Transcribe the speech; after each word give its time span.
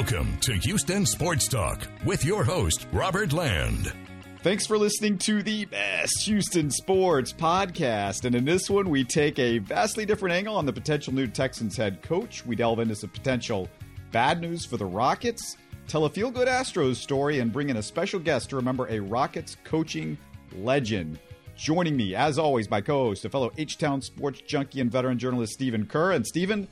Welcome 0.00 0.38
to 0.38 0.54
Houston 0.54 1.04
Sports 1.04 1.46
Talk 1.46 1.86
with 2.06 2.24
your 2.24 2.42
host, 2.42 2.86
Robert 2.90 3.34
Land. 3.34 3.92
Thanks 4.42 4.66
for 4.66 4.78
listening 4.78 5.18
to 5.18 5.42
the 5.42 5.66
best 5.66 6.22
Houston 6.22 6.70
sports 6.70 7.34
podcast. 7.34 8.24
And 8.24 8.34
in 8.34 8.46
this 8.46 8.70
one, 8.70 8.88
we 8.88 9.04
take 9.04 9.38
a 9.38 9.58
vastly 9.58 10.06
different 10.06 10.34
angle 10.34 10.56
on 10.56 10.64
the 10.64 10.72
potential 10.72 11.12
new 11.12 11.26
Texans 11.26 11.76
head 11.76 12.00
coach. 12.00 12.46
We 12.46 12.56
delve 12.56 12.78
into 12.78 12.96
some 12.96 13.10
potential 13.10 13.68
bad 14.10 14.40
news 14.40 14.64
for 14.64 14.78
the 14.78 14.86
Rockets, 14.86 15.58
tell 15.86 16.06
a 16.06 16.08
feel 16.08 16.30
good 16.30 16.48
Astros 16.48 16.96
story, 16.96 17.40
and 17.40 17.52
bring 17.52 17.68
in 17.68 17.76
a 17.76 17.82
special 17.82 18.20
guest 18.20 18.48
to 18.50 18.56
remember 18.56 18.86
a 18.88 19.00
Rockets 19.00 19.58
coaching 19.64 20.16
legend. 20.56 21.18
Joining 21.56 21.94
me, 21.94 22.14
as 22.14 22.38
always, 22.38 22.70
my 22.70 22.80
co 22.80 23.08
host, 23.08 23.26
a 23.26 23.28
fellow 23.28 23.52
H 23.58 23.76
Town 23.76 24.00
sports 24.00 24.40
junkie 24.40 24.80
and 24.80 24.90
veteran 24.90 25.18
journalist, 25.18 25.52
Stephen 25.52 25.84
Kerr. 25.84 26.12
And 26.12 26.26
Stephen, 26.26 26.68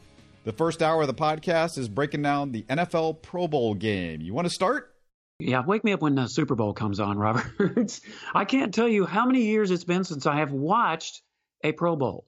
the 0.48 0.52
first 0.54 0.82
hour 0.82 1.02
of 1.02 1.06
the 1.08 1.12
podcast 1.12 1.76
is 1.76 1.90
breaking 1.90 2.22
down 2.22 2.52
the 2.52 2.62
NFL 2.62 3.20
Pro 3.20 3.46
Bowl 3.46 3.74
game. 3.74 4.22
You 4.22 4.32
want 4.32 4.46
to 4.46 4.54
start? 4.54 4.94
Yeah, 5.40 5.62
wake 5.62 5.84
me 5.84 5.92
up 5.92 6.00
when 6.00 6.14
the 6.14 6.26
Super 6.26 6.54
Bowl 6.54 6.72
comes 6.72 7.00
on, 7.00 7.18
Robert. 7.18 8.00
I 8.34 8.46
can't 8.46 8.72
tell 8.72 8.88
you 8.88 9.04
how 9.04 9.26
many 9.26 9.42
years 9.42 9.70
it's 9.70 9.84
been 9.84 10.04
since 10.04 10.24
I 10.24 10.36
have 10.36 10.50
watched 10.50 11.20
a 11.62 11.72
Pro 11.72 11.96
Bowl. 11.96 12.26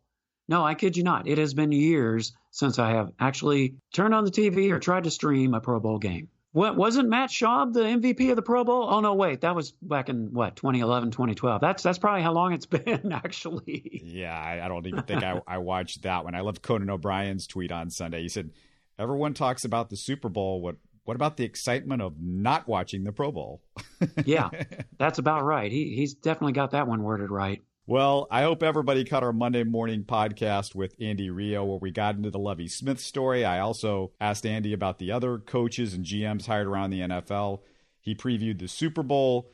No, 0.50 0.62
I 0.62 0.74
kid 0.74 0.98
you 0.98 1.02
not. 1.02 1.28
It 1.28 1.38
has 1.38 1.54
been 1.54 1.72
years 1.72 2.34
since 2.50 2.78
I 2.78 2.90
have 2.90 3.10
actually 3.18 3.76
turned 3.94 4.12
on 4.12 4.26
the 4.26 4.30
TV 4.30 4.70
or 4.70 4.78
tried 4.78 5.04
to 5.04 5.10
stream 5.10 5.54
a 5.54 5.60
Pro 5.62 5.80
Bowl 5.80 5.98
game. 5.98 6.28
What 6.52 6.76
wasn't 6.76 7.08
Matt 7.08 7.30
Schaub 7.30 7.72
the 7.72 7.80
MVP 7.80 8.30
of 8.30 8.36
the 8.36 8.42
Pro 8.42 8.64
Bowl? 8.64 8.88
Oh 8.90 9.00
no, 9.00 9.14
wait, 9.14 9.42
that 9.42 9.54
was 9.54 9.72
back 9.82 10.08
in 10.08 10.32
what 10.32 10.56
2011, 10.56 11.12
2012. 11.12 11.60
That's 11.60 11.82
that's 11.82 11.98
probably 11.98 12.22
how 12.22 12.32
long 12.32 12.52
it's 12.52 12.66
been 12.66 13.12
actually. 13.12 14.02
Yeah, 14.04 14.36
I, 14.36 14.64
I 14.64 14.68
don't 14.68 14.86
even 14.86 15.02
think 15.02 15.22
I, 15.22 15.40
I 15.46 15.58
watched 15.58 16.02
that 16.02 16.24
one. 16.24 16.34
I 16.34 16.40
loved 16.40 16.62
Conan 16.62 16.90
O'Brien's 16.90 17.46
tweet 17.46 17.70
on 17.70 17.90
Sunday. 17.90 18.22
He 18.22 18.28
said, 18.28 18.50
"Everyone 18.98 19.32
talks 19.32 19.64
about 19.64 19.90
the 19.90 19.96
Super 19.96 20.28
Bowl. 20.28 20.60
What 20.60 20.76
what 21.04 21.14
about 21.14 21.36
the 21.36 21.44
excitement 21.44 22.02
of 22.02 22.14
not 22.20 22.66
watching 22.66 23.04
the 23.04 23.12
Pro 23.12 23.30
Bowl? 23.30 23.62
yeah, 24.24 24.50
that's 24.98 25.18
about 25.18 25.44
right. 25.44 25.70
He, 25.70 25.94
he's 25.94 26.14
definitely 26.14 26.52
got 26.52 26.72
that 26.72 26.88
one 26.88 27.02
worded 27.02 27.30
right. 27.30 27.62
Well, 27.90 28.28
I 28.30 28.42
hope 28.42 28.62
everybody 28.62 29.04
caught 29.04 29.24
our 29.24 29.32
Monday 29.32 29.64
morning 29.64 30.04
podcast 30.04 30.76
with 30.76 30.94
Andy 31.00 31.28
Rio, 31.28 31.64
where 31.64 31.80
we 31.80 31.90
got 31.90 32.14
into 32.14 32.30
the 32.30 32.38
Lovie 32.38 32.68
Smith 32.68 33.00
story. 33.00 33.44
I 33.44 33.58
also 33.58 34.12
asked 34.20 34.46
Andy 34.46 34.72
about 34.72 35.00
the 35.00 35.10
other 35.10 35.38
coaches 35.38 35.92
and 35.92 36.04
GMs 36.04 36.46
hired 36.46 36.68
around 36.68 36.90
the 36.90 37.00
NFL. 37.00 37.62
He 38.00 38.14
previewed 38.14 38.60
the 38.60 38.68
Super 38.68 39.02
Bowl. 39.02 39.50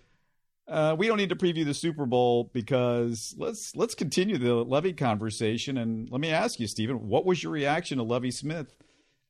Uh, 0.68 0.94
we 0.98 1.06
don't 1.06 1.16
need 1.16 1.30
to 1.30 1.34
preview 1.34 1.64
the 1.64 1.72
Super 1.72 2.04
Bowl 2.04 2.50
because 2.52 3.34
let's 3.38 3.74
let's 3.74 3.94
continue 3.94 4.36
the 4.36 4.52
Lovie 4.52 4.92
conversation. 4.92 5.78
And 5.78 6.10
let 6.10 6.20
me 6.20 6.28
ask 6.28 6.60
you, 6.60 6.66
Stephen, 6.66 7.08
what 7.08 7.24
was 7.24 7.42
your 7.42 7.52
reaction 7.52 7.96
to 7.96 8.04
Lovie 8.04 8.30
Smith 8.30 8.74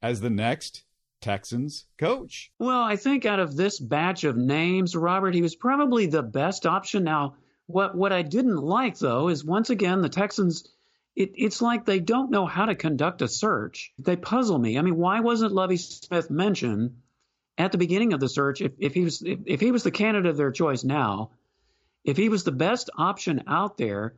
as 0.02 0.20
the 0.20 0.30
next 0.30 0.82
Texans 1.20 1.86
coach? 1.96 2.50
Well, 2.58 2.82
I 2.82 2.96
think 2.96 3.24
out 3.24 3.38
of 3.38 3.54
this 3.54 3.78
batch 3.78 4.24
of 4.24 4.36
names, 4.36 4.96
Robert, 4.96 5.32
he 5.32 5.42
was 5.42 5.54
probably 5.54 6.06
the 6.06 6.24
best 6.24 6.66
option. 6.66 7.04
Now, 7.04 7.36
what 7.66 7.96
what 7.96 8.12
I 8.12 8.22
didn't 8.22 8.56
like 8.56 8.98
though 8.98 9.28
is 9.28 9.44
once 9.44 9.70
again 9.70 10.02
the 10.02 10.08
Texans. 10.08 10.68
It, 11.14 11.32
it's 11.36 11.62
like 11.62 11.86
they 11.86 11.98
don't 11.98 12.30
know 12.30 12.44
how 12.44 12.66
to 12.66 12.74
conduct 12.74 13.22
a 13.22 13.28
search. 13.28 13.92
They 13.98 14.16
puzzle 14.16 14.58
me. 14.58 14.78
I 14.78 14.82
mean, 14.82 14.96
why 14.96 15.20
wasn't 15.20 15.52
Lovie 15.52 15.78
Smith 15.78 16.30
mentioned 16.30 16.98
at 17.56 17.72
the 17.72 17.78
beginning 17.78 18.12
of 18.12 18.20
the 18.20 18.28
search? 18.28 18.60
If, 18.60 18.72
if 18.78 18.92
he 18.92 19.04
was 19.04 19.22
if, 19.22 19.38
if 19.46 19.60
he 19.60 19.72
was 19.72 19.82
the 19.82 19.90
candidate 19.90 20.30
of 20.30 20.36
their 20.36 20.52
choice 20.52 20.84
now, 20.84 21.30
if 22.04 22.16
he 22.16 22.28
was 22.28 22.44
the 22.44 22.52
best 22.52 22.90
option 22.96 23.44
out 23.46 23.78
there, 23.78 24.14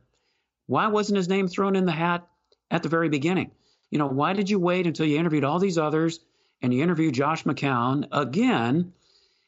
why 0.67 0.87
wasn't 0.87 1.17
his 1.17 1.29
name 1.29 1.47
thrown 1.47 1.75
in 1.75 1.85
the 1.85 1.91
hat 1.91 2.27
at 2.69 2.83
the 2.83 2.89
very 2.89 3.09
beginning? 3.09 3.51
You 3.89 3.97
know, 3.97 4.07
why 4.07 4.33
did 4.33 4.49
you 4.49 4.59
wait 4.59 4.85
until 4.85 5.05
you 5.05 5.17
interviewed 5.17 5.43
all 5.43 5.59
these 5.59 5.77
others 5.77 6.19
and 6.61 6.73
you 6.73 6.83
interviewed 6.83 7.15
Josh 7.15 7.43
McCown 7.43 8.07
again 8.11 8.93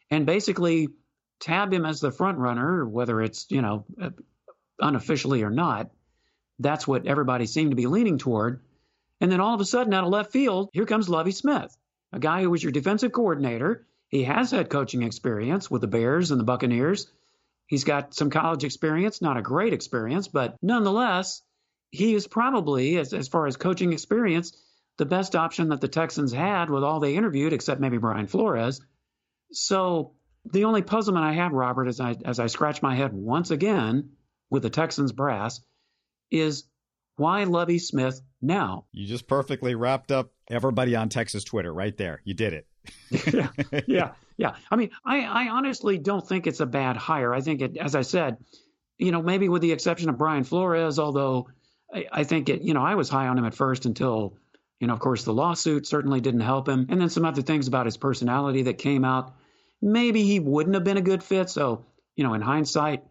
and 0.10 0.26
basically 0.26 0.90
tab 1.42 1.74
him 1.74 1.86
as 1.86 2.00
the 2.00 2.12
front 2.12 2.38
runner, 2.38 2.88
whether 2.88 3.22
it's, 3.22 3.48
you 3.50 3.62
know, 3.62 3.86
uh, 4.02 4.12
unofficially 4.80 5.44
or 5.44 5.50
not. 5.50 5.90
That's 6.60 6.88
what 6.88 7.08
everybody 7.08 7.48
seemed 7.48 7.72
to 7.72 7.76
be 7.76 7.88
leaning 7.88 8.18
toward. 8.18 8.62
And 9.20 9.32
then 9.32 9.40
all 9.40 9.54
of 9.54 9.62
a 9.62 9.66
sudden, 9.66 9.94
out 9.94 10.04
of 10.04 10.10
left 10.10 10.32
field, 10.32 10.70
here 10.74 10.86
comes 10.86 11.10
Lovie 11.10 11.32
Smith, 11.32 11.76
a 12.14 12.20
guy 12.20 12.42
who 12.42 12.50
was 12.50 12.64
your 12.64 12.72
defensive 12.72 13.12
coordinator. 13.12 13.86
He 14.08 14.24
has 14.24 14.52
had 14.52 14.70
coaching 14.70 15.04
experience 15.04 15.70
with 15.70 15.82
the 15.82 15.88
Bears 15.88 16.32
and 16.32 16.40
the 16.40 16.46
Buccaneers. 16.46 17.12
He's 17.68 17.84
got 17.84 18.14
some 18.14 18.30
college 18.30 18.64
experience, 18.64 19.22
not 19.22 19.38
a 19.38 19.42
great 19.42 19.74
experience, 19.74 20.28
but 20.28 20.58
nonetheless, 20.62 21.42
he 21.92 22.14
is 22.14 22.28
probably, 22.28 22.98
as, 22.98 23.14
as 23.14 23.28
far 23.28 23.48
as 23.48 23.58
coaching 23.58 23.94
experience, 23.94 24.54
the 24.98 25.06
best 25.06 25.36
option 25.36 25.70
that 25.70 25.82
the 25.82 25.88
Texans 25.88 26.32
had 26.32 26.70
with 26.70 26.84
all 26.84 27.00
they 27.00 27.16
interviewed, 27.16 27.54
except 27.54 27.82
maybe 27.82 27.98
Brian 27.98 28.28
Flores. 28.28 28.82
So 29.52 30.14
the 30.46 30.66
only 30.66 30.82
puzzlement 30.82 31.26
I 31.26 31.34
have, 31.34 31.52
Robert, 31.52 31.88
as 31.88 32.00
I 32.00 32.16
as 32.26 32.40
I 32.40 32.48
scratch 32.48 32.82
my 32.82 32.96
head 32.96 33.14
once 33.14 33.52
again 33.52 34.12
with 34.50 34.64
the 34.64 34.70
Texans 34.70 35.12
brass, 35.12 35.62
is 36.30 36.66
why 37.16 37.44
Lovie 37.44 37.80
Smith 37.80 38.22
now? 38.42 38.86
You 38.92 39.06
just 39.06 39.28
perfectly 39.28 39.76
wrapped 39.76 40.12
up 40.12 40.32
everybody 40.50 40.96
on 40.96 41.10
Texas 41.10 41.44
Twitter 41.44 41.74
right 41.74 41.96
there. 41.96 42.22
You 42.24 42.34
did 42.34 42.54
it. 42.54 42.68
yeah, 43.34 43.50
yeah, 43.88 44.12
yeah. 44.38 44.56
I 44.72 44.76
mean, 44.76 44.90
I, 45.06 45.22
I 45.22 45.50
honestly 45.50 46.00
don't 46.00 46.28
think 46.28 46.48
it's 46.48 46.62
a 46.62 46.66
bad 46.66 46.98
hire. 46.98 47.34
I 47.34 47.42
think 47.42 47.62
it, 47.62 47.78
as 47.78 47.94
I 47.94 48.02
said, 48.02 48.38
you 48.98 49.12
know, 49.12 49.22
maybe 49.22 49.50
with 49.50 49.62
the 49.62 49.72
exception 49.72 50.10
of 50.10 50.18
Brian 50.18 50.44
Flores, 50.44 50.98
although 50.98 51.48
I, 51.94 52.06
I 52.12 52.24
think 52.24 52.50
it, 52.50 52.64
you 52.64 52.74
know, 52.74 52.84
I 52.84 52.96
was 52.96 53.10
high 53.10 53.28
on 53.28 53.38
him 53.38 53.46
at 53.46 53.54
first 53.54 53.86
until 53.86 54.36
you 54.82 54.88
know, 54.88 54.94
of 54.94 55.00
course, 55.00 55.24
the 55.24 55.34
lawsuit 55.34 55.86
certainly 55.86 56.22
didn't 56.22 56.40
help 56.40 56.68
him. 56.68 56.88
And 56.90 57.00
then 57.00 57.10
some 57.10 57.24
other 57.24 57.44
things 57.44 57.68
about 57.68 57.86
his 57.86 57.98
personality 57.98 58.64
that 58.64 58.80
came 58.80 59.06
out. 59.06 59.36
Maybe 59.82 60.24
he 60.24 60.40
wouldn't 60.40 60.76
have 60.76 60.84
been 60.84 60.98
a 60.98 61.02
good 61.02 61.24
fit. 61.24 61.50
So, 61.50 61.86
you 62.16 62.24
know, 62.24 62.34
in 62.34 62.42
hindsight, 62.42 63.04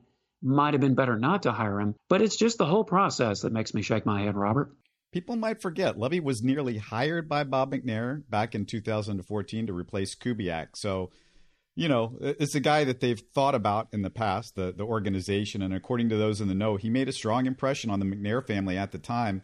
might 0.42 0.74
have 0.74 0.80
been 0.80 0.94
better 0.94 1.18
not 1.18 1.42
to 1.42 1.52
hire 1.52 1.80
him. 1.80 1.94
But 2.08 2.22
it's 2.22 2.36
just 2.36 2.58
the 2.58 2.66
whole 2.66 2.84
process 2.84 3.42
that 3.42 3.52
makes 3.52 3.74
me 3.74 3.82
shake 3.82 4.06
my 4.06 4.22
head, 4.22 4.36
Robert. 4.36 4.74
People 5.12 5.36
might 5.36 5.60
forget 5.60 5.98
Lovie 5.98 6.20
was 6.20 6.42
nearly 6.42 6.78
hired 6.78 7.28
by 7.28 7.42
Bob 7.44 7.72
McNair 7.72 8.22
back 8.30 8.54
in 8.54 8.64
2014 8.64 9.66
to 9.66 9.72
replace 9.72 10.14
Kubiak. 10.14 10.68
So, 10.76 11.10
you 11.74 11.88
know, 11.88 12.16
it's 12.20 12.54
a 12.54 12.60
guy 12.60 12.84
that 12.84 13.00
they've 13.00 13.20
thought 13.34 13.56
about 13.56 13.88
in 13.92 14.02
the 14.02 14.10
past, 14.10 14.54
the, 14.54 14.72
the 14.72 14.84
organization. 14.84 15.62
And 15.62 15.74
according 15.74 16.10
to 16.10 16.16
those 16.16 16.40
in 16.40 16.46
the 16.46 16.54
know, 16.54 16.76
he 16.76 16.90
made 16.90 17.08
a 17.08 17.12
strong 17.12 17.46
impression 17.46 17.90
on 17.90 17.98
the 17.98 18.06
McNair 18.06 18.46
family 18.46 18.78
at 18.78 18.92
the 18.92 18.98
time. 18.98 19.42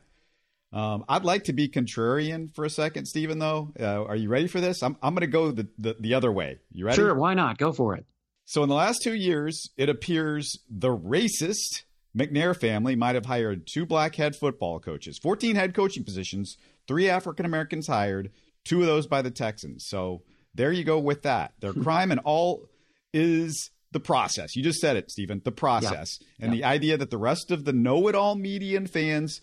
Um, 0.76 1.06
I'd 1.08 1.24
like 1.24 1.44
to 1.44 1.54
be 1.54 1.70
contrarian 1.70 2.54
for 2.54 2.66
a 2.66 2.70
second, 2.70 3.06
Stephen. 3.06 3.38
Though, 3.38 3.72
uh, 3.80 4.04
are 4.04 4.14
you 4.14 4.28
ready 4.28 4.46
for 4.46 4.60
this? 4.60 4.82
I'm 4.82 4.94
I'm 5.02 5.14
going 5.14 5.22
to 5.22 5.26
go 5.26 5.50
the, 5.50 5.66
the 5.78 5.96
the 5.98 6.12
other 6.12 6.30
way. 6.30 6.58
You 6.70 6.84
ready? 6.84 6.96
Sure. 6.96 7.14
Why 7.14 7.32
not? 7.32 7.56
Go 7.56 7.72
for 7.72 7.94
it. 7.94 8.04
So, 8.44 8.62
in 8.62 8.68
the 8.68 8.74
last 8.74 9.00
two 9.02 9.14
years, 9.14 9.70
it 9.78 9.88
appears 9.88 10.58
the 10.68 10.90
racist 10.94 11.84
McNair 12.14 12.54
family 12.54 12.94
might 12.94 13.14
have 13.14 13.24
hired 13.24 13.66
two 13.66 13.86
black 13.86 14.16
head 14.16 14.36
football 14.36 14.78
coaches, 14.78 15.18
14 15.18 15.56
head 15.56 15.72
coaching 15.72 16.04
positions, 16.04 16.58
three 16.86 17.08
African 17.08 17.46
Americans 17.46 17.86
hired, 17.86 18.30
two 18.62 18.80
of 18.82 18.86
those 18.86 19.06
by 19.06 19.22
the 19.22 19.30
Texans. 19.30 19.86
So 19.88 20.24
there 20.54 20.72
you 20.72 20.84
go 20.84 20.98
with 20.98 21.22
that. 21.22 21.54
Their 21.60 21.72
crime 21.72 22.10
and 22.10 22.20
all 22.22 22.68
is 23.14 23.70
the 23.92 24.00
process. 24.00 24.54
You 24.54 24.62
just 24.62 24.80
said 24.80 24.96
it, 24.96 25.10
Stephen. 25.10 25.40
The 25.42 25.52
process 25.52 26.18
yeah. 26.20 26.44
and 26.44 26.54
yeah. 26.54 26.60
the 26.60 26.64
idea 26.64 26.96
that 26.98 27.10
the 27.10 27.18
rest 27.18 27.50
of 27.50 27.64
the 27.64 27.72
know-it-all 27.72 28.34
media 28.34 28.76
and 28.76 28.90
fans 28.90 29.40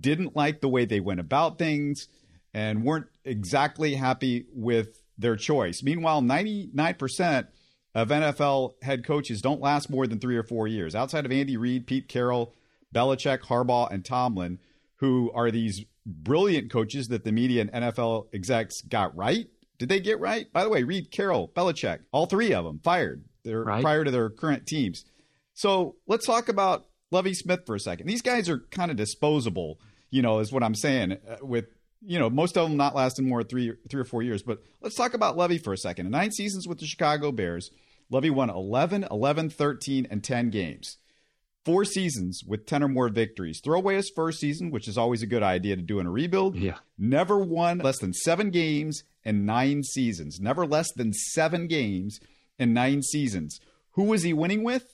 didn't 0.00 0.36
like 0.36 0.60
the 0.60 0.68
way 0.68 0.84
they 0.84 1.00
went 1.00 1.20
about 1.20 1.58
things 1.58 2.08
and 2.52 2.84
weren't 2.84 3.06
exactly 3.24 3.94
happy 3.94 4.46
with 4.54 5.00
their 5.18 5.36
choice. 5.36 5.82
Meanwhile, 5.82 6.22
99% 6.22 7.46
of 7.94 8.08
NFL 8.08 8.74
head 8.82 9.04
coaches 9.04 9.40
don't 9.40 9.60
last 9.60 9.90
more 9.90 10.06
than 10.06 10.18
three 10.18 10.36
or 10.36 10.42
four 10.42 10.66
years. 10.66 10.94
Outside 10.94 11.26
of 11.26 11.32
Andy 11.32 11.56
Reid, 11.56 11.86
Pete 11.86 12.08
Carroll, 12.08 12.54
Belichick, 12.94 13.40
Harbaugh, 13.42 13.90
and 13.90 14.04
Tomlin, 14.04 14.58
who 14.96 15.30
are 15.34 15.50
these 15.50 15.84
brilliant 16.06 16.70
coaches 16.70 17.08
that 17.08 17.24
the 17.24 17.32
media 17.32 17.62
and 17.62 17.72
NFL 17.72 18.26
execs 18.34 18.80
got 18.82 19.16
right. 19.16 19.48
Did 19.78 19.88
they 19.88 20.00
get 20.00 20.20
right? 20.20 20.52
By 20.52 20.62
the 20.62 20.70
way, 20.70 20.82
Reid, 20.82 21.10
Carroll, 21.10 21.48
Belichick, 21.54 22.00
all 22.12 22.26
three 22.26 22.52
of 22.52 22.64
them 22.64 22.80
fired 22.82 23.24
They're 23.42 23.64
right. 23.64 23.82
prior 23.82 24.04
to 24.04 24.10
their 24.10 24.30
current 24.30 24.66
teams. 24.66 25.04
So 25.54 25.96
let's 26.06 26.26
talk 26.26 26.48
about 26.48 26.86
Lovie 27.10 27.34
Smith 27.34 27.60
for 27.66 27.74
a 27.74 27.80
second. 27.80 28.06
These 28.06 28.22
guys 28.22 28.48
are 28.48 28.58
kind 28.70 28.90
of 28.90 28.96
disposable, 28.96 29.78
you 30.10 30.22
know, 30.22 30.38
is 30.38 30.52
what 30.52 30.62
I'm 30.62 30.74
saying. 30.74 31.12
Uh, 31.12 31.36
with 31.42 31.66
you 32.06 32.18
know, 32.18 32.28
most 32.28 32.58
of 32.58 32.68
them 32.68 32.76
not 32.76 32.94
lasting 32.94 33.28
more 33.28 33.42
three 33.42 33.72
three 33.88 34.00
or 34.00 34.04
four 34.04 34.22
years. 34.22 34.42
But 34.42 34.62
let's 34.80 34.96
talk 34.96 35.14
about 35.14 35.36
Lovie 35.36 35.58
for 35.58 35.72
a 35.72 35.78
second. 35.78 36.06
In 36.06 36.12
nine 36.12 36.32
seasons 36.32 36.68
with 36.68 36.78
the 36.78 36.86
Chicago 36.86 37.32
Bears, 37.32 37.70
Lovie 38.10 38.30
won 38.30 38.50
11, 38.50 39.06
11, 39.10 39.50
13, 39.50 40.06
and 40.10 40.22
10 40.22 40.50
games. 40.50 40.98
Four 41.64 41.86
seasons 41.86 42.42
with 42.46 42.66
10 42.66 42.82
or 42.82 42.88
more 42.88 43.08
victories. 43.08 43.60
Throw 43.64 43.78
away 43.78 43.94
his 43.94 44.12
first 44.14 44.38
season, 44.38 44.70
which 44.70 44.86
is 44.86 44.98
always 44.98 45.22
a 45.22 45.26
good 45.26 45.42
idea 45.42 45.76
to 45.76 45.82
do 45.82 45.98
in 45.98 46.06
a 46.06 46.10
rebuild. 46.10 46.56
Yeah. 46.56 46.76
Never 46.98 47.38
won 47.38 47.78
less 47.78 47.98
than 47.98 48.12
seven 48.12 48.50
games 48.50 49.02
in 49.24 49.46
nine 49.46 49.82
seasons. 49.82 50.38
Never 50.38 50.66
less 50.66 50.92
than 50.92 51.14
seven 51.14 51.66
games 51.66 52.20
in 52.58 52.74
nine 52.74 53.02
seasons. 53.02 53.60
Who 53.92 54.04
was 54.04 54.24
he 54.24 54.34
winning 54.34 54.62
with? 54.62 54.93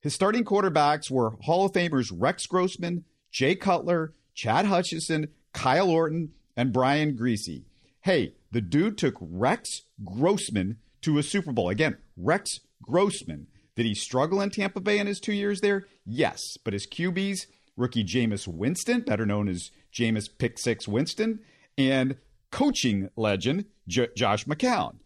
His 0.00 0.14
starting 0.14 0.44
quarterbacks 0.44 1.10
were 1.10 1.36
Hall 1.42 1.66
of 1.66 1.72
Famers 1.72 2.10
Rex 2.14 2.46
Grossman, 2.46 3.04
Jay 3.30 3.54
Cutler, 3.54 4.14
Chad 4.34 4.66
Hutchinson, 4.66 5.28
Kyle 5.52 5.90
Orton, 5.90 6.30
and 6.56 6.72
Brian 6.72 7.16
Griese. 7.16 7.64
Hey, 8.02 8.34
the 8.50 8.60
dude 8.62 8.96
took 8.96 9.16
Rex 9.20 9.82
Grossman 10.04 10.78
to 11.02 11.18
a 11.18 11.22
Super 11.22 11.52
Bowl. 11.52 11.68
Again, 11.68 11.98
Rex 12.16 12.60
Grossman. 12.82 13.46
Did 13.76 13.86
he 13.86 13.94
struggle 13.94 14.40
in 14.40 14.50
Tampa 14.50 14.80
Bay 14.80 14.98
in 14.98 15.06
his 15.06 15.20
two 15.20 15.32
years 15.32 15.60
there? 15.60 15.86
Yes. 16.04 16.56
But 16.64 16.72
his 16.72 16.86
QBs, 16.86 17.46
rookie 17.76 18.04
Jameis 18.04 18.48
Winston, 18.48 19.02
better 19.02 19.26
known 19.26 19.48
as 19.48 19.70
Jameis 19.92 20.28
Pick 20.38 20.58
Six 20.58 20.88
Winston, 20.88 21.40
and 21.76 22.16
coaching 22.50 23.10
legend 23.16 23.66
J- 23.86 24.08
Josh 24.16 24.44
McCown. 24.46 24.96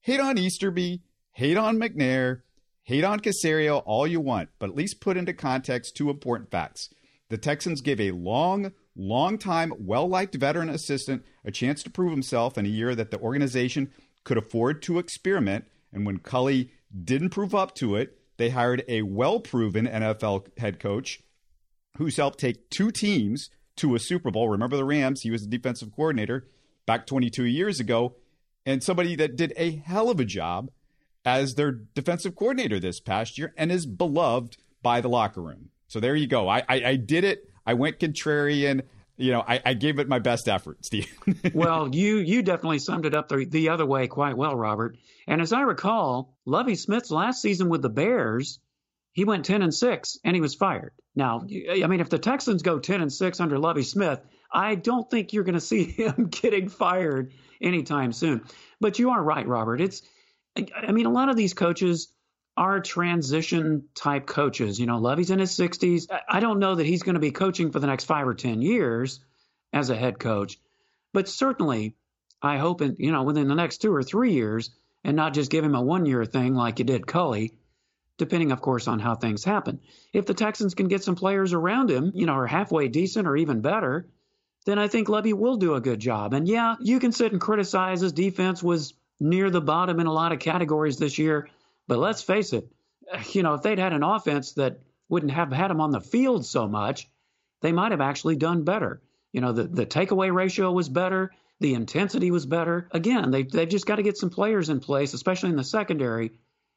Hate 0.00 0.20
on 0.20 0.36
Easterby, 0.36 1.00
hate 1.32 1.56
on 1.56 1.78
McNair, 1.78 2.40
hate 2.82 3.04
on 3.04 3.20
Caserio 3.20 3.82
all 3.86 4.06
you 4.06 4.20
want, 4.20 4.50
but 4.58 4.70
at 4.70 4.76
least 4.76 5.00
put 5.00 5.16
into 5.16 5.32
context 5.32 5.96
two 5.96 6.10
important 6.10 6.50
facts. 6.50 6.88
The 7.28 7.38
Texans 7.38 7.80
gave 7.80 8.00
a 8.00 8.10
long, 8.10 8.72
long 8.94 9.38
time, 9.38 9.72
well 9.78 10.06
liked 10.08 10.34
veteran 10.34 10.68
assistant 10.68 11.24
a 11.44 11.50
chance 11.50 11.82
to 11.82 11.90
prove 11.90 12.10
himself 12.10 12.58
in 12.58 12.66
a 12.66 12.70
year 12.70 12.94
that 12.94 13.10
the 13.10 13.20
organization 13.20 13.90
could 14.24 14.36
afford 14.36 14.82
to 14.82 14.98
experiment. 14.98 15.64
And 15.92 16.04
when 16.04 16.18
Culley 16.18 16.70
didn't 17.04 17.30
prove 17.30 17.54
up 17.54 17.74
to 17.76 17.96
it, 17.96 18.18
they 18.36 18.50
hired 18.50 18.84
a 18.88 19.02
well 19.02 19.40
proven 19.40 19.86
NFL 19.86 20.58
head 20.58 20.78
coach 20.78 21.20
who's 21.98 22.16
helped 22.16 22.38
take 22.38 22.70
two 22.70 22.90
teams 22.90 23.50
to 23.76 23.94
a 23.94 23.98
Super 23.98 24.30
Bowl. 24.30 24.48
Remember 24.48 24.76
the 24.76 24.84
Rams? 24.84 25.22
He 25.22 25.30
was 25.30 25.42
the 25.42 25.56
defensive 25.56 25.92
coordinator 25.94 26.46
back 26.86 27.06
22 27.06 27.44
years 27.44 27.80
ago, 27.80 28.16
and 28.66 28.82
somebody 28.82 29.16
that 29.16 29.36
did 29.36 29.52
a 29.56 29.76
hell 29.76 30.10
of 30.10 30.20
a 30.20 30.24
job 30.24 30.70
as 31.24 31.54
their 31.54 31.72
defensive 31.72 32.34
coordinator 32.34 32.80
this 32.80 33.00
past 33.00 33.38
year 33.38 33.54
and 33.56 33.70
is 33.70 33.86
beloved 33.86 34.56
by 34.82 35.00
the 35.00 35.08
locker 35.08 35.40
room. 35.40 35.70
So 35.88 36.00
there 36.00 36.16
you 36.16 36.26
go. 36.26 36.48
I, 36.48 36.62
I, 36.68 36.82
I 36.84 36.96
did 36.96 37.24
it. 37.24 37.48
I 37.66 37.74
went 37.74 37.98
contrarian. 37.98 38.82
You 39.16 39.32
know, 39.32 39.44
I, 39.46 39.60
I 39.64 39.74
gave 39.74 39.98
it 39.98 40.08
my 40.08 40.18
best 40.18 40.48
effort, 40.48 40.84
Steve. 40.84 41.06
well, 41.54 41.94
you 41.94 42.16
you 42.16 42.42
definitely 42.42 42.78
summed 42.78 43.06
it 43.06 43.14
up 43.14 43.28
the, 43.28 43.44
the 43.44 43.68
other 43.68 43.86
way 43.86 44.08
quite 44.08 44.36
well, 44.36 44.56
Robert. 44.56 44.96
And 45.28 45.40
as 45.40 45.52
I 45.52 45.60
recall, 45.60 46.34
Lovie 46.44 46.74
Smith's 46.74 47.10
last 47.10 47.40
season 47.40 47.68
with 47.68 47.82
the 47.82 47.90
Bears, 47.90 48.58
he 49.12 49.24
went 49.24 49.44
10 49.44 49.62
and 49.62 49.74
6 49.74 50.18
and 50.24 50.34
he 50.34 50.40
was 50.40 50.54
fired. 50.54 50.92
Now, 51.14 51.46
I 51.70 51.86
mean, 51.86 52.00
if 52.00 52.08
the 52.08 52.18
Texans 52.18 52.62
go 52.62 52.78
10 52.78 53.02
and 53.02 53.12
6 53.12 53.40
under 53.40 53.58
Lovie 53.58 53.82
Smith, 53.82 54.20
I 54.50 54.74
don't 54.74 55.08
think 55.10 55.32
you're 55.32 55.44
going 55.44 55.54
to 55.54 55.60
see 55.60 55.84
him 55.84 56.28
getting 56.30 56.68
fired 56.68 57.32
anytime 57.60 58.12
soon. 58.12 58.42
But 58.80 58.98
you 58.98 59.10
are 59.10 59.22
right, 59.22 59.46
Robert. 59.46 59.80
It's, 59.80 60.02
I 60.56 60.92
mean, 60.92 61.06
a 61.06 61.10
lot 61.12 61.28
of 61.28 61.36
these 61.36 61.54
coaches 61.54 62.12
are 62.56 62.80
transition 62.80 63.84
type 63.94 64.26
coaches. 64.26 64.78
You 64.78 64.86
know, 64.86 64.98
Lovie's 64.98 65.30
in 65.30 65.38
his 65.38 65.52
60s. 65.52 66.06
I 66.28 66.40
don't 66.40 66.58
know 66.58 66.74
that 66.74 66.86
he's 66.86 67.02
going 67.02 67.14
to 67.14 67.20
be 67.20 67.30
coaching 67.30 67.70
for 67.70 67.80
the 67.80 67.86
next 67.86 68.04
five 68.04 68.28
or 68.28 68.34
10 68.34 68.60
years 68.60 69.20
as 69.72 69.88
a 69.88 69.96
head 69.96 70.18
coach, 70.18 70.58
but 71.12 71.28
certainly 71.28 71.96
I 72.42 72.58
hope, 72.58 72.82
in, 72.82 72.96
you 72.98 73.12
know, 73.12 73.22
within 73.22 73.48
the 73.48 73.54
next 73.54 73.78
two 73.78 73.94
or 73.94 74.02
three 74.02 74.32
years, 74.32 74.70
and 75.04 75.16
not 75.16 75.32
just 75.32 75.50
give 75.50 75.64
him 75.64 75.74
a 75.74 75.82
one 75.82 76.06
year 76.06 76.24
thing 76.24 76.54
like 76.54 76.78
you 76.78 76.84
did 76.84 77.06
Culley, 77.06 77.54
depending, 78.18 78.52
of 78.52 78.60
course, 78.60 78.86
on 78.88 78.98
how 78.98 79.14
things 79.14 79.44
happen. 79.44 79.80
If 80.12 80.26
the 80.26 80.34
Texans 80.34 80.74
can 80.74 80.88
get 80.88 81.02
some 81.02 81.16
players 81.16 81.52
around 81.52 81.90
him, 81.90 82.12
you 82.14 82.26
know, 82.26 82.34
are 82.34 82.46
halfway 82.46 82.88
decent 82.88 83.26
or 83.26 83.36
even 83.36 83.62
better, 83.62 84.06
then 84.66 84.78
I 84.78 84.88
think 84.88 85.08
Lovie 85.08 85.32
will 85.32 85.56
do 85.56 85.74
a 85.74 85.80
good 85.80 86.00
job. 86.00 86.34
And 86.34 86.46
yeah, 86.46 86.76
you 86.80 87.00
can 87.00 87.12
sit 87.12 87.32
and 87.32 87.40
criticize 87.40 88.00
his 88.00 88.12
defense 88.12 88.62
was 88.62 88.94
near 89.22 89.50
the 89.50 89.60
bottom 89.60 90.00
in 90.00 90.06
a 90.06 90.12
lot 90.12 90.32
of 90.32 90.40
categories 90.40 90.98
this 90.98 91.16
year. 91.16 91.48
But 91.86 91.98
let's 91.98 92.22
face 92.22 92.52
it, 92.52 92.70
you 93.32 93.42
know, 93.42 93.54
if 93.54 93.62
they'd 93.62 93.78
had 93.78 93.92
an 93.92 94.02
offense 94.02 94.52
that 94.52 94.80
wouldn't 95.08 95.32
have 95.32 95.52
had 95.52 95.70
them 95.70 95.80
on 95.80 95.92
the 95.92 96.00
field 96.00 96.44
so 96.44 96.66
much, 96.66 97.08
they 97.60 97.72
might 97.72 97.92
have 97.92 98.00
actually 98.00 98.36
done 98.36 98.64
better. 98.64 99.00
You 99.32 99.40
know, 99.40 99.52
the, 99.52 99.64
the 99.64 99.86
takeaway 99.86 100.34
ratio 100.34 100.72
was 100.72 100.88
better, 100.88 101.30
the 101.60 101.74
intensity 101.74 102.30
was 102.30 102.46
better. 102.46 102.88
Again, 102.90 103.30
they, 103.30 103.44
they've 103.44 103.68
just 103.68 103.86
got 103.86 103.96
to 103.96 104.02
get 104.02 104.18
some 104.18 104.30
players 104.30 104.68
in 104.68 104.80
place, 104.80 105.14
especially 105.14 105.50
in 105.50 105.56
the 105.56 105.64
secondary, 105.64 106.32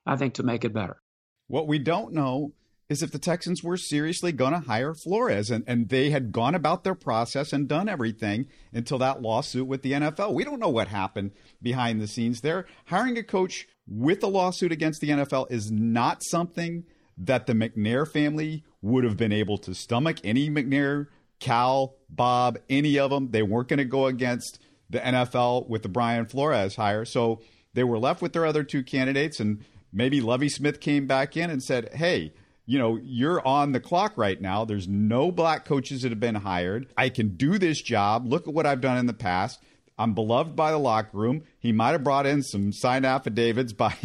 I 0.06 0.16
think, 0.16 0.36
to 0.36 0.44
make 0.44 0.64
it 0.64 0.74
better. 0.74 1.02
What 1.48 1.68
we 1.68 1.80
don't 1.80 2.14
know 2.14 2.54
is 2.88 3.02
if 3.02 3.12
the 3.12 3.20
Texans 3.20 3.64
were 3.64 3.78
seriously 3.78 4.32
going 4.32 4.54
to 4.54 4.60
hire 4.60 4.94
Flores 4.94 5.50
and, 5.50 5.64
and 5.68 5.90
they 5.90 6.12
had 6.12 6.32
gone 6.32 6.54
about 6.54 6.84
their 6.84 6.96
process 6.96 7.52
and 7.52 7.68
done 7.68 7.90
everything 7.90 8.48
until 8.72 9.00
that 9.00 9.22
lawsuit 9.22 9.68
with 9.68 9.82
the 9.82 9.94
NFL. 9.94 10.34
We 10.34 10.44
don't 10.44 10.60
know 10.60 10.70
what 10.70 10.90
happened 10.90 11.32
behind 11.62 12.00
the 12.00 12.08
scenes 12.08 12.42
there. 12.42 12.66
Hiring 12.86 13.18
a 13.18 13.24
coach 13.24 13.68
with 13.88 14.24
a 14.24 14.28
lawsuit 14.28 14.72
against 14.72 15.02
the 15.02 15.10
NFL 15.10 15.52
is 15.52 15.72
not 15.72 16.24
something 16.24 16.84
that 17.18 17.48
the 17.48 17.54
McNair 17.54 18.10
family 18.10 18.64
would 18.82 19.04
have 19.04 19.18
been 19.18 19.32
able 19.32 19.58
to 19.60 19.74
stomach. 19.74 20.18
Any 20.24 20.50
McNair, 20.50 21.08
Cal, 21.40 21.96
Bob, 22.10 22.60
any 22.70 23.00
of 23.00 23.10
them, 23.10 23.32
they 23.32 23.42
weren't 23.42 23.70
going 23.70 23.78
to 23.78 23.86
go 23.86 24.06
against 24.06 24.60
the 24.90 25.00
NFL 25.00 25.68
with 25.68 25.82
the 25.82 25.90
Brian 25.90 26.26
Flores 26.26 26.76
hire. 26.76 27.06
So 27.06 27.42
they 27.74 27.84
were 27.84 27.98
left 27.98 28.22
with 28.22 28.34
their 28.34 28.46
other 28.46 28.64
two 28.64 28.84
candidates, 28.84 29.40
and 29.40 29.64
maybe 29.92 30.22
Lovie 30.22 30.50
Smith 30.50 30.80
came 30.80 31.08
back 31.08 31.36
in 31.36 31.50
and 31.50 31.64
said, 31.64 31.94
hey, 31.94 32.34
you 32.66 32.80
know, 32.80 33.00
you're 33.04 33.46
on 33.46 33.72
the 33.72 33.80
clock 33.80 34.14
right 34.16 34.40
now. 34.40 34.66
There's 34.66 34.88
no 34.88 35.32
black 35.32 35.66
coaches 35.66 36.02
that 36.02 36.12
have 36.12 36.20
been 36.20 36.36
hired. 36.36 36.88
I 36.98 37.10
can 37.10 37.36
do 37.36 37.58
this 37.60 37.82
job. 37.82 38.26
Look 38.26 38.48
at 38.48 38.54
what 38.54 38.66
I've 38.66 38.82
done 38.82 38.98
in 38.98 39.06
the 39.06 39.14
past. 39.14 39.60
I'm 39.98 40.14
beloved 40.14 40.56
by 40.56 40.72
the 40.72 40.78
locker 40.78 41.18
room. 41.18 41.44
He 41.60 41.72
might 41.72 41.92
have 41.92 42.04
brought 42.04 42.26
in 42.26 42.44
some 42.44 42.74
signed 42.74 43.06
affidavits 43.06 43.74
by 43.74 43.96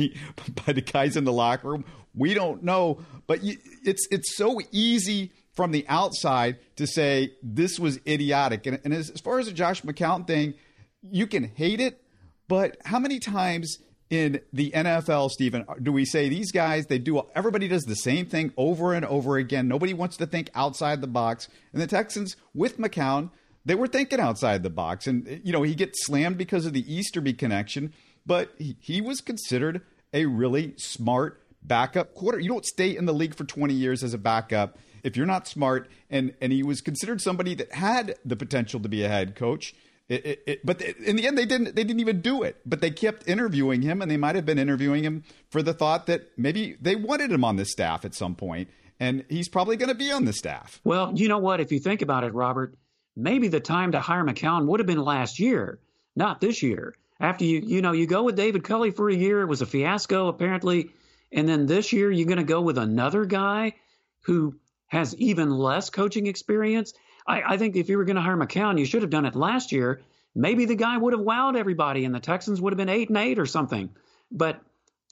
by 0.67 0.73
the 0.73 0.83
guys 0.83 1.17
in 1.17 1.25
the 1.25 1.33
locker 1.33 1.69
room. 1.69 1.85
We 2.15 2.35
don't 2.35 2.63
know, 2.63 3.01
but 3.27 3.41
it's 3.43 4.07
it's 4.11 4.37
so 4.37 4.61
easy 4.73 5.33
from 5.53 5.73
the 5.73 5.85
outside 5.89 6.59
to 6.77 6.87
say 6.87 7.33
this 7.43 7.79
was 7.79 7.99
idiotic. 8.07 8.67
And, 8.67 8.81
and 8.85 8.95
as, 8.95 9.11
as 9.11 9.21
far 9.21 9.39
as 9.39 9.47
the 9.47 9.53
Josh 9.53 9.83
McCown 9.83 10.27
thing, 10.27 10.55
you 11.03 11.27
can 11.27 11.45
hate 11.45 11.81
it, 11.81 12.01
but 12.47 12.77
how 12.85 12.99
many 12.99 13.19
times 13.19 13.79
in 14.11 14.41
the 14.53 14.73
NFL, 14.73 15.31
Stephen, 15.31 15.65
uh, 15.69 15.75
do 15.81 15.93
we 15.93 16.05
say 16.05 16.29
these 16.29 16.51
guys, 16.51 16.87
they 16.87 16.99
do, 16.99 17.23
everybody 17.35 17.69
does 17.69 17.85
the 17.85 17.95
same 17.95 18.27
thing 18.27 18.53
over 18.57 18.93
and 18.93 19.05
over 19.07 19.37
again. 19.37 19.69
Nobody 19.69 19.95
wants 19.95 20.17
to 20.19 20.27
think 20.27 20.51
outside 20.55 21.01
the 21.01 21.07
box. 21.07 21.49
And 21.73 21.81
the 21.81 21.87
Texans, 21.87 22.37
with 22.53 22.79
McCown, 22.79 23.31
they 23.65 23.77
were 23.77 23.87
thinking 23.87 24.19
outside 24.19 24.65
the 24.65 24.71
box. 24.71 25.07
And, 25.07 25.27
uh, 25.29 25.37
you 25.45 25.53
know, 25.53 25.63
he 25.63 25.77
gets 25.77 26.05
slammed 26.05 26.37
because 26.37 26.67
of 26.67 26.73
the 26.73 26.93
Easterby 26.93 27.35
connection, 27.35 27.95
but 28.27 28.51
he, 28.59 28.77
he 28.81 29.01
was 29.01 29.21
considered 29.21 29.81
a 30.13 30.27
really 30.27 30.75
smart 30.77 31.41
backup 31.63 32.15
quarter. 32.15 32.41
You 32.41 32.49
don't 32.49 32.67
stay 32.67 32.97
in 32.97 33.07
the 33.07 33.15
league 33.15 33.37
for 33.37 33.45
20 33.45 33.75
years 33.75 34.03
as 34.03 34.13
a 34.13 34.19
backup 34.19 34.77
if 35.05 35.17
you're 35.17 35.27
not 35.27 35.47
smart. 35.47 35.89
And, 36.11 36.35
and 36.41 36.53
he 36.53 36.65
was 36.65 36.81
considered 36.81 37.21
somebody 37.21 37.55
that 37.55 37.73
had 37.73 38.17
the 38.25 38.35
potential 38.37 38.81
to 38.81 38.89
be 38.89 39.05
a 39.05 39.09
head 39.09 39.37
coach. 39.37 39.75
It, 40.11 40.27
it, 40.27 40.43
it, 40.45 40.67
but 40.67 40.83
in 40.83 41.15
the 41.15 41.27
end, 41.29 41.39
they 41.39 41.47
didn't. 41.47 41.77
They 41.77 41.85
didn't 41.85 42.01
even 42.01 42.21
do 42.21 42.43
it. 42.43 42.57
But 42.67 42.81
they 42.81 42.91
kept 42.91 43.29
interviewing 43.29 43.83
him, 43.83 44.03
and 44.03 44.11
they 44.11 44.17
might 44.17 44.35
have 44.35 44.45
been 44.45 44.59
interviewing 44.59 45.05
him 45.05 45.23
for 45.49 45.63
the 45.63 45.73
thought 45.73 46.07
that 46.07 46.23
maybe 46.37 46.77
they 46.81 46.97
wanted 46.97 47.31
him 47.31 47.45
on 47.45 47.55
the 47.55 47.65
staff 47.65 48.05
at 48.05 48.15
some 48.17 48.35
point, 48.35 48.69
and 48.99 49.25
he's 49.29 49.49
probably 49.49 49.77
going 49.77 49.89
to 49.89 49.95
be 49.95 50.11
on 50.11 50.25
the 50.25 50.33
staff. 50.33 50.81
Well, 50.83 51.13
you 51.15 51.29
know 51.29 51.39
what? 51.39 51.61
If 51.61 51.71
you 51.71 51.79
think 51.79 52.03
about 52.03 52.25
it, 52.25 52.35
Robert, 52.35 52.75
maybe 53.15 53.47
the 53.47 53.61
time 53.61 53.93
to 53.93 54.01
hire 54.01 54.25
McCown 54.25 54.67
would 54.67 54.81
have 54.81 54.87
been 54.89 55.01
last 55.01 55.39
year, 55.39 55.79
not 56.17 56.41
this 56.41 56.61
year. 56.61 56.93
After 57.21 57.45
you, 57.45 57.61
you 57.61 57.81
know, 57.81 57.93
you 57.93 58.09
go 58.09 58.25
with 58.25 58.35
David 58.35 58.65
Culley 58.65 58.91
for 58.91 59.09
a 59.09 59.15
year, 59.15 59.43
it 59.43 59.47
was 59.47 59.63
a 59.63 59.67
fiasco 59.67 60.27
apparently, 60.27 60.91
and 61.31 61.49
then 61.49 61.67
this 61.67 61.93
year 61.93 62.11
you're 62.11 62.27
going 62.27 62.39
to 62.39 62.45
go 62.45 62.63
with 62.63 62.79
another 62.79 63.27
guy 63.27 63.75
who 64.23 64.57
has 64.89 65.15
even 65.17 65.51
less 65.51 65.91
coaching 65.91 66.27
experience. 66.27 66.95
I, 67.31 67.55
I 67.55 67.57
think 67.57 67.77
if 67.77 67.89
you 67.89 67.97
were 67.97 68.05
going 68.05 68.17
to 68.17 68.23
hire 68.23 68.37
McCown, 68.37 68.79
you 68.79 68.85
should 68.85 69.03
have 69.03 69.11
done 69.11 69.27
it 69.27 69.37
last 69.37 69.73
year. 69.73 70.01
Maybe 70.35 70.65
the 70.65 70.75
guy 70.75 70.97
would 70.97 71.13
have 71.13 71.23
wowed 71.23 71.57
everybody, 71.57 72.05
and 72.05 72.15
the 72.15 72.21
Texans 72.21 72.61
would 72.61 72.73
have 72.73 72.79
been 72.79 72.89
eight 72.89 73.09
and 73.09 73.19
eight 73.19 73.39
or 73.39 73.47
something. 73.47 73.91
But 74.31 74.61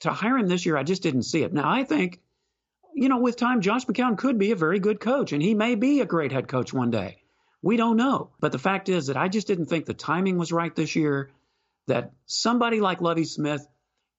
to 0.01 0.11
hire 0.11 0.37
him 0.37 0.47
this 0.47 0.65
year, 0.65 0.77
I 0.77 0.83
just 0.83 1.03
didn't 1.03 1.23
see 1.23 1.43
it. 1.43 1.53
Now 1.53 1.69
I 1.69 1.83
think, 1.83 2.19
you 2.93 3.09
know, 3.09 3.19
with 3.19 3.37
time, 3.37 3.61
Josh 3.61 3.85
McCown 3.85 4.17
could 4.17 4.37
be 4.37 4.51
a 4.51 4.55
very 4.55 4.79
good 4.79 4.99
coach, 4.99 5.33
and 5.33 5.41
he 5.41 5.53
may 5.53 5.75
be 5.75 6.01
a 6.01 6.05
great 6.05 6.31
head 6.31 6.47
coach 6.47 6.73
one 6.73 6.91
day. 6.91 7.21
We 7.61 7.77
don't 7.77 7.97
know. 7.97 8.31
But 8.39 8.51
the 8.51 8.59
fact 8.59 8.89
is 8.89 9.07
that 9.07 9.17
I 9.17 9.27
just 9.27 9.47
didn't 9.47 9.65
think 9.67 9.85
the 9.85 9.93
timing 9.93 10.37
was 10.37 10.51
right 10.51 10.73
this 10.75 10.95
year. 10.95 11.31
That 11.87 12.11
somebody 12.25 12.81
like 12.81 13.01
Lovie 13.01 13.25
Smith 13.25 13.67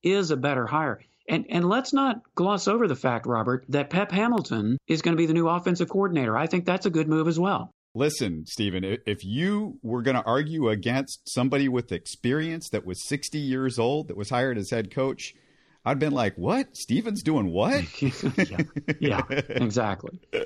is 0.02 0.30
a 0.30 0.37
better 0.37 0.66
hire. 0.66 1.00
And 1.28 1.47
and 1.49 1.69
let's 1.69 1.92
not 1.92 2.23
gloss 2.35 2.66
over 2.66 2.88
the 2.88 2.97
fact, 2.97 3.26
Robert, 3.26 3.64
that 3.69 3.90
Pep 3.90 4.11
Hamilton 4.11 4.78
is 4.87 5.02
going 5.02 5.16
to 5.16 5.21
be 5.21 5.26
the 5.26 5.35
new 5.35 5.49
offensive 5.49 5.88
coordinator. 5.88 6.37
I 6.37 6.49
think 6.49 6.64
that's 6.64 6.87
a 6.87 6.90
good 6.90 7.09
move 7.09 7.28
as 7.28 7.38
well. 7.38 7.71
Listen, 7.95 8.45
Stephen, 8.47 8.85
if 8.85 9.25
you 9.25 9.79
were 9.83 10.03
going 10.03 10.17
to 10.17 10.23
argue 10.23 10.69
against 10.69 11.29
somebody 11.29 11.69
with 11.69 11.91
experience 11.91 12.69
that 12.71 12.87
was 12.87 13.07
60 13.09 13.39
years 13.39 13.79
old 13.81 14.09
that 14.09 14.17
was 14.17 14.31
hired 14.31 14.59
as 14.59 14.71
head 14.71 14.93
coach, 14.93 15.35
I'd 15.85 15.99
been 15.99 16.13
like, 16.13 16.37
"What? 16.37 16.77
Stephen's 16.77 17.23
doing 17.23 17.51
what?" 17.51 17.85
yeah, 18.51 18.59
yeah, 19.01 19.23
exactly. 19.29 20.21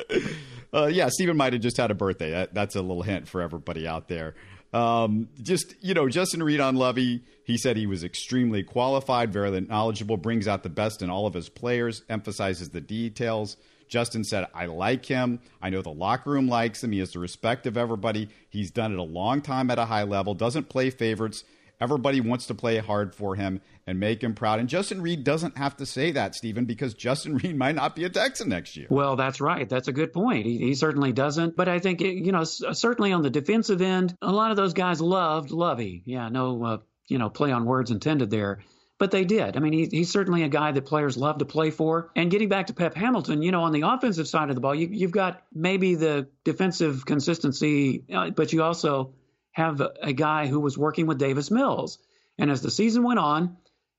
Uh, 0.73 0.87
yeah, 0.87 1.09
Steven 1.09 1.37
might 1.37 1.53
have 1.53 1.63
just 1.63 1.77
had 1.77 1.93
a 1.93 1.95
birthday. 1.95 2.33
That, 2.33 2.53
that's 2.53 2.75
a 2.75 2.83
little 2.83 3.03
hint 3.03 3.29
for 3.29 3.41
everybody 3.41 3.87
out 3.87 4.09
there. 4.09 4.35
Um, 4.73 5.29
just 5.41 5.73
you 5.81 5.95
know, 5.95 6.09
Justin 6.09 6.43
Reid 6.43 6.59
on 6.59 6.75
Lovie, 6.75 7.23
He 7.45 7.57
said 7.57 7.77
he 7.77 7.87
was 7.87 8.03
extremely 8.03 8.65
qualified, 8.65 9.33
very 9.33 9.61
knowledgeable, 9.61 10.17
brings 10.17 10.49
out 10.49 10.65
the 10.65 10.69
best 10.69 11.01
in 11.01 11.11
all 11.11 11.29
of 11.29 11.35
his 11.35 11.49
players, 11.49 12.03
emphasizes 12.09 12.71
the 12.71 12.81
details. 12.81 13.57
Justin 13.89 14.25
said, 14.25 14.47
I 14.55 14.67
like 14.67 15.07
him. 15.07 15.41
I 15.63 15.71
know 15.71 15.83
the 15.83 15.91
locker 15.91 16.31
room 16.31 16.49
likes 16.49 16.83
him. 16.83 16.93
He 16.93 16.99
has 17.01 17.13
the 17.13 17.19
respect 17.19 17.67
of 17.67 17.77
everybody. 17.77 18.29
He's 18.49 18.71
done 18.71 18.93
it 18.93 18.99
a 18.99 19.03
long 19.03 19.41
time 19.41 19.71
at 19.71 19.79
a 19.79 19.85
high 19.87 20.05
level, 20.05 20.35
doesn't 20.35 20.69
play 20.69 20.91
favorites. 20.91 21.45
everybody 21.81 22.21
wants 22.21 22.47
to 22.47 22.55
play 22.55 22.79
hard 22.79 23.15
for 23.15 23.35
him 23.35 23.61
and 23.87 24.01
make 24.01 24.23
him 24.23 24.35
proud. 24.35 24.59
And 24.61 24.69
Justin 24.69 25.03
Reid 25.03 25.25
doesn't 25.25 25.59
have 25.59 25.77
to 25.77 25.85
say 25.85 26.13
that, 26.13 26.35
Stephen, 26.35 26.65
because 26.65 26.95
Justin 26.95 27.37
Reid 27.43 27.57
might 27.57 27.75
not 27.75 27.95
be 27.95 28.05
a 28.05 28.09
Texan 28.09 28.49
next 28.49 28.77
year. 28.77 28.87
Well, 28.91 29.17
that's 29.17 29.41
right. 29.41 29.69
That's 29.69 29.89
a 29.89 29.93
good 29.93 30.13
point. 30.13 30.47
He, 30.47 30.59
he 30.59 30.75
certainly 30.75 31.13
doesn't. 31.13 31.57
But 31.57 31.69
I 31.69 31.81
think, 31.81 32.01
you 32.01 32.33
know, 32.33 32.45
certainly 32.45 33.13
on 33.13 33.23
the 33.23 33.31
defensive 33.31 33.83
end, 33.83 34.17
a 34.23 34.33
lot 34.33 34.51
of 34.51 34.57
those 34.57 34.73
guys 34.73 35.01
loved 35.01 35.51
Lovie. 35.51 36.03
Yeah, 36.07 36.29
no, 36.29 36.65
uh, 36.65 36.79
you 37.09 37.19
know, 37.19 37.29
play 37.29 37.53
on 37.53 37.67
words 37.67 37.91
intended 37.91 38.31
there. 38.31 38.61
But 38.99 39.11
they 39.11 39.25
did. 39.25 39.57
I 39.57 39.61
mean, 39.61 39.73
he, 39.73 39.87
he's 39.87 40.11
certainly 40.11 40.45
a 40.45 40.49
guy 40.49 40.71
that 40.71 40.87
players 40.87 41.17
love 41.17 41.39
to 41.39 41.45
play 41.45 41.71
for. 41.71 42.13
And 42.15 42.31
getting 42.31 42.49
back 42.49 42.69
to 42.69 42.75
Pep 42.75 42.95
Hamilton, 42.95 43.43
you 43.43 43.51
know, 43.51 43.63
on 43.63 43.73
the 43.73 43.83
offensive 43.83 44.29
side 44.29 44.51
of 44.51 44.55
the 44.55 44.61
ball, 44.61 44.75
you, 44.75 45.01
have 45.01 45.11
got 45.11 45.43
maybe 45.53 45.97
the 45.97 46.29
defensive 46.45 47.05
consistency, 47.05 48.05
uh, 48.13 48.31
but 48.31 48.53
you 48.53 48.63
also 48.63 49.15
have 49.53 49.81
a, 49.81 50.13
guy 50.13 50.47
who 50.47 50.61
was 50.61 50.77
working 50.79 51.07
with 51.07 51.19
Davis 51.19 51.51
Mills. 51.51 51.99
And 52.39 52.51
as 52.51 52.61
the 52.61 52.71
season 52.71 53.03
went 53.03 53.19
on, 53.19 53.57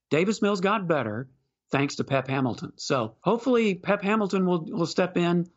Davis 0.10 0.42
Mills 0.42 0.62
got 0.62 0.88
better 0.88 1.30
thanks 1.72 1.96
to 1.96 2.04
Pep 2.04 2.28
Hamilton. 2.28 2.74
So 2.75 3.16
hopefully 3.22 3.75
Pep 3.75 4.02
Hamilton 4.02 4.46
will, 4.46 4.66
will 4.66 4.86
step 4.86 5.18
in 5.18 5.50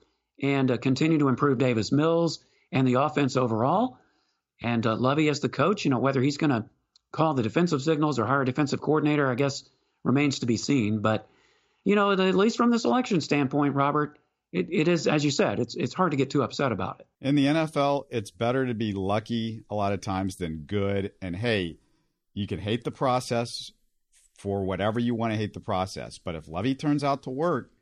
and 0.42 0.70
uh, 0.70 0.78
continue 0.78 1.18
to 1.18 1.28
improve 1.28 1.58
Davis 1.58 1.92
Mills 1.92 2.44
and 2.72 2.86
the 2.86 2.94
offense 2.94 3.36
overall. 3.36 3.98
And 4.62 4.86
uh, 4.86 4.96
Lovie 4.96 5.28
as 5.28 5.40
the 5.40 5.48
coach, 5.48 5.84
you 5.84 5.90
know, 5.90 5.98
whether 5.98 6.20
he's 6.20 6.38
going 6.38 6.50
to 6.50 6.64
call 7.12 7.34
the 7.34 7.42
defensive 7.42 7.82
signals 7.82 8.18
or 8.18 8.26
hire 8.26 8.42
a 8.42 8.46
defensive 8.46 8.80
coordinator, 8.80 9.30
I 9.30 9.34
guess 9.34 9.64
remains 10.04 10.40
to 10.40 10.46
be 10.46 10.56
seen. 10.56 11.00
But, 11.00 11.28
you 11.84 11.94
know, 11.94 12.12
at 12.12 12.34
least 12.34 12.56
from 12.56 12.70
this 12.70 12.82
selection 12.82 13.20
standpoint, 13.20 13.74
Robert, 13.74 14.18
it, 14.52 14.68
it 14.70 14.88
is, 14.88 15.06
as 15.06 15.24
you 15.24 15.30
said, 15.30 15.60
it's 15.60 15.74
it's 15.74 15.92
hard 15.92 16.12
to 16.12 16.16
get 16.16 16.30
too 16.30 16.42
upset 16.42 16.72
about 16.72 17.00
it. 17.00 17.06
In 17.20 17.34
the 17.34 17.46
NFL, 17.46 18.04
it's 18.10 18.30
better 18.30 18.66
to 18.66 18.74
be 18.74 18.92
lucky 18.92 19.62
a 19.68 19.74
lot 19.74 19.92
of 19.92 20.00
times 20.00 20.36
than 20.36 20.64
good. 20.66 21.12
And 21.20 21.36
hey, 21.36 21.78
you 22.32 22.46
can 22.46 22.58
hate 22.58 22.84
the 22.84 22.90
process 22.90 23.72
for 24.38 24.64
whatever 24.64 25.00
you 25.00 25.14
want 25.14 25.32
to 25.32 25.38
hate 25.38 25.52
the 25.52 25.60
process. 25.60 26.18
But 26.18 26.34
if 26.34 26.48
Lovie 26.48 26.74
turns 26.74 27.04
out 27.04 27.24
to 27.24 27.30
work, 27.30 27.72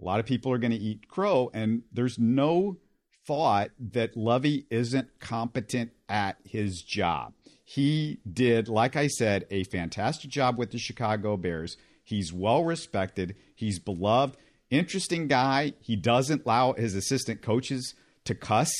a 0.00 0.04
lot 0.04 0.20
of 0.20 0.26
people 0.26 0.52
are 0.52 0.58
going 0.58 0.72
to 0.72 0.76
eat 0.76 1.08
crow. 1.08 1.50
And 1.54 1.82
there's 1.92 2.18
no 2.18 2.78
thought 3.24 3.70
that 3.78 4.16
Lovie 4.16 4.66
isn't 4.68 5.20
competent 5.20 5.92
at 6.08 6.36
his 6.44 6.82
job. 6.82 7.34
He 7.74 8.18
did, 8.30 8.68
like 8.68 8.96
I 8.96 9.06
said, 9.06 9.46
a 9.50 9.64
fantastic 9.64 10.30
job 10.30 10.58
with 10.58 10.72
the 10.72 10.78
Chicago 10.78 11.38
Bears. 11.38 11.78
He's 12.04 12.30
well 12.30 12.64
respected. 12.64 13.34
He's 13.54 13.78
beloved. 13.78 14.36
Interesting 14.68 15.26
guy. 15.26 15.72
He 15.80 15.96
doesn't 15.96 16.44
allow 16.44 16.74
his 16.74 16.94
assistant 16.94 17.40
coaches 17.40 17.94
to 18.26 18.34
cuss 18.34 18.70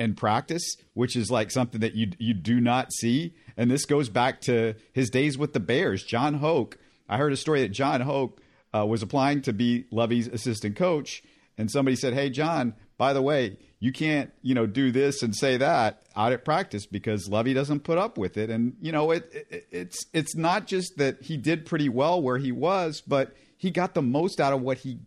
in 0.00 0.16
practice, 0.16 0.64
which 0.94 1.14
is 1.14 1.30
like 1.30 1.52
something 1.52 1.80
that 1.80 1.94
you 1.94 2.10
you 2.18 2.34
do 2.34 2.60
not 2.60 2.92
see. 2.92 3.36
And 3.56 3.70
this 3.70 3.84
goes 3.84 4.08
back 4.08 4.40
to 4.42 4.74
his 4.92 5.10
days 5.10 5.38
with 5.38 5.52
the 5.52 5.60
Bears. 5.60 6.02
Jon 6.02 6.34
Hoke. 6.34 6.76
I 7.08 7.18
heard 7.18 7.32
a 7.32 7.36
story 7.36 7.60
that 7.60 7.68
Jon 7.68 8.00
Hoke 8.00 8.42
uh, 8.74 8.84
was 8.84 9.00
applying 9.00 9.42
to 9.42 9.52
be 9.52 9.84
Lovie's 9.92 10.26
assistant 10.26 10.74
coach, 10.74 11.22
and 11.56 11.70
somebody 11.70 11.94
said, 11.94 12.14
"Hey, 12.14 12.30
John, 12.30 12.74
by 12.98 13.12
the 13.12 13.22
way, 13.22 13.56
you 13.80 13.92
can't, 13.92 14.32
you 14.42 14.54
know, 14.54 14.66
do 14.66 14.90
this 14.90 15.22
and 15.22 15.34
say 15.34 15.56
that 15.56 16.02
out 16.16 16.32
at 16.32 16.44
practice 16.44 16.84
because 16.84 17.28
Lovie 17.28 17.54
doesn't 17.54 17.80
put 17.80 17.96
up 17.96 18.18
with 18.18 18.36
it." 18.36 18.50
And 18.50 18.76
you 18.80 18.92
know, 18.92 19.12
it, 19.12 19.30
it 19.32 19.68
it's 19.70 20.06
it's 20.12 20.36
not 20.36 20.66
just 20.66 20.98
that 20.98 21.22
he 21.22 21.36
did 21.36 21.64
pretty 21.64 21.88
well 21.88 22.20
where 22.20 22.38
he 22.38 22.52
was, 22.52 23.00
but 23.00 23.34
he 23.56 23.70
got 23.70 23.94
the 23.94 24.02
most 24.02 24.40
out 24.40 24.52
of 24.52 24.60
what 24.60 24.78
he 24.78 24.98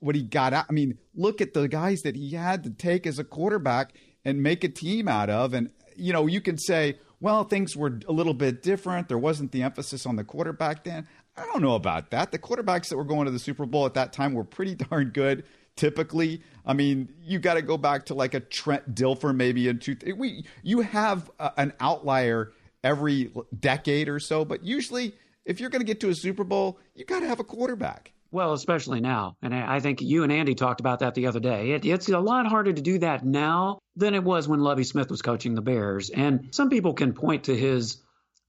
what 0.00 0.14
he 0.14 0.22
got 0.22 0.52
out. 0.52 0.66
I 0.68 0.72
mean, 0.72 0.98
look 1.14 1.40
at 1.40 1.54
the 1.54 1.68
guys 1.68 2.00
that 2.02 2.16
he 2.16 2.30
had 2.32 2.64
to 2.64 2.70
take 2.70 3.06
as 3.06 3.18
a 3.18 3.24
quarterback 3.24 3.94
and 4.24 4.42
make 4.42 4.64
a 4.64 4.68
team 4.68 5.08
out 5.08 5.30
of. 5.30 5.54
And 5.54 5.70
you 5.96 6.12
know, 6.12 6.26
you 6.26 6.40
can 6.40 6.58
say, 6.58 6.98
well, 7.20 7.44
things 7.44 7.76
were 7.76 8.00
a 8.08 8.12
little 8.12 8.34
bit 8.34 8.62
different. 8.62 9.08
There 9.08 9.18
wasn't 9.18 9.52
the 9.52 9.62
emphasis 9.62 10.04
on 10.04 10.16
the 10.16 10.24
quarterback 10.24 10.84
then. 10.84 11.06
I 11.36 11.44
don't 11.46 11.62
know 11.62 11.74
about 11.74 12.10
that. 12.10 12.32
The 12.32 12.38
quarterbacks 12.38 12.88
that 12.88 12.96
were 12.96 13.04
going 13.04 13.26
to 13.26 13.30
the 13.30 13.38
Super 13.38 13.66
Bowl 13.66 13.86
at 13.86 13.94
that 13.94 14.12
time 14.12 14.34
were 14.34 14.44
pretty 14.44 14.74
darn 14.90 15.10
good. 15.10 15.44
Typically, 15.76 16.42
I 16.64 16.72
mean, 16.72 17.12
you 17.22 17.38
got 17.38 17.54
to 17.54 17.62
go 17.62 17.76
back 17.76 18.06
to 18.06 18.14
like 18.14 18.34
a 18.34 18.40
Trent 18.40 18.94
Dilfer 18.94 19.34
maybe 19.34 19.68
in 19.68 19.78
two. 19.78 19.96
We 20.16 20.46
you 20.62 20.80
have 20.80 21.30
a, 21.38 21.52
an 21.58 21.74
outlier 21.80 22.52
every 22.82 23.30
decade 23.58 24.08
or 24.08 24.18
so, 24.18 24.44
but 24.44 24.64
usually, 24.64 25.14
if 25.44 25.60
you're 25.60 25.70
going 25.70 25.80
to 25.80 25.86
get 25.86 26.00
to 26.00 26.08
a 26.08 26.14
Super 26.14 26.44
Bowl, 26.44 26.78
you 26.94 27.04
got 27.04 27.20
to 27.20 27.26
have 27.26 27.40
a 27.40 27.44
quarterback. 27.44 28.12
Well, 28.32 28.52
especially 28.52 29.00
now. 29.00 29.36
And 29.40 29.54
I 29.54 29.80
think 29.80 30.02
you 30.02 30.22
and 30.24 30.32
Andy 30.32 30.54
talked 30.54 30.80
about 30.80 30.98
that 30.98 31.14
the 31.14 31.28
other 31.28 31.40
day. 31.40 31.70
It, 31.70 31.84
it's 31.84 32.08
a 32.08 32.18
lot 32.18 32.46
harder 32.46 32.72
to 32.72 32.82
do 32.82 32.98
that 32.98 33.24
now 33.24 33.78
than 33.94 34.14
it 34.14 34.24
was 34.24 34.48
when 34.48 34.60
Lovie 34.60 34.84
Smith 34.84 35.10
was 35.10 35.22
coaching 35.22 35.54
the 35.54 35.62
Bears. 35.62 36.10
And 36.10 36.48
some 36.50 36.68
people 36.68 36.92
can 36.92 37.12
point 37.12 37.44
to 37.44 37.56
his 37.56 37.98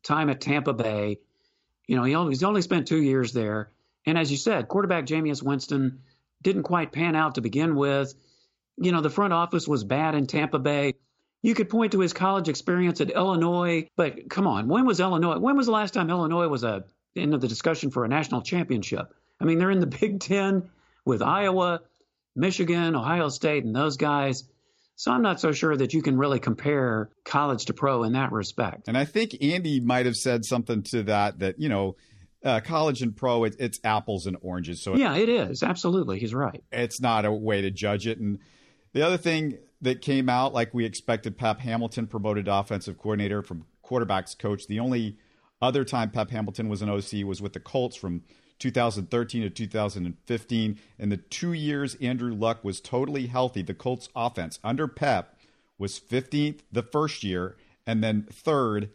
time 0.03 0.29
at 0.29 0.41
Tampa 0.41 0.74
Bay. 0.74 1.19
You 1.86 1.96
know, 1.96 2.03
he 2.03 2.15
only, 2.15 2.31
he's 2.31 2.43
only 2.43 2.63
spent 2.63 2.88
two 2.88 3.01
years 3.01 3.31
there. 3.34 3.72
And 4.05 4.17
as 4.17 4.31
you 4.31 4.38
said, 4.38 4.67
quarterback 4.67 5.05
Jameis 5.05 5.43
Winston 5.43 6.01
didn't 6.41 6.63
quite 6.63 6.91
pan 6.91 7.15
out 7.15 7.36
to 7.36 7.41
begin 7.41 7.75
with. 7.75 8.13
You 8.77 8.91
know, 8.91 9.01
the 9.01 9.10
front 9.10 9.34
office 9.34 9.67
was 9.67 9.84
bad 9.84 10.15
in 10.15 10.27
Tampa 10.27 10.60
Bay. 10.60 10.96
You 11.41 11.56
could 11.56 11.70
point 11.70 11.91
to 11.94 12.00
his 12.00 12.13
college 12.13 12.50
experience 12.50 13.01
at 13.01 13.12
Illinois, 13.12 13.88
but 13.96 14.29
come 14.29 14.48
on, 14.48 14.67
when 14.67 14.86
was 14.86 15.00
Illinois? 15.00 15.38
When 15.38 15.56
was 15.56 15.67
the 15.67 15.72
last 15.72 15.94
time 15.94 16.10
Illinois 16.10 16.48
was 16.48 16.63
a 16.63 16.84
end 17.15 17.34
of 17.34 17.41
the 17.41 17.48
discussion 17.48 17.89
for 17.89 18.06
a 18.06 18.08
national 18.08 18.41
championship? 18.41 19.13
I 19.39 19.46
mean, 19.46 19.58
they're 19.58 19.72
in 19.72 19.79
the 19.79 19.88
Big 20.01 20.20
Ten 20.20 20.70
with 21.06 21.22
Iowa, 21.22 21.82
Michigan, 22.36 22.96
Ohio 22.96 23.29
State, 23.29 23.63
and 23.65 23.75
those 23.75 23.98
guys. 23.98 24.44
So 24.96 25.12
I'm 25.12 25.22
not 25.22 25.39
so 25.39 25.51
sure 25.51 25.77
that 25.77 25.94
you 25.94 26.01
can 26.01 26.17
really 26.17 26.39
compare 26.39 27.12
college 27.24 27.65
to 27.65 27.74
pro 27.74 28.03
in 28.03 28.13
that 28.13 28.32
respect. 28.32 28.88
And 28.88 28.98
I 28.98 29.06
think 29.06 29.38
Andy 29.41 29.79
might 29.79 30.08
have 30.08 30.15
said 30.15 30.44
something 30.44 30.82
to 30.84 31.03
that 31.03 31.39
that, 31.39 31.60
you 31.60 31.70
know, 31.70 31.96
uh, 32.48 32.62
college 32.62 33.01
and 33.01 33.16
pro, 33.16 33.44
it, 33.44 33.56
it's 33.60 33.80
apples 33.84 34.25
and 34.25 34.38
oranges. 34.42 34.82
So 34.82 34.96
yeah, 34.96 35.16
it 35.16 35.27
is 35.27 35.63
absolutely. 35.63 36.20
He's 36.20 36.34
right. 36.34 36.63
It's 36.72 37.01
not 37.01 37.25
a 37.25 37.32
way 37.32 37.62
to 37.62 37.70
judge 37.70 38.08
it. 38.08 38.20
And 38.20 38.39
the 38.94 39.01
other 39.06 39.18
thing 39.18 39.58
that 39.82 40.01
came 40.01 40.30
out, 40.30 40.54
like 40.54 40.74
we 40.74 40.86
expected, 40.86 41.38
Pep 41.38 41.60
Hamilton 41.60 42.08
promoted 42.08 42.48
offensive 42.48 42.98
coordinator 42.98 43.42
from 43.42 43.66
quarterbacks 43.84 44.38
coach. 44.38 44.68
The 44.68 44.80
only 44.80 45.18
other 45.62 45.84
time 45.84 46.10
Pep 46.10 46.30
Hamilton 46.30 46.70
was 46.70 46.82
an 46.82 46.89
OC 46.89 47.25
was 47.25 47.42
with 47.42 47.54
the 47.54 47.60
Colts 47.60 47.98
from 47.98 48.24
2013 48.60 49.42
to 49.42 49.50
2015. 49.50 50.80
In 50.98 51.10
the 51.10 51.18
two 51.18 51.54
years 51.54 51.96
Andrew 51.96 52.34
Luck 52.34 52.63
was 52.63 52.80
totally 52.80 53.27
healthy, 53.27 53.62
the 53.62 53.74
Colts 53.74 54.10
offense 54.16 54.60
under 54.63 54.88
Pep 54.88 55.36
was 55.77 56.00
15th 56.00 56.62
the 56.72 56.82
first 56.82 57.24
year 57.24 57.58
and 57.86 58.04
then 58.04 58.25
third 58.32 58.89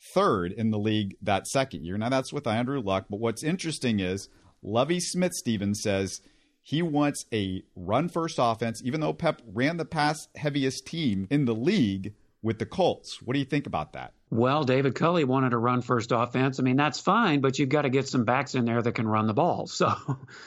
third 0.00 0.52
in 0.52 0.70
the 0.70 0.78
league 0.78 1.16
that 1.22 1.46
second 1.46 1.84
year. 1.84 1.98
Now 1.98 2.08
that's 2.08 2.32
with 2.32 2.46
Andrew 2.46 2.80
Luck, 2.80 3.06
but 3.10 3.20
what's 3.20 3.42
interesting 3.42 4.00
is 4.00 4.28
Lovie 4.62 5.00
Smith 5.00 5.34
Stevens 5.34 5.82
says 5.82 6.20
he 6.62 6.82
wants 6.82 7.26
a 7.32 7.62
run 7.74 8.08
first 8.08 8.36
offense, 8.38 8.82
even 8.84 9.00
though 9.00 9.12
Pep 9.12 9.40
ran 9.46 9.76
the 9.76 9.84
pass 9.84 10.28
heaviest 10.36 10.86
team 10.86 11.26
in 11.30 11.44
the 11.44 11.54
league 11.54 12.14
with 12.42 12.58
the 12.58 12.66
Colts. 12.66 13.20
What 13.22 13.34
do 13.34 13.38
you 13.38 13.44
think 13.44 13.66
about 13.66 13.92
that? 13.92 14.12
Well, 14.30 14.64
David 14.64 14.94
Culley 14.94 15.24
wanted 15.24 15.50
to 15.50 15.58
run 15.58 15.82
first 15.82 16.12
offense. 16.12 16.60
I 16.60 16.62
mean, 16.62 16.76
that's 16.76 17.00
fine, 17.00 17.40
but 17.40 17.58
you've 17.58 17.68
got 17.68 17.82
to 17.82 17.90
get 17.90 18.08
some 18.08 18.24
backs 18.24 18.54
in 18.54 18.64
there 18.64 18.80
that 18.80 18.94
can 18.94 19.08
run 19.08 19.26
the 19.26 19.34
ball. 19.34 19.66
So, 19.80 19.94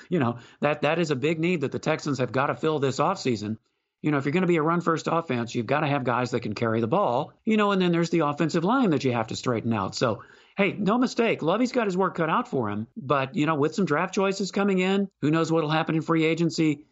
you 0.09 0.19
know, 0.19 0.37
that 0.61 0.83
that 0.83 0.99
is 0.99 1.11
a 1.11 1.15
big 1.15 1.39
need 1.39 1.61
that 1.61 1.71
the 1.71 1.79
Texans 1.79 2.19
have 2.19 2.31
got 2.31 2.47
to 2.47 2.55
fill 2.55 2.79
this 2.79 2.99
offseason. 2.99 3.57
You 4.03 4.11
know, 4.11 4.19
if 4.19 4.25
you're 4.25 4.33
going 4.33 4.41
to 4.41 4.47
be 4.47 4.57
a 4.57 4.61
run 4.61 4.81
first 4.81 5.07
offense, 5.11 5.55
you've 5.55 5.65
got 5.65 5.79
to 5.79 5.87
have 5.87 6.03
guys 6.03 6.29
that 6.31 6.41
can 6.41 6.53
carry 6.53 6.79
the 6.79 6.87
ball, 6.87 7.33
you 7.45 7.57
know, 7.57 7.71
and 7.71 7.81
then 7.81 7.91
there's 7.91 8.11
the 8.11 8.19
offensive 8.19 8.63
line 8.63 8.91
that 8.91 9.03
you 9.03 9.13
have 9.13 9.27
to 9.27 9.35
straighten 9.35 9.73
out. 9.73 9.95
So, 9.95 10.23
hey, 10.55 10.73
no 10.73 10.99
mistake, 10.99 11.41
Lovie's 11.41 11.71
got 11.71 11.87
his 11.87 11.97
work 11.97 12.15
cut 12.15 12.29
out 12.29 12.47
for 12.47 12.69
him. 12.69 12.85
But, 12.95 13.35
you 13.35 13.47
know, 13.47 13.55
with 13.55 13.73
some 13.73 13.85
draft 13.85 14.13
choices 14.13 14.51
coming 14.51 14.77
in, 14.77 15.09
who 15.21 15.31
knows 15.31 15.51
what'll 15.51 15.71
happen 15.71 15.95
in 15.95 16.03
free 16.03 16.25
agency 16.25 16.85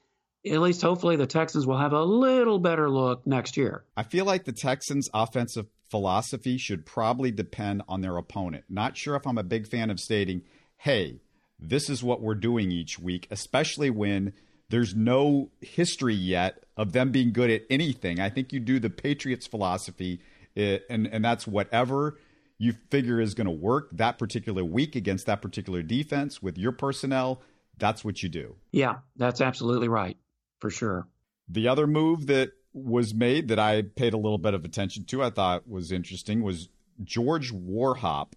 at 0.46 0.60
least 0.60 0.82
hopefully 0.82 1.16
the 1.16 1.28
Texans 1.28 1.68
will 1.68 1.78
have 1.78 1.94
a 1.94 2.04
little 2.04 2.60
better 2.60 2.90
look 2.90 3.26
next 3.28 3.58
year. 3.58 3.84
I 3.96 4.04
feel 4.04 4.26
like 4.26 4.46
the 4.46 4.52
Texans' 4.52 5.10
offensive 5.14 5.68
philosophy 5.90 6.58
should 6.58 6.86
probably 6.86 7.32
depend 7.32 7.84
on 7.88 8.02
their 8.02 8.18
opponent. 8.18 8.64
Not 8.70 8.98
sure 8.98 9.16
if 9.16 9.28
I'm 9.28 9.38
a 9.38 9.44
big 9.44 9.68
fan 9.68 9.90
of 9.90 10.00
stating, 10.00 10.42
hey, 10.78 11.20
this 11.60 11.90
is 11.90 12.04
what 12.04 12.22
we're 12.22 12.36
doing 12.36 12.72
each 12.72 12.98
week, 12.98 13.28
especially 13.30 13.90
when 13.90 14.34
there's 14.72 14.96
no 14.96 15.52
history 15.60 16.16
yet 16.16 16.64
of 16.78 16.94
them 16.94 17.12
being 17.12 17.32
good 17.34 17.52
at 17.52 17.64
anything. 17.70 18.20
I 18.20 18.30
think 18.30 18.54
you 18.54 18.60
do 18.60 18.80
the 18.80 18.90
Patriots 18.90 19.46
philosophy, 19.46 20.22
eh, 20.56 20.80
and, 20.90 21.08
and 21.08 21.24
that's 21.24 21.46
whatever 21.46 22.18
you 22.58 22.74
figure 22.90 23.20
is 23.20 23.34
going 23.34 23.46
to 23.46 23.52
work 23.52 23.90
that 23.92 24.18
particular 24.18 24.64
week 24.64 24.96
against 24.96 25.26
that 25.26 25.42
particular 25.42 25.82
defense 25.82 26.42
with 26.42 26.58
your 26.58 26.72
personnel. 26.72 27.42
That's 27.78 28.06
what 28.06 28.24
you 28.24 28.30
do. 28.30 28.56
Yeah, 28.72 29.00
that's 29.18 29.42
absolutely 29.42 29.90
right 29.90 30.18
for 30.60 30.70
sure. 30.70 31.08
The 31.50 31.68
other 31.68 31.86
move 31.86 32.28
that 32.28 32.52
was 32.74 33.14
made 33.14 33.50
that 33.50 33.60
I 33.60 33.82
paid 33.82 34.14
a 34.14 34.18
little 34.18 34.38
bit 34.38 34.54
of 34.54 34.64
attention 34.64 35.04
to, 35.06 35.22
I 35.22 35.32
thought 35.32 35.68
was 35.68 35.92
interesting, 35.92 36.44
was 36.44 36.70
George 37.04 37.52
Warhop 37.52 38.34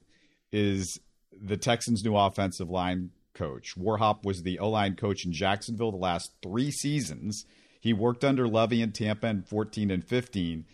is 0.50 0.98
the 1.32 1.56
Texans' 1.56 2.02
new 2.02 2.16
offensive 2.16 2.70
line 2.70 3.10
coach. 3.34 3.74
Warhop 3.76 4.24
was 4.24 4.42
the 4.42 4.58
O 4.58 4.70
line 4.70 4.96
coach 4.96 5.24
in 5.24 5.32
Jacksonville 5.32 5.90
the 5.90 5.98
last 5.98 6.32
three 6.42 6.70
seasons. 6.70 7.44
He 7.80 7.92
worked 7.92 8.24
under 8.24 8.48
Lovie 8.48 8.80
in 8.80 8.92
Tampa 8.92 9.26
in 9.26 9.42
14 9.42 9.90
and 9.90 10.02
15. 10.02 10.64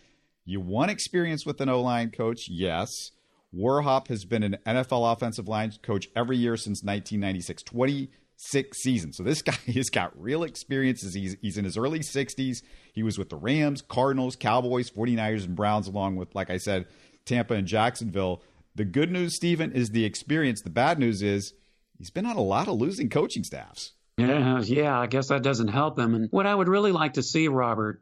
You 0.45 0.61
want 0.61 0.91
experience 0.91 1.45
with 1.45 1.59
an 1.59 1.69
O 1.69 1.81
line 1.81 2.11
coach? 2.11 2.47
Yes. 2.47 2.89
Warhop 3.53 4.07
has 4.07 4.23
been 4.23 4.43
an 4.43 4.57
NFL 4.65 5.11
offensive 5.11 5.47
line 5.47 5.73
coach 5.81 6.07
every 6.15 6.37
year 6.37 6.55
since 6.55 6.83
1996, 6.83 7.63
26 7.63 8.77
seasons. 8.81 9.17
So 9.17 9.23
this 9.23 9.41
guy 9.41 9.57
has 9.73 9.89
got 9.89 10.19
real 10.19 10.43
experience. 10.43 11.01
He's, 11.13 11.35
he's 11.41 11.57
in 11.57 11.65
his 11.65 11.77
early 11.77 11.99
60s. 11.99 12.61
He 12.93 13.03
was 13.03 13.17
with 13.17 13.29
the 13.29 13.35
Rams, 13.35 13.81
Cardinals, 13.81 14.35
Cowboys, 14.35 14.89
49ers, 14.89 15.45
and 15.45 15.55
Browns, 15.55 15.87
along 15.87 16.15
with, 16.15 16.33
like 16.33 16.49
I 16.49 16.57
said, 16.57 16.85
Tampa 17.25 17.55
and 17.55 17.67
Jacksonville. 17.67 18.41
The 18.75 18.85
good 18.85 19.11
news, 19.11 19.35
Stephen, 19.35 19.73
is 19.73 19.89
the 19.89 20.05
experience. 20.05 20.61
The 20.61 20.69
bad 20.69 20.97
news 20.97 21.21
is 21.21 21.53
he's 22.01 22.09
been 22.09 22.25
on 22.25 22.35
a 22.35 22.41
lot 22.41 22.67
of 22.67 22.79
losing 22.79 23.09
coaching 23.09 23.43
staffs. 23.43 23.91
Yeah, 24.17 24.59
yeah, 24.61 24.99
I 24.99 25.07
guess 25.07 25.27
that 25.27 25.43
doesn't 25.43 25.67
help 25.67 25.97
him. 25.97 26.15
And 26.15 26.29
what 26.31 26.47
I 26.47 26.53
would 26.53 26.67
really 26.67 26.91
like 26.91 27.13
to 27.13 27.23
see, 27.23 27.47
Robert, 27.47 28.01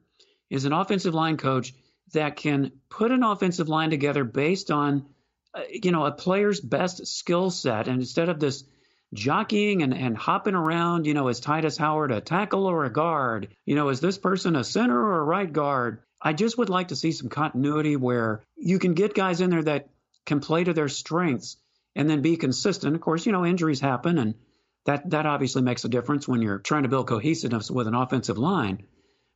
is 0.50 0.65
an 0.65 0.74
offensive 0.74 1.13
line 1.13 1.38
coach 1.38 1.74
that 2.13 2.38
can 2.38 2.72
put 2.89 3.12
an 3.12 3.24
offensive 3.24 3.70
line 3.70 3.89
together 3.89 4.24
based 4.24 4.72
on, 4.72 5.06
uh, 5.53 5.62
you 5.70 5.91
know, 5.91 6.06
a 6.06 6.12
player's 6.12 6.60
best 6.62 7.06
skill 7.08 7.51
set, 7.51 7.88
and 7.88 8.00
instead 8.00 8.29
of 8.29 8.39
this 8.39 8.63
jockeying 9.13 9.84
and, 9.84 9.94
and 9.94 10.18
hopping 10.18 10.56
around, 10.56 11.06
you 11.06 11.13
know, 11.13 11.27
is 11.27 11.41
Tytus 11.41 11.77
Howard 11.77 12.12
a 12.12 12.22
tackle 12.22 12.65
or 12.65 12.86
a 12.86 12.91
guard? 12.91 13.50
You 13.65 13.75
know, 13.75 13.89
is 13.89 14.00
this 14.00 14.18
person 14.18 14.56
a 14.56 14.63
center 14.63 14.98
or 14.98 15.20
a 15.20 15.24
right 15.24 15.51
guard? 15.51 16.03
I 16.22 16.34
just 16.34 16.58
would 16.58 16.70
like 16.70 16.89
to 16.89 16.96
see 16.96 17.12
some 17.12 17.29
continuity 17.29 17.96
where 17.96 18.44
you 18.56 18.79
can 18.79 18.94
get 18.94 19.13
guys 19.13 19.41
in 19.41 19.50
there 19.50 19.63
that 19.63 19.89
can 20.25 20.39
play 20.39 20.63
to 20.63 20.74
their 20.74 20.89
strengths 20.89 21.58
and 21.96 22.10
then 22.10 22.22
be 22.22 22.38
consistent. 22.38 22.96
Of 22.96 23.01
course, 23.01 23.25
you 23.25 23.31
know, 23.31 23.46
injuries 23.46 23.79
happen 23.79 24.17
and 24.17 24.36
that 24.86 25.10
that 25.10 25.25
obviously 25.25 25.62
makes 25.62 25.86
a 25.86 25.89
difference 25.89 26.27
when 26.27 26.41
you're 26.41 26.60
trying 26.60 26.84
to 26.84 26.89
build 26.89 27.08
cohesiveness 27.08 27.69
with 27.69 27.88
an 27.88 27.96
offensive 27.96 28.38
line. 28.38 28.84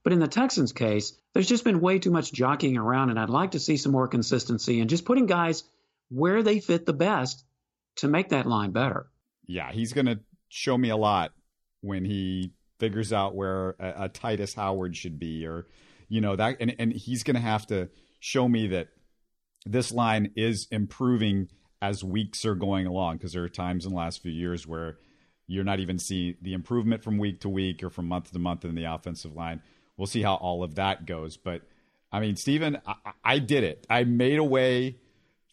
But 0.03 0.13
in 0.13 0.19
the 0.19 0.27
Texans 0.27 0.73
case, 0.73 1.13
there's 1.33 1.47
just 1.47 1.63
been 1.63 1.79
way 1.79 1.99
too 1.99 2.11
much 2.11 2.33
jockeying 2.33 2.77
around, 2.77 3.09
and 3.09 3.19
I'd 3.19 3.29
like 3.29 3.51
to 3.51 3.59
see 3.59 3.77
some 3.77 3.91
more 3.91 4.07
consistency 4.07 4.81
and 4.81 4.89
just 4.89 5.05
putting 5.05 5.27
guys 5.27 5.63
where 6.09 6.43
they 6.43 6.59
fit 6.59 6.85
the 6.85 6.93
best 6.93 7.45
to 7.97 8.07
make 8.07 8.29
that 8.29 8.45
line 8.45 8.71
better. 8.71 9.07
Yeah, 9.45 9.71
he's 9.71 9.93
going 9.93 10.07
to 10.07 10.19
show 10.49 10.77
me 10.77 10.89
a 10.89 10.97
lot 10.97 11.31
when 11.81 12.03
he 12.05 12.53
figures 12.79 13.13
out 13.13 13.35
where 13.35 13.75
a, 13.79 14.05
a 14.05 14.09
Tytus 14.09 14.55
Howard 14.55 14.95
should 14.95 15.19
be, 15.19 15.45
or 15.45 15.67
you 16.09 16.19
know 16.19 16.35
that, 16.35 16.57
and 16.59 16.75
and 16.79 16.93
he's 16.93 17.23
going 17.23 17.35
to 17.35 17.41
have 17.41 17.67
to 17.67 17.89
show 18.19 18.47
me 18.47 18.67
that 18.67 18.89
this 19.65 19.91
line 19.91 20.31
is 20.35 20.67
improving 20.71 21.47
as 21.83 22.01
weeks 22.01 22.45
are 22.45 22.55
going 22.55 22.87
along 22.87 23.17
because 23.17 23.33
there 23.33 23.43
are 23.43 23.49
times 23.49 23.85
in 23.85 23.91
the 23.91 23.97
last 23.97 24.21
few 24.21 24.31
years 24.31 24.65
where 24.65 24.95
you're 25.47 25.65
not 25.65 25.81
even 25.81 25.99
see 25.99 26.37
the 26.41 26.53
improvement 26.53 27.03
from 27.03 27.17
week 27.17 27.41
to 27.41 27.49
week 27.49 27.83
or 27.83 27.89
from 27.89 28.07
month 28.07 28.31
to 28.31 28.39
month 28.39 28.63
in 28.63 28.73
the 28.73 28.85
offensive 28.85 29.35
line. 29.35 29.61
We'll 29.97 30.07
see 30.07 30.21
how 30.21 30.35
all 30.35 30.63
of 30.63 30.75
that 30.75 31.05
goes. 31.05 31.35
But 31.35 31.63
I 32.09 32.21
mean, 32.21 32.37
Stephen, 32.37 32.77
I, 32.87 32.93
I 33.21 33.39
did 33.39 33.65
it. 33.65 33.85
I 33.89 34.05
made 34.05 34.39
a 34.39 34.43
way 34.45 34.95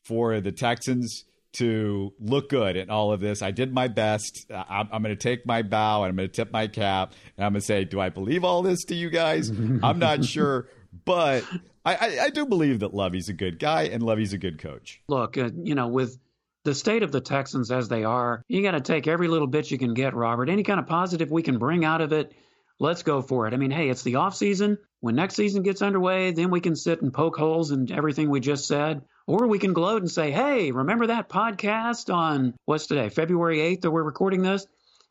for 0.04 0.40
the 0.40 0.52
Texans 0.52 1.24
to 1.54 2.12
look 2.20 2.48
good 2.48 2.76
in 2.76 2.90
all 2.90 3.12
of 3.12 3.18
this. 3.18 3.42
I 3.42 3.50
did 3.50 3.74
my 3.74 3.88
best. 3.88 4.46
I'm, 4.52 4.88
I'm 4.92 5.02
going 5.02 5.16
to 5.16 5.20
take 5.20 5.44
my 5.46 5.62
bow 5.62 6.04
and 6.04 6.10
I'm 6.10 6.16
going 6.16 6.28
to 6.28 6.32
tip 6.32 6.52
my 6.52 6.68
cap 6.68 7.12
and 7.36 7.44
I'm 7.44 7.54
going 7.54 7.60
to 7.60 7.66
say, 7.66 7.84
do 7.84 7.98
I 7.98 8.08
believe 8.08 8.44
all 8.44 8.62
this 8.62 8.84
to 8.84 8.94
you 8.94 9.10
guys? 9.10 9.50
I'm 9.82 9.98
not 9.98 10.24
sure, 10.24 10.68
but 11.04 11.42
I, 11.84 11.94
I, 11.94 12.24
I, 12.24 12.30
do 12.30 12.46
believe 12.46 12.80
that 12.80 12.92
Lovie's 12.92 13.28
a 13.28 13.32
good 13.32 13.58
guy 13.58 13.84
and 13.84 14.02
Lovie's 14.02 14.32
a 14.32 14.38
good 14.38 14.58
coach. 14.58 15.00
Look, 15.08 15.38
uh, 15.38 15.50
you 15.62 15.74
know, 15.74 15.88
with 15.88 16.18
the 16.64 16.74
state 16.74 17.02
of 17.02 17.10
the 17.10 17.20
Texans 17.20 17.70
as 17.70 17.88
they 17.88 18.04
are, 18.04 18.44
you 18.48 18.62
got 18.62 18.72
to 18.72 18.80
take 18.80 19.06
every 19.06 19.28
little 19.28 19.46
bit 19.46 19.70
you 19.70 19.78
can 19.78 19.94
get, 19.94 20.14
Robert. 20.14 20.50
Any 20.50 20.62
kind 20.62 20.78
of 20.78 20.86
positive 20.86 21.30
we 21.30 21.42
can 21.42 21.58
bring 21.58 21.84
out 21.84 22.02
of 22.02 22.12
it, 22.12 22.34
let's 22.78 23.02
go 23.02 23.22
for 23.22 23.46
it. 23.46 23.54
I 23.54 23.56
mean, 23.56 23.70
hey, 23.70 23.88
it's 23.88 24.02
the 24.02 24.16
off 24.16 24.36
season. 24.36 24.78
When 25.00 25.14
next 25.14 25.36
season 25.36 25.62
gets 25.62 25.80
underway, 25.80 26.32
then 26.32 26.50
we 26.50 26.60
can 26.60 26.76
sit 26.76 27.00
and 27.00 27.12
poke 27.12 27.38
holes 27.38 27.70
in 27.70 27.90
everything 27.90 28.28
we 28.28 28.40
just 28.40 28.66
said. 28.66 29.02
Or 29.26 29.46
we 29.46 29.58
can 29.58 29.72
gloat 29.72 30.02
and 30.02 30.10
say, 30.10 30.30
hey, 30.30 30.72
remember 30.72 31.06
that 31.06 31.28
podcast 31.28 32.12
on 32.12 32.54
what's 32.66 32.86
today, 32.86 33.08
February 33.08 33.58
8th 33.58 33.82
that 33.82 33.90
we're 33.90 34.02
recording 34.02 34.42
this? 34.42 34.66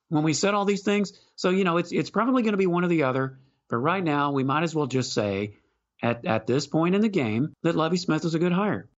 When 0.09 0.23
we 0.23 0.33
said 0.33 0.53
all 0.53 0.65
these 0.65 0.83
things. 0.83 1.13
So, 1.35 1.49
you 1.49 1.63
know, 1.63 1.77
it's 1.77 1.91
it's 1.91 2.09
probably 2.09 2.41
going 2.43 2.53
to 2.53 2.57
be 2.57 2.67
one 2.67 2.83
or 2.83 2.87
the 2.87 3.03
other. 3.03 3.39
But 3.69 3.77
right 3.77 4.03
now, 4.03 4.31
we 4.31 4.43
might 4.43 4.63
as 4.63 4.75
well 4.75 4.87
just 4.87 5.13
say 5.13 5.53
at, 6.01 6.25
at 6.25 6.47
this 6.47 6.67
point 6.67 6.95
in 6.95 7.01
the 7.01 7.09
game 7.09 7.53
that 7.63 7.75
Lovie 7.75 7.97
Smith 7.97 8.25
is 8.25 8.35
a 8.35 8.39
good 8.39 8.51
hire. 8.51 8.89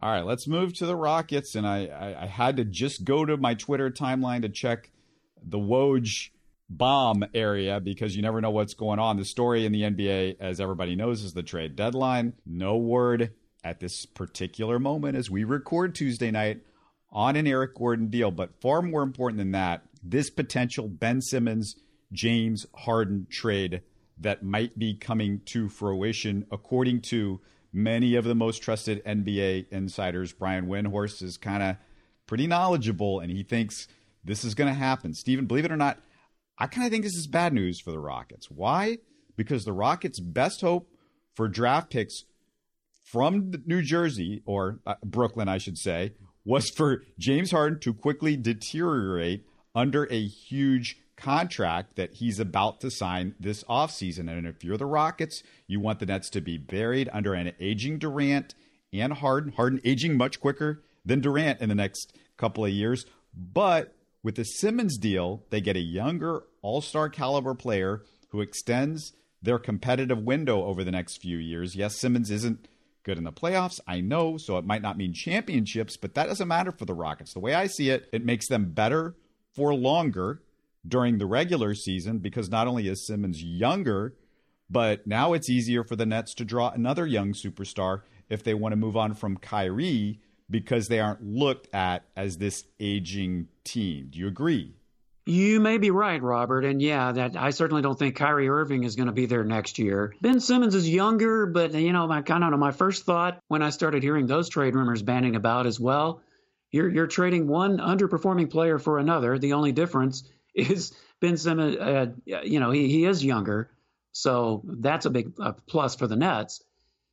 All 0.00 0.10
right, 0.10 0.24
let's 0.24 0.46
move 0.46 0.74
to 0.74 0.86
the 0.86 0.96
Rockets. 0.96 1.54
And 1.54 1.66
I, 1.66 1.86
I, 1.86 2.22
I 2.22 2.26
had 2.26 2.56
to 2.58 2.64
just 2.64 3.04
go 3.04 3.24
to 3.24 3.36
my 3.36 3.54
Twitter 3.54 3.90
timeline 3.90 4.42
to 4.42 4.48
check 4.48 4.90
the 5.42 5.58
Woj 5.58 6.30
bomb 6.70 7.24
area 7.34 7.80
because 7.80 8.14
you 8.14 8.22
never 8.22 8.40
know 8.40 8.50
what's 8.50 8.74
going 8.74 8.98
on. 8.98 9.16
The 9.16 9.24
story 9.24 9.64
in 9.64 9.72
the 9.72 9.82
NBA, 9.82 10.36
as 10.40 10.60
everybody 10.60 10.94
knows, 10.94 11.22
is 11.22 11.32
the 11.32 11.42
trade 11.42 11.76
deadline. 11.76 12.34
No 12.46 12.76
word 12.76 13.32
at 13.64 13.80
this 13.80 14.06
particular 14.06 14.78
moment 14.78 15.16
as 15.16 15.30
we 15.30 15.44
record 15.44 15.94
Tuesday 15.94 16.30
night 16.30 16.60
on 17.10 17.36
an 17.36 17.46
Eric 17.46 17.74
Gordon 17.74 18.08
deal. 18.08 18.30
But 18.30 18.60
far 18.60 18.82
more 18.82 19.02
important 19.02 19.38
than 19.38 19.52
that, 19.52 19.82
this 20.02 20.30
potential 20.30 20.88
Ben 20.88 21.20
Simmons, 21.20 21.76
James 22.12 22.66
Harden 22.74 23.26
trade 23.30 23.82
that 24.20 24.42
might 24.42 24.78
be 24.78 24.94
coming 24.94 25.40
to 25.46 25.68
fruition, 25.68 26.46
according 26.50 27.02
to 27.02 27.40
many 27.72 28.14
of 28.14 28.24
the 28.24 28.34
most 28.34 28.62
trusted 28.62 29.04
NBA 29.04 29.66
insiders. 29.70 30.32
Brian 30.32 30.66
Windhorst 30.66 31.22
is 31.22 31.36
kind 31.36 31.62
of 31.62 31.76
pretty 32.26 32.46
knowledgeable, 32.46 33.20
and 33.20 33.30
he 33.30 33.42
thinks 33.42 33.88
this 34.24 34.44
is 34.44 34.54
going 34.54 34.72
to 34.72 34.78
happen. 34.78 35.14
Stephen, 35.14 35.46
believe 35.46 35.64
it 35.64 35.72
or 35.72 35.76
not, 35.76 35.98
I 36.58 36.66
kind 36.66 36.86
of 36.86 36.90
think 36.90 37.04
this 37.04 37.14
is 37.14 37.26
bad 37.26 37.52
news 37.52 37.80
for 37.80 37.90
the 37.90 38.00
Rockets. 38.00 38.50
Why? 38.50 38.98
Because 39.36 39.64
the 39.64 39.72
Rockets' 39.72 40.20
best 40.20 40.60
hope 40.60 40.90
for 41.34 41.48
draft 41.48 41.90
picks 41.90 42.24
from 43.04 43.52
New 43.64 43.80
Jersey, 43.80 44.42
or 44.44 44.80
uh, 44.86 44.96
Brooklyn, 45.04 45.48
I 45.48 45.58
should 45.58 45.78
say, 45.78 46.12
was 46.44 46.68
for 46.68 47.04
James 47.18 47.52
Harden 47.52 47.78
to 47.80 47.94
quickly 47.94 48.36
deteriorate 48.36 49.44
under 49.74 50.04
a 50.10 50.26
huge 50.26 50.98
contract 51.18 51.96
that 51.96 52.14
he's 52.14 52.38
about 52.38 52.80
to 52.80 52.90
sign 52.90 53.34
this 53.38 53.62
offseason. 53.64 54.30
And 54.30 54.46
if 54.46 54.64
you're 54.64 54.78
the 54.78 54.86
Rockets, 54.86 55.42
you 55.66 55.80
want 55.80 55.98
the 55.98 56.06
Nets 56.06 56.30
to 56.30 56.40
be 56.40 56.56
buried 56.56 57.10
under 57.12 57.34
an 57.34 57.52
aging 57.60 57.98
Durant 57.98 58.54
and 58.92 59.12
Harden. 59.12 59.52
Harden 59.52 59.80
aging 59.84 60.16
much 60.16 60.40
quicker 60.40 60.82
than 61.04 61.20
Durant 61.20 61.60
in 61.60 61.68
the 61.68 61.74
next 61.74 62.16
couple 62.36 62.64
of 62.64 62.70
years. 62.70 63.04
But 63.34 63.94
with 64.22 64.36
the 64.36 64.44
Simmons 64.44 64.96
deal, 64.96 65.42
they 65.50 65.60
get 65.60 65.76
a 65.76 65.80
younger 65.80 66.44
all 66.62 66.80
star 66.80 67.08
caliber 67.08 67.54
player 67.54 68.02
who 68.30 68.40
extends 68.40 69.12
their 69.42 69.58
competitive 69.58 70.22
window 70.22 70.64
over 70.64 70.84
the 70.84 70.90
next 70.90 71.20
few 71.20 71.38
years. 71.38 71.76
Yes, 71.76 72.00
Simmons 72.00 72.30
isn't 72.30 72.66
good 73.04 73.18
in 73.18 73.24
the 73.24 73.32
playoffs, 73.32 73.80
I 73.86 74.00
know, 74.00 74.36
so 74.36 74.58
it 74.58 74.66
might 74.66 74.82
not 74.82 74.98
mean 74.98 75.14
championships, 75.14 75.96
but 75.96 76.14
that 76.14 76.26
doesn't 76.26 76.48
matter 76.48 76.72
for 76.72 76.84
the 76.84 76.94
Rockets. 76.94 77.32
The 77.32 77.40
way 77.40 77.54
I 77.54 77.66
see 77.66 77.90
it, 77.90 78.08
it 78.12 78.24
makes 78.24 78.48
them 78.48 78.72
better 78.72 79.14
for 79.54 79.74
longer 79.74 80.42
during 80.88 81.18
the 81.18 81.26
regular 81.26 81.74
season 81.74 82.18
because 82.18 82.50
not 82.50 82.66
only 82.66 82.88
is 82.88 83.06
Simmons 83.06 83.42
younger, 83.42 84.14
but 84.70 85.06
now 85.06 85.32
it's 85.32 85.48
easier 85.48 85.84
for 85.84 85.96
the 85.96 86.06
Nets 86.06 86.34
to 86.34 86.44
draw 86.44 86.70
another 86.70 87.06
young 87.06 87.32
superstar 87.32 88.02
if 88.28 88.42
they 88.42 88.54
want 88.54 88.72
to 88.72 88.76
move 88.76 88.96
on 88.96 89.14
from 89.14 89.36
Kyrie 89.36 90.20
because 90.50 90.88
they 90.88 91.00
aren't 91.00 91.22
looked 91.22 91.72
at 91.74 92.04
as 92.16 92.38
this 92.38 92.64
aging 92.80 93.48
team. 93.64 94.08
Do 94.10 94.18
you 94.18 94.28
agree? 94.28 94.74
You 95.26 95.60
may 95.60 95.76
be 95.76 95.90
right, 95.90 96.22
Robert, 96.22 96.64
and 96.64 96.80
yeah, 96.80 97.12
that 97.12 97.36
I 97.36 97.50
certainly 97.50 97.82
don't 97.82 97.98
think 97.98 98.16
Kyrie 98.16 98.48
Irving 98.48 98.84
is 98.84 98.96
going 98.96 99.08
to 99.08 99.12
be 99.12 99.26
there 99.26 99.44
next 99.44 99.78
year. 99.78 100.14
Ben 100.22 100.40
Simmons 100.40 100.74
is 100.74 100.88
younger, 100.88 101.44
but 101.44 101.74
you 101.74 101.92
know, 101.92 102.06
my 102.06 102.22
kind 102.22 102.42
of 102.42 102.58
my 102.58 102.70
first 102.70 103.04
thought 103.04 103.38
when 103.46 103.60
I 103.60 103.68
started 103.68 104.02
hearing 104.02 104.26
those 104.26 104.48
trade 104.48 104.74
rumors 104.74 105.02
banning 105.02 105.36
about 105.36 105.66
as 105.66 105.78
well, 105.78 106.22
you're 106.70 106.88
you're 106.88 107.06
trading 107.06 107.46
one 107.46 107.76
underperforming 107.76 108.50
player 108.50 108.78
for 108.78 108.98
another. 108.98 109.38
The 109.38 109.52
only 109.52 109.72
difference 109.72 110.22
is 110.58 110.92
Ben 111.20 111.36
Simmons. 111.36 111.76
Uh, 111.76 112.06
you 112.24 112.60
know, 112.60 112.70
he 112.70 112.88
he 112.88 113.04
is 113.04 113.24
younger, 113.24 113.70
so 114.12 114.62
that's 114.64 115.06
a 115.06 115.10
big 115.10 115.32
plus 115.66 115.96
for 115.96 116.06
the 116.06 116.16
Nets. 116.16 116.62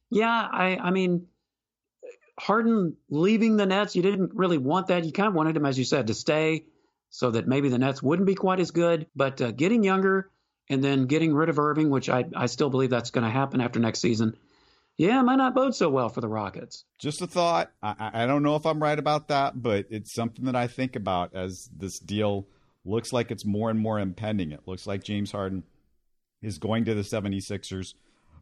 Yeah, 0.10 0.29
I 0.29 0.77
I 0.77 0.91
mean, 0.91 1.27
Harden 2.39 2.97
leaving 3.10 3.58
the 3.58 3.65
Nets, 3.65 3.95
you 3.95 4.01
didn't 4.01 4.34
really 4.34 4.58
want 4.58 4.88
that. 4.88 5.05
You 5.05 5.12
kind 5.12 5.27
of 5.27 5.34
wanted 5.34 5.55
him, 5.55 5.65
as 5.65 5.77
you 5.77 5.86
said, 5.86 6.08
to 6.08 6.13
stay, 6.13 6.65
so 7.10 7.31
that 7.31 7.47
maybe 7.47 7.69
the 7.69 7.79
Nets 7.79 8.03
wouldn't 8.03 8.27
be 8.27 8.36
quite 8.36 8.60
as 8.60 8.71
good. 8.71 9.08
But 9.15 9.41
uh, 9.41 9.51
getting 9.51 9.84
younger 9.84 10.29
and 10.69 10.84
then 10.84 11.05
getting 11.05 11.34
rid 11.34 11.49
of 11.49 11.60
Irving, 11.60 11.89
which 11.89 12.10
I 12.10 12.25
I 12.36 12.47
still 12.47 12.69
believe 12.69 12.89
that's 12.89 13.12
going 13.12 13.23
to 13.23 13.29
happen 13.29 13.62
after 13.62 13.79
next 13.79 13.99
season. 13.99 14.38
Yeah, 14.97 15.21
might 15.23 15.36
not 15.36 15.53
bode 15.53 15.75
so 15.75 15.89
well 15.89 16.08
for 16.08 16.21
the 16.21 16.29
Rockets. 16.29 16.86
Just 16.99 17.21
a 17.21 17.27
thought. 17.27 17.69
I, 17.84 18.12
I 18.13 18.25
don't 18.25 18.43
know 18.43 18.55
if 18.55 18.65
I'm 18.65 18.81
right 18.81 18.97
about 18.97 19.27
that, 19.27 19.62
but 19.62 19.88
it's 19.89 20.13
something 20.13 20.45
that 20.45 20.55
I 20.55 20.67
think 20.67 20.95
about 20.95 21.36
as 21.36 21.69
this 21.75 21.99
deal 21.99 22.47
looks 22.86 23.12
like 23.12 23.32
it's 23.32 23.45
more 23.45 23.69
and 23.69 23.80
more 23.80 24.00
impending. 24.00 24.52
It 24.52 24.62
looks 24.65 24.88
like 24.88 25.04
James 25.04 25.32
Harden 25.32 25.63
is 26.41 26.58
going 26.58 26.86
to 26.86 26.93
the 26.93 27.02
76ers, 27.02 27.93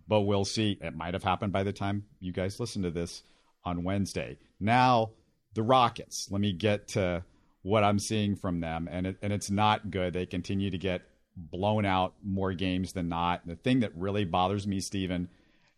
but 0.08 0.21
we'll 0.21 0.45
see. 0.45 0.77
It 0.82 0.95
might 0.95 1.13
have 1.13 1.23
happened 1.23 1.53
by 1.53 1.63
the 1.63 1.73
time 1.73 2.06
you 2.19 2.32
guys 2.32 2.60
listen 2.60 2.84
to 2.84 2.91
this 2.91 3.23
on 3.63 3.84
Wednesday. 3.84 4.38
Now, 4.60 5.12
the 5.53 5.63
Rockets. 5.63 6.29
Let 6.32 6.41
me 6.41 6.53
get 6.53 6.89
to 6.89 7.23
what 7.62 7.84
I'm 7.84 7.99
seeing 7.99 8.36
from 8.36 8.60
them, 8.60 8.89
and 8.91 9.08
it, 9.08 9.17
and 9.21 9.32
it's 9.32 9.49
not 9.49 9.91
good. 9.91 10.13
They 10.13 10.25
continue 10.25 10.69
to 10.71 10.77
get 10.77 11.03
blown 11.36 11.86
out 11.86 12.13
more 12.23 12.53
games 12.53 12.93
than 12.93 13.10
not. 13.10 13.47
The 13.47 13.56
thing 13.56 13.79
that 13.82 13.95
really 13.95 14.25
bothers 14.25 14.67
me, 14.67 14.79
Stephen, 14.79 15.29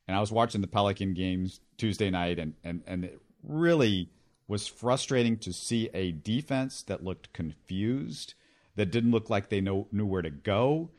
and 0.08 0.18
I 0.18 0.20
was 0.20 0.32
watching 0.32 0.62
the 0.62 0.68
Pelican 0.68 1.14
games 1.14 1.60
Tuesday 1.78 2.10
night, 2.10 2.40
and 2.40 2.54
and 2.64 2.82
and 2.88 3.06
it 3.06 3.22
really 3.44 4.10
was 4.48 4.68
frustrating 4.68 5.38
to 5.38 5.52
see 5.52 5.90
a 5.94 6.12
defense 6.12 6.84
that 6.84 7.04
looked 7.04 7.34
confused, 7.34 8.36
that 8.76 8.92
didn't 8.92 9.12
look 9.12 9.30
like 9.30 9.50
they 9.50 9.62
know, 9.62 9.88
knew 9.92 10.06
where 10.06 10.22
to 10.22 10.30
go, 10.30 10.90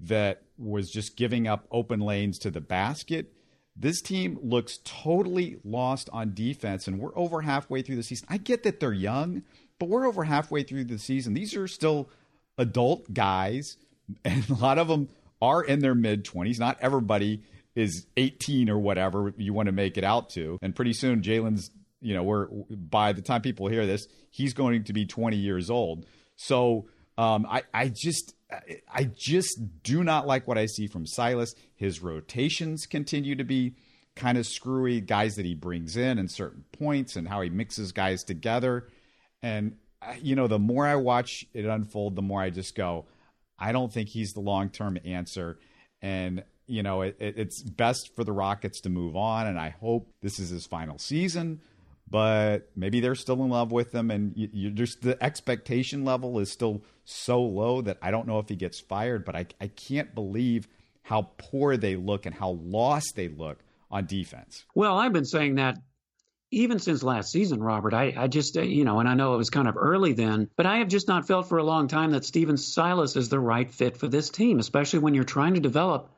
that 0.00 0.42
was 0.58 0.90
just 0.90 1.16
giving 1.16 1.46
up 1.46 1.66
open 1.70 2.00
lanes 2.00 2.38
to 2.40 2.50
the 2.50 2.60
basket. 2.60 3.32
This 3.76 4.00
team 4.00 4.38
looks 4.42 4.78
totally 4.84 5.58
lost 5.64 6.08
on 6.12 6.34
defense, 6.34 6.86
and 6.86 6.98
we're 6.98 7.16
over 7.16 7.40
halfway 7.40 7.82
through 7.82 7.96
the 7.96 8.02
season. 8.02 8.26
I 8.30 8.36
get 8.36 8.62
that 8.62 8.78
they're 8.78 8.92
young, 8.92 9.42
but 9.78 9.88
we're 9.88 10.06
over 10.06 10.24
halfway 10.24 10.62
through 10.62 10.84
the 10.84 10.98
season. 10.98 11.34
These 11.34 11.56
are 11.56 11.66
still 11.66 12.08
adult 12.56 13.12
guys, 13.12 13.76
and 14.24 14.48
a 14.48 14.54
lot 14.54 14.78
of 14.78 14.88
them 14.88 15.08
are 15.42 15.62
in 15.62 15.80
their 15.80 15.94
mid 15.94 16.24
20s. 16.24 16.58
Not 16.58 16.78
everybody 16.80 17.42
is 17.74 18.06
18 18.16 18.70
or 18.70 18.78
whatever 18.78 19.34
you 19.36 19.52
want 19.52 19.66
to 19.66 19.72
make 19.72 19.98
it 19.98 20.04
out 20.04 20.30
to. 20.30 20.58
And 20.62 20.76
pretty 20.76 20.92
soon, 20.92 21.22
Jalen's, 21.22 21.70
you 22.00 22.14
know, 22.14 22.22
we're 22.22 22.46
by 22.70 23.12
the 23.12 23.22
time 23.22 23.42
people 23.42 23.66
hear 23.66 23.86
this, 23.86 24.06
he's 24.30 24.54
going 24.54 24.84
to 24.84 24.92
be 24.92 25.06
20 25.06 25.36
years 25.36 25.70
old. 25.70 26.06
So 26.36 26.86
um, 27.16 27.46
I, 27.48 27.62
I 27.72 27.92
just, 27.94 28.34
I 28.92 29.04
just 29.16 29.82
do 29.82 30.02
not 30.04 30.26
like 30.26 30.46
what 30.46 30.58
I 30.58 30.66
see 30.66 30.86
from 30.86 31.06
Silas. 31.06 31.54
His 31.74 32.02
rotations 32.02 32.86
continue 32.86 33.36
to 33.36 33.44
be 33.44 33.74
kind 34.16 34.38
of 34.38 34.46
screwy. 34.46 35.00
Guys 35.00 35.36
that 35.36 35.44
he 35.44 35.54
brings 35.54 35.96
in 35.96 36.18
and 36.18 36.30
certain 36.30 36.64
points 36.72 37.16
and 37.16 37.28
how 37.28 37.40
he 37.40 37.50
mixes 37.50 37.92
guys 37.92 38.24
together. 38.24 38.88
And 39.42 39.76
uh, 40.02 40.14
you 40.20 40.36
know, 40.36 40.46
the 40.46 40.58
more 40.58 40.86
I 40.86 40.96
watch 40.96 41.44
it 41.52 41.64
unfold, 41.64 42.16
the 42.16 42.22
more 42.22 42.40
I 42.40 42.50
just 42.50 42.74
go, 42.74 43.06
I 43.58 43.72
don't 43.72 43.92
think 43.92 44.08
he's 44.08 44.32
the 44.32 44.40
long 44.40 44.70
term 44.70 44.98
answer. 45.04 45.58
And 46.02 46.44
you 46.66 46.82
know, 46.82 47.02
it, 47.02 47.16
it, 47.18 47.38
it's 47.38 47.62
best 47.62 48.14
for 48.14 48.24
the 48.24 48.32
Rockets 48.32 48.80
to 48.82 48.88
move 48.88 49.16
on. 49.16 49.46
And 49.46 49.58
I 49.58 49.70
hope 49.70 50.12
this 50.22 50.38
is 50.38 50.50
his 50.50 50.66
final 50.66 50.98
season. 50.98 51.60
But 52.08 52.68
maybe 52.76 53.00
they're 53.00 53.14
still 53.14 53.42
in 53.42 53.48
love 53.48 53.72
with 53.72 53.94
him, 53.94 54.10
and 54.10 54.34
you 54.36 54.70
just 54.70 55.00
the 55.00 55.20
expectation 55.24 56.04
level 56.04 56.38
is 56.38 56.52
still 56.52 56.82
so 57.04 57.42
low 57.42 57.82
that 57.82 57.98
I 58.02 58.10
don't 58.10 58.26
know 58.26 58.38
if 58.38 58.48
he 58.48 58.56
gets 58.56 58.80
fired. 58.80 59.24
But 59.24 59.36
I, 59.36 59.46
I 59.60 59.68
can't 59.68 60.14
believe 60.14 60.68
how 61.02 61.30
poor 61.36 61.76
they 61.76 61.96
look 61.96 62.26
and 62.26 62.34
how 62.34 62.58
lost 62.62 63.14
they 63.16 63.28
look 63.28 63.58
on 63.90 64.06
defense. 64.06 64.64
Well, 64.74 64.98
I've 64.98 65.12
been 65.12 65.24
saying 65.24 65.56
that 65.56 65.78
even 66.50 66.78
since 66.78 67.02
last 67.02 67.32
season, 67.32 67.62
Robert, 67.62 67.94
I, 67.94 68.14
I 68.16 68.28
just, 68.28 68.56
uh, 68.56 68.62
you 68.62 68.84
know, 68.84 69.00
and 69.00 69.08
I 69.08 69.14
know 69.14 69.34
it 69.34 69.38
was 69.38 69.50
kind 69.50 69.68
of 69.68 69.76
early 69.76 70.12
then, 70.12 70.48
but 70.56 70.66
I 70.66 70.78
have 70.78 70.88
just 70.88 71.08
not 71.08 71.26
felt 71.26 71.48
for 71.48 71.58
a 71.58 71.64
long 71.64 71.88
time 71.88 72.12
that 72.12 72.24
Stephen 72.24 72.56
Silas 72.56 73.16
is 73.16 73.28
the 73.28 73.40
right 73.40 73.70
fit 73.70 73.96
for 73.96 74.08
this 74.08 74.30
team, 74.30 74.58
especially 74.58 75.00
when 75.00 75.14
you're 75.14 75.24
trying 75.24 75.54
to 75.54 75.60
develop 75.60 76.10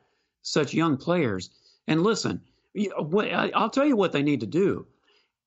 such 0.43 0.75
young 0.75 0.97
players. 0.99 1.51
And 1.89 2.03
listen, 2.03 2.43
I'll 2.97 3.71
tell 3.71 3.87
you 3.87 3.97
what 3.97 4.13
they 4.13 4.23
need 4.23 4.41
to 4.41 4.47
do. 4.47 4.87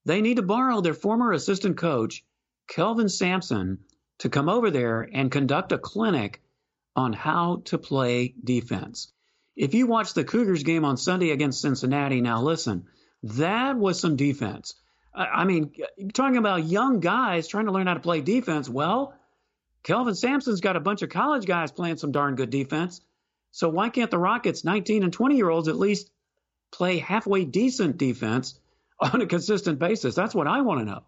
They 0.06 0.21
need 0.21 0.38
to 0.38 0.41
borrow 0.41 0.82
their 0.82 0.93
former 0.93 1.32
assistant 1.32 1.78
coach, 1.78 2.23
Kelvin 2.67 3.10
Sampson, 3.10 3.80
to 4.19 4.29
come 4.29 4.49
over 4.49 4.71
there 4.71 5.08
and 5.12 5.32
conduct 5.32 5.71
a 5.71 5.77
clinic 5.77 6.41
on 6.95 7.13
how 7.13 7.62
to 7.65 7.77
play 7.77 8.34
defense. 8.43 9.12
If 9.55 9.73
you 9.73 9.88
watch 9.88 10.13
the 10.13 10.23
Cougars 10.23 10.63
game 10.63 10.86
on 10.86 10.97
Sunday 10.97 11.32
against 11.32 11.62
Cincinnati, 11.62 12.21
now 12.21 12.41
listen, 12.41 12.86
that 13.23 13.77
was 13.77 13.99
some 13.99 14.15
defense. 14.15 14.75
I 15.13 15.43
mean, 15.45 15.73
talking 16.13 16.38
about 16.38 16.65
young 16.65 16.99
guys 16.99 17.47
trying 17.47 17.65
to 17.65 17.71
learn 17.71 17.88
how 17.88 17.95
to 17.95 17.99
play 17.99 18.21
defense. 18.21 18.69
Well, 18.69 19.13
Kelvin 19.84 20.15
Sampson's 20.15 20.62
got 20.62 20.75
a 20.75 20.82
bunch 20.82 21.01
of 21.01 21.10
college 21.10 21.45
guys 21.45 21.71
playing 21.71 21.97
some 21.97 22.12
darn 22.12 22.36
good 22.36 22.49
defense. 22.49 23.01
So 23.51 23.69
why 23.69 23.89
can't 23.89 24.12
the 24.12 24.17
Rockets, 24.17 24.63
19 24.63 25.03
and 25.03 25.12
20 25.12 25.36
year 25.36 25.49
olds, 25.49 25.67
at 25.67 25.77
least 25.77 26.12
play 26.71 26.99
halfway 26.99 27.45
decent 27.45 27.97
defense 27.97 28.60
on 28.99 29.21
a 29.21 29.25
consistent 29.25 29.79
basis? 29.79 30.15
That's 30.15 30.36
what 30.36 30.47
I 30.47 30.62
want 30.62 30.82
to 30.82 30.86
know. 30.86 31.03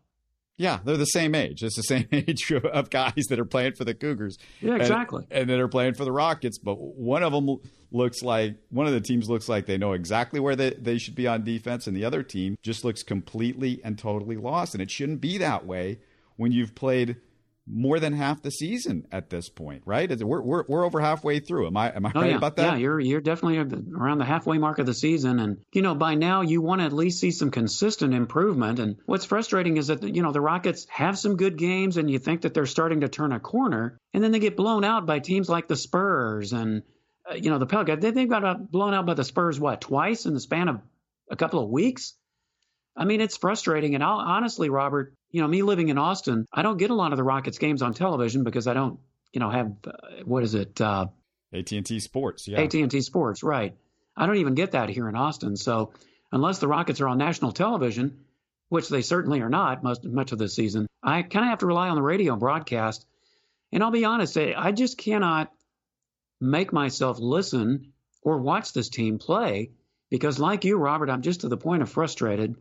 Yeah, 0.58 0.80
they're 0.84 0.98
the 0.98 1.06
same 1.06 1.34
age. 1.34 1.64
It's 1.64 1.76
the 1.76 1.84
same 1.84 2.08
age 2.12 2.52
of 2.52 2.90
guys 2.90 3.26
that 3.30 3.40
are 3.40 3.46
playing 3.46 3.74
for 3.74 3.84
the 3.84 3.94
Cougars. 3.94 4.38
Yeah, 4.62 4.76
exactly. 4.76 5.26
And, 5.32 5.42
and 5.42 5.50
that 5.50 5.60
are 5.60 5.68
playing 5.68 5.96
for 5.96 6.06
the 6.06 6.12
Rockets. 6.12 6.58
But 6.60 6.76
one 6.76 7.24
of 7.24 7.32
them 7.32 7.58
looks 7.92 8.22
like 8.22 8.56
one 8.70 8.88
of 8.88 8.94
the 8.94 9.02
teams 9.02 9.30
looks 9.30 9.50
like 9.50 9.66
they 9.66 9.78
know 9.78 9.94
exactly 9.94 10.40
where 10.40 10.56
they, 10.56 10.72
they 10.72 10.98
should 10.98 11.16
be 11.16 11.28
on 11.28 11.44
defense, 11.44 11.88
and 11.88 11.96
the 11.96 12.06
other 12.06 12.24
team 12.24 12.58
just 12.62 12.84
looks 12.84 13.04
completely 13.04 13.82
and 13.84 13.98
totally 13.98 14.38
lost. 14.38 14.76
And 14.76 14.82
it 14.82 14.92
shouldn't 14.92 15.22
be 15.22 15.38
that 15.40 15.66
way 15.66 16.00
when 16.38 16.52
you've 16.52 16.76
played 16.76 17.18
more 17.68 18.00
than 18.00 18.14
half 18.14 18.42
the 18.42 18.52
season 18.52 19.06
at 19.12 19.30
this 19.30 19.50
point, 19.50 19.84
right? 19.86 20.10
We're, 20.24 20.42
we're, 20.42 20.64
we're 20.68 20.86
over 20.86 21.00
halfway 21.00 21.40
through. 21.40 21.68
Am 21.68 21.78
I 21.78 21.96
am 21.96 22.06
I 22.06 22.12
oh, 22.16 22.22
right 22.22 22.32
yeah. 22.32 22.38
about 22.38 22.56
that? 22.56 22.74
Yeah, 22.74 22.78
you're 22.78 23.00
you're 23.00 23.22
definitely 23.22 23.80
around 23.94 24.18
the 24.18 24.26
halfway 24.26 24.58
mark 24.58 24.80
of 24.80 24.86
the 24.86 24.94
season, 24.94 25.40
and 25.40 25.58
you 25.72 25.82
know 25.82 25.96
by 25.96 26.16
now 26.16 26.42
you 26.42 26.62
want 26.62 26.82
to 26.82 26.86
at 26.86 26.94
least 26.94 27.20
see 27.20 27.32
some 27.32 27.52
consistent 27.52 28.14
improvement. 28.14 28.80
And 28.80 28.98
what's 29.06 29.26
frustrating 29.26 29.78
is 29.78 29.88
that 29.88 30.04
you 30.04 30.24
know 30.24 30.32
the 30.32 30.42
Rockets 30.42 30.88
have 30.90 31.18
some 31.18 31.38
good 31.38 31.58
games, 31.58 31.98
and 31.98 32.10
you 32.10 32.20
think 32.20 32.42
that 32.42 32.54
they're 32.54 32.66
starting 32.66 33.02
to 33.02 33.10
turn 33.10 33.32
a 33.32 33.40
corner, 33.40 33.98
and 34.14 34.24
then 34.24 34.32
they 34.32 34.40
get 34.40 34.58
blown 34.58 34.84
out 34.84 35.06
by 35.06 35.20
teams 35.20 35.48
like 35.48 35.68
the 35.68 35.76
Spurs 35.76 36.54
and 36.54 36.84
uh, 37.30 37.36
you 37.36 37.52
know 37.52 37.60
the 37.60 37.68
Pelicans. 37.68 38.02
They, 38.02 38.12
they've 38.12 38.30
got 38.30 38.72
blown 38.72 38.94
out 38.94 39.06
by 39.06 39.14
the 39.14 39.24
Spurs 39.24 39.60
what 39.60 39.82
twice 39.82 40.26
in 40.26 40.34
the 40.34 40.40
span 40.40 40.68
of 40.68 40.82
a 41.30 41.36
couple 41.36 41.64
of 41.64 41.70
weeks. 41.70 42.16
I 43.02 43.06
mean, 43.06 43.20
it's 43.20 43.36
frustrating. 43.36 43.96
And 43.96 44.04
I'll, 44.04 44.20
honestly, 44.20 44.70
Robert, 44.70 45.16
you 45.32 45.42
know, 45.42 45.48
me 45.48 45.64
living 45.64 45.90
in 45.90 45.98
Austin, 45.98 46.46
I 46.54 46.62
don't 46.62 46.78
get 46.78 46.92
a 46.92 46.94
lot 46.94 47.12
of 47.12 47.18
the 47.18 47.24
Rockets 47.24 47.58
games 47.58 47.82
on 47.82 47.96
television 47.96 48.44
because 48.44 48.68
I 48.68 48.76
don't, 48.76 49.00
you 49.34 49.40
know, 49.40 49.50
have 49.50 49.74
uh, 49.88 49.92
what 50.24 50.44
is 50.44 50.54
it? 50.54 50.80
Uh, 50.80 51.08
AT&T 51.52 52.00
Sports, 52.00 52.48
yeah. 52.48 52.62
AT&T 52.62 53.02
Sports, 53.02 53.42
right. 53.42 53.76
I 54.16 54.28
don't 54.28 54.38
even 54.38 54.54
get 54.54 54.74
that 54.74 54.90
here 54.90 55.10
in 55.10 55.16
Austin. 55.16 55.58
So 55.58 55.94
unless 56.32 56.60
the 56.60 56.68
Rockets 56.68 57.02
are 57.02 57.08
on 57.08 57.18
national 57.18 57.54
television, 57.54 58.20
which 58.70 58.88
they 58.88 59.02
certainly 59.02 59.42
are 59.42 59.50
not 59.50 59.82
most, 59.82 60.06
much 60.06 60.32
of 60.32 60.38
the 60.38 60.48
season, 60.48 60.86
I 61.02 61.24
kind 61.24 61.44
of 61.44 61.50
have 61.50 61.60
to 61.60 61.66
rely 61.66 61.90
on 61.90 61.96
the 61.96 62.04
radio 62.04 62.36
broadcast. 62.36 63.08
And 63.72 63.82
I'll 63.82 63.90
be 63.90 64.06
honest, 64.06 64.38
I 64.38 64.72
just 64.74 65.00
cannot 65.00 65.52
make 66.40 66.72
myself 66.72 67.18
listen 67.20 67.94
or 68.22 68.38
watch 68.38 68.74
this 68.74 68.90
team 68.90 69.18
play 69.18 69.72
because, 70.12 70.38
like 70.38 70.66
you, 70.66 70.78
Robert, 70.78 71.10
I'm 71.10 71.24
just 71.24 71.42
to 71.42 71.48
the 71.48 71.58
point 71.58 71.82
of 71.82 71.90
frustrated 71.90 72.56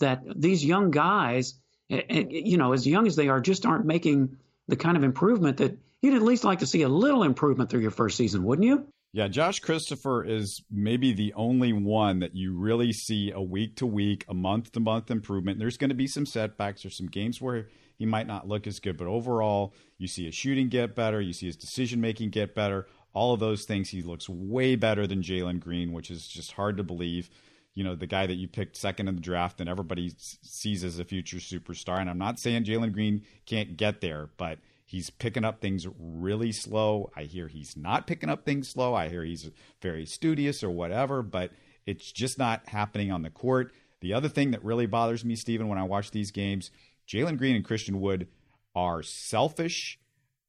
that 0.00 0.22
these 0.40 0.64
young 0.64 0.90
guys, 0.90 1.54
eh, 1.90 2.02
eh, 2.08 2.24
you 2.28 2.56
know, 2.56 2.72
as 2.72 2.86
young 2.86 3.06
as 3.06 3.16
they 3.16 3.28
are, 3.28 3.40
just 3.40 3.66
aren't 3.66 3.86
making 3.86 4.36
the 4.68 4.76
kind 4.76 4.96
of 4.96 5.04
improvement 5.04 5.58
that 5.58 5.78
you'd 6.02 6.14
at 6.14 6.22
least 6.22 6.44
like 6.44 6.60
to 6.60 6.66
see 6.66 6.82
a 6.82 6.88
little 6.88 7.22
improvement 7.22 7.70
through 7.70 7.80
your 7.80 7.90
first 7.90 8.16
season, 8.16 8.44
wouldn't 8.44 8.66
you? 8.66 8.86
Yeah, 9.12 9.28
Josh 9.28 9.60
Christopher 9.60 10.24
is 10.24 10.62
maybe 10.70 11.12
the 11.14 11.32
only 11.34 11.72
one 11.72 12.18
that 12.18 12.36
you 12.36 12.54
really 12.54 12.92
see 12.92 13.30
a 13.30 13.40
week 13.40 13.76
to 13.76 13.86
week, 13.86 14.26
a 14.28 14.34
month 14.34 14.72
to 14.72 14.80
month 14.80 15.10
improvement. 15.10 15.58
There's 15.58 15.78
going 15.78 15.88
to 15.88 15.94
be 15.94 16.06
some 16.06 16.26
setbacks 16.26 16.84
or 16.84 16.90
some 16.90 17.06
games 17.06 17.40
where 17.40 17.68
he 17.96 18.04
might 18.04 18.26
not 18.26 18.46
look 18.46 18.66
as 18.66 18.78
good, 18.78 18.98
but 18.98 19.06
overall, 19.06 19.72
you 19.96 20.06
see 20.06 20.26
his 20.26 20.34
shooting 20.34 20.68
get 20.68 20.94
better, 20.94 21.18
you 21.20 21.32
see 21.32 21.46
his 21.46 21.56
decision 21.56 22.00
making 22.00 22.30
get 22.30 22.54
better. 22.54 22.88
All 23.14 23.32
of 23.32 23.40
those 23.40 23.64
things, 23.64 23.88
he 23.88 24.02
looks 24.02 24.28
way 24.28 24.76
better 24.76 25.06
than 25.06 25.22
Jalen 25.22 25.60
Green, 25.60 25.94
which 25.94 26.10
is 26.10 26.28
just 26.28 26.52
hard 26.52 26.76
to 26.76 26.82
believe 26.82 27.30
you 27.76 27.84
know, 27.84 27.94
the 27.94 28.06
guy 28.06 28.26
that 28.26 28.34
you 28.34 28.48
picked 28.48 28.74
second 28.74 29.06
in 29.06 29.14
the 29.14 29.20
draft 29.20 29.60
and 29.60 29.68
everybody 29.68 30.10
sees 30.18 30.82
as 30.82 30.98
a 30.98 31.04
future 31.04 31.36
superstar. 31.36 32.00
And 32.00 32.08
I'm 32.08 32.18
not 32.18 32.40
saying 32.40 32.64
Jalen 32.64 32.94
Green 32.94 33.22
can't 33.44 33.76
get 33.76 34.00
there, 34.00 34.30
but 34.38 34.58
he's 34.86 35.10
picking 35.10 35.44
up 35.44 35.60
things 35.60 35.86
really 35.98 36.52
slow. 36.52 37.10
I 37.14 37.24
hear 37.24 37.48
he's 37.48 37.76
not 37.76 38.06
picking 38.06 38.30
up 38.30 38.46
things 38.46 38.70
slow. 38.70 38.94
I 38.94 39.10
hear 39.10 39.22
he's 39.22 39.50
very 39.82 40.06
studious 40.06 40.64
or 40.64 40.70
whatever, 40.70 41.22
but 41.22 41.50
it's 41.84 42.10
just 42.10 42.38
not 42.38 42.66
happening 42.66 43.12
on 43.12 43.20
the 43.20 43.30
court. 43.30 43.72
The 44.00 44.14
other 44.14 44.30
thing 44.30 44.52
that 44.52 44.64
really 44.64 44.86
bothers 44.86 45.22
me, 45.22 45.36
Stephen, 45.36 45.68
when 45.68 45.78
I 45.78 45.82
watch 45.82 46.12
these 46.12 46.30
games, 46.30 46.70
Jalen 47.06 47.36
Green 47.36 47.56
and 47.56 47.64
Christian 47.64 48.00
Wood 48.00 48.26
are 48.74 49.02
selfish 49.02 49.98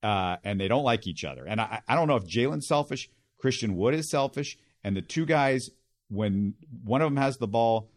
uh, 0.01 0.37
and 0.45 0.61
they 0.61 0.69
don't 0.69 0.83
like 0.83 1.07
each 1.07 1.25
other. 1.25 1.45
And 1.45 1.59
I, 1.59 1.81
I 1.89 1.95
don't 1.95 2.07
know 2.07 2.15
if 2.15 2.23
Jalen's 2.23 2.67
selfish, 2.69 3.09
Christian 3.37 3.75
Wood 3.75 3.95
is 3.95 4.09
selfish, 4.09 4.57
and 4.81 4.95
the 4.95 5.01
two 5.01 5.25
guys 5.25 5.69
when 6.09 6.53
one 6.83 7.01
of 7.01 7.07
them 7.07 7.17
has 7.17 7.37
the 7.37 7.47
ball, 7.47 7.89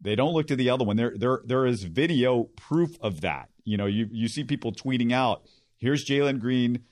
they 0.00 0.14
don't 0.14 0.32
look 0.32 0.46
to 0.48 0.56
the 0.56 0.70
other 0.70 0.84
one. 0.84 0.96
There, 0.96 1.12
there, 1.16 1.40
there 1.44 1.66
is 1.66 1.84
video 1.84 2.44
proof 2.56 2.96
of 3.00 3.20
that. 3.20 3.50
You 3.64 3.76
know, 3.76 3.86
you 3.86 4.08
you 4.10 4.28
see 4.28 4.44
people 4.44 4.72
tweeting 4.72 5.12
out, 5.12 5.42
"Here's 5.76 6.04
Jalen 6.04 6.40
Green, 6.40 6.84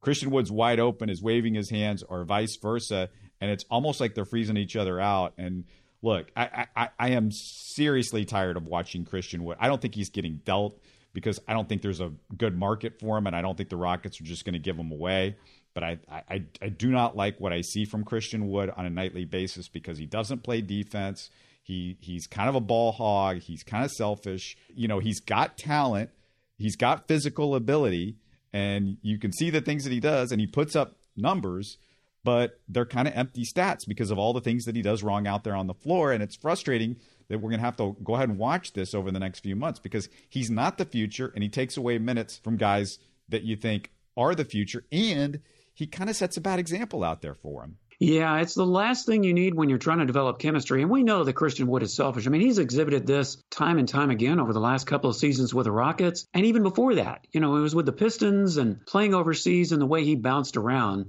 Christian 0.00 0.30
Wood's 0.30 0.50
wide 0.50 0.78
open, 0.78 1.10
is 1.10 1.22
waving 1.22 1.54
his 1.54 1.70
hands, 1.70 2.02
or 2.02 2.24
vice 2.24 2.56
versa," 2.56 3.10
and 3.40 3.50
it's 3.50 3.64
almost 3.70 4.00
like 4.00 4.14
they're 4.14 4.24
freezing 4.24 4.56
each 4.56 4.76
other 4.76 5.00
out. 5.00 5.34
And 5.36 5.64
look, 6.00 6.30
I, 6.36 6.66
I, 6.76 6.88
I 6.98 7.08
am 7.10 7.30
seriously 7.32 8.24
tired 8.24 8.56
of 8.56 8.66
watching 8.66 9.04
Christian 9.04 9.44
Wood. 9.44 9.56
I 9.60 9.68
don't 9.68 9.82
think 9.82 9.94
he's 9.94 10.10
getting 10.10 10.40
dealt 10.44 10.80
because 11.12 11.40
I 11.46 11.52
don't 11.52 11.68
think 11.68 11.82
there's 11.82 12.00
a 12.00 12.12
good 12.36 12.56
market 12.56 13.00
for 13.00 13.18
him, 13.18 13.26
and 13.26 13.36
I 13.36 13.42
don't 13.42 13.56
think 13.56 13.68
the 13.68 13.76
Rockets 13.76 14.20
are 14.20 14.24
just 14.24 14.44
going 14.44 14.54
to 14.54 14.58
give 14.58 14.76
him 14.76 14.92
away. 14.92 15.36
But 15.74 15.84
I, 15.84 15.98
I, 16.10 16.42
I 16.60 16.68
do 16.68 16.90
not 16.90 17.16
like 17.16 17.40
what 17.40 17.52
I 17.52 17.62
see 17.62 17.84
from 17.84 18.04
Christian 18.04 18.48
Wood 18.48 18.70
on 18.76 18.84
a 18.84 18.90
nightly 18.90 19.24
basis 19.24 19.68
because 19.68 19.98
he 19.98 20.06
doesn't 20.06 20.42
play 20.42 20.60
defense. 20.60 21.30
He 21.62 21.96
he's 22.00 22.26
kind 22.26 22.48
of 22.48 22.54
a 22.54 22.60
ball 22.60 22.92
hog. 22.92 23.38
He's 23.38 23.62
kind 23.62 23.84
of 23.84 23.90
selfish. 23.90 24.56
You 24.74 24.88
know, 24.88 24.98
he's 24.98 25.20
got 25.20 25.56
talent. 25.56 26.10
He's 26.58 26.76
got 26.76 27.08
physical 27.08 27.54
ability, 27.54 28.16
and 28.52 28.98
you 29.02 29.18
can 29.18 29.32
see 29.32 29.50
the 29.50 29.60
things 29.60 29.84
that 29.84 29.92
he 29.92 30.00
does, 30.00 30.30
and 30.30 30.40
he 30.40 30.46
puts 30.46 30.76
up 30.76 30.96
numbers, 31.16 31.78
but 32.24 32.60
they're 32.68 32.86
kind 32.86 33.08
of 33.08 33.14
empty 33.14 33.44
stats 33.44 33.86
because 33.86 34.10
of 34.10 34.18
all 34.18 34.32
the 34.32 34.40
things 34.40 34.64
that 34.64 34.76
he 34.76 34.82
does 34.82 35.02
wrong 35.02 35.26
out 35.26 35.44
there 35.44 35.56
on 35.56 35.66
the 35.66 35.74
floor. 35.74 36.12
And 36.12 36.22
it's 36.22 36.36
frustrating 36.36 36.96
that 37.28 37.38
we're 37.38 37.50
going 37.50 37.60
to 37.60 37.64
have 37.64 37.76
to 37.76 37.96
go 38.04 38.14
ahead 38.14 38.28
and 38.28 38.38
watch 38.38 38.72
this 38.72 38.94
over 38.94 39.10
the 39.10 39.18
next 39.18 39.40
few 39.40 39.56
months 39.56 39.80
because 39.80 40.08
he's 40.28 40.50
not 40.50 40.78
the 40.78 40.84
future 40.84 41.32
and 41.34 41.42
he 41.42 41.48
takes 41.48 41.76
away 41.76 41.98
minutes 41.98 42.38
from 42.38 42.56
guys 42.56 42.98
that 43.28 43.42
you 43.42 43.56
think 43.56 43.90
are 44.16 44.34
the 44.34 44.44
future. 44.44 44.84
And 44.92 45.40
he 45.74 45.86
kind 45.86 46.10
of 46.10 46.16
sets 46.16 46.36
a 46.36 46.40
bad 46.40 46.58
example 46.58 47.04
out 47.04 47.22
there 47.22 47.34
for 47.34 47.64
him. 47.64 47.78
Yeah, 47.98 48.40
it's 48.40 48.54
the 48.54 48.66
last 48.66 49.06
thing 49.06 49.22
you 49.22 49.32
need 49.32 49.54
when 49.54 49.68
you're 49.68 49.78
trying 49.78 50.00
to 50.00 50.06
develop 50.06 50.40
chemistry. 50.40 50.82
And 50.82 50.90
we 50.90 51.04
know 51.04 51.22
that 51.22 51.34
Christian 51.34 51.68
Wood 51.68 51.84
is 51.84 51.94
selfish. 51.94 52.26
I 52.26 52.30
mean, 52.30 52.40
he's 52.40 52.58
exhibited 52.58 53.06
this 53.06 53.40
time 53.48 53.78
and 53.78 53.88
time 53.88 54.10
again 54.10 54.40
over 54.40 54.52
the 54.52 54.58
last 54.58 54.88
couple 54.88 55.08
of 55.08 55.14
seasons 55.14 55.54
with 55.54 55.66
the 55.66 55.72
Rockets. 55.72 56.26
And 56.34 56.46
even 56.46 56.64
before 56.64 56.96
that, 56.96 57.24
you 57.30 57.40
know, 57.40 57.56
it 57.56 57.60
was 57.60 57.76
with 57.76 57.86
the 57.86 57.92
Pistons 57.92 58.56
and 58.56 58.84
playing 58.86 59.14
overseas 59.14 59.70
and 59.70 59.80
the 59.80 59.86
way 59.86 60.04
he 60.04 60.16
bounced 60.16 60.56
around. 60.56 61.08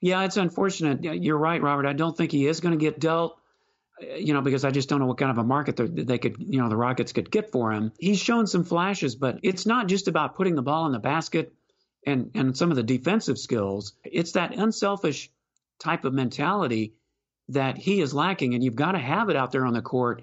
Yeah, 0.00 0.24
it's 0.24 0.38
unfortunate. 0.38 1.04
You're 1.04 1.36
right, 1.36 1.60
Robert. 1.60 1.86
I 1.86 1.92
don't 1.92 2.16
think 2.16 2.32
he 2.32 2.46
is 2.46 2.60
going 2.60 2.78
to 2.78 2.82
get 2.82 2.98
dealt 2.98 3.38
uh, 4.00 4.14
you 4.14 4.32
know, 4.32 4.40
because 4.40 4.64
I 4.64 4.70
just 4.70 4.88
don't 4.88 5.00
know 5.00 5.06
what 5.06 5.18
kind 5.18 5.30
of 5.30 5.36
a 5.36 5.44
market 5.44 5.76
they 5.76 6.16
could, 6.16 6.36
you 6.38 6.60
know, 6.62 6.70
the 6.70 6.76
Rockets 6.76 7.12
could 7.12 7.30
get 7.30 7.52
for 7.52 7.72
him. 7.72 7.92
He's 7.98 8.18
shown 8.18 8.46
some 8.46 8.64
flashes, 8.64 9.16
but 9.16 9.40
it's 9.42 9.66
not 9.66 9.86
just 9.86 10.08
about 10.08 10.34
putting 10.36 10.54
the 10.54 10.62
ball 10.62 10.86
in 10.86 10.92
the 10.92 10.98
basket 10.98 11.52
and 12.06 12.30
and 12.34 12.56
some 12.56 12.70
of 12.70 12.76
the 12.76 12.82
defensive 12.82 13.38
skills. 13.38 13.94
It's 14.04 14.32
that 14.32 14.56
unselfish 14.56 15.30
type 15.78 16.04
of 16.04 16.12
mentality 16.12 16.94
that 17.48 17.76
he 17.76 18.00
is 18.00 18.14
lacking, 18.14 18.54
and 18.54 18.62
you've 18.62 18.76
got 18.76 18.92
to 18.92 18.98
have 18.98 19.28
it 19.28 19.36
out 19.36 19.52
there 19.52 19.66
on 19.66 19.74
the 19.74 19.82
court. 19.82 20.22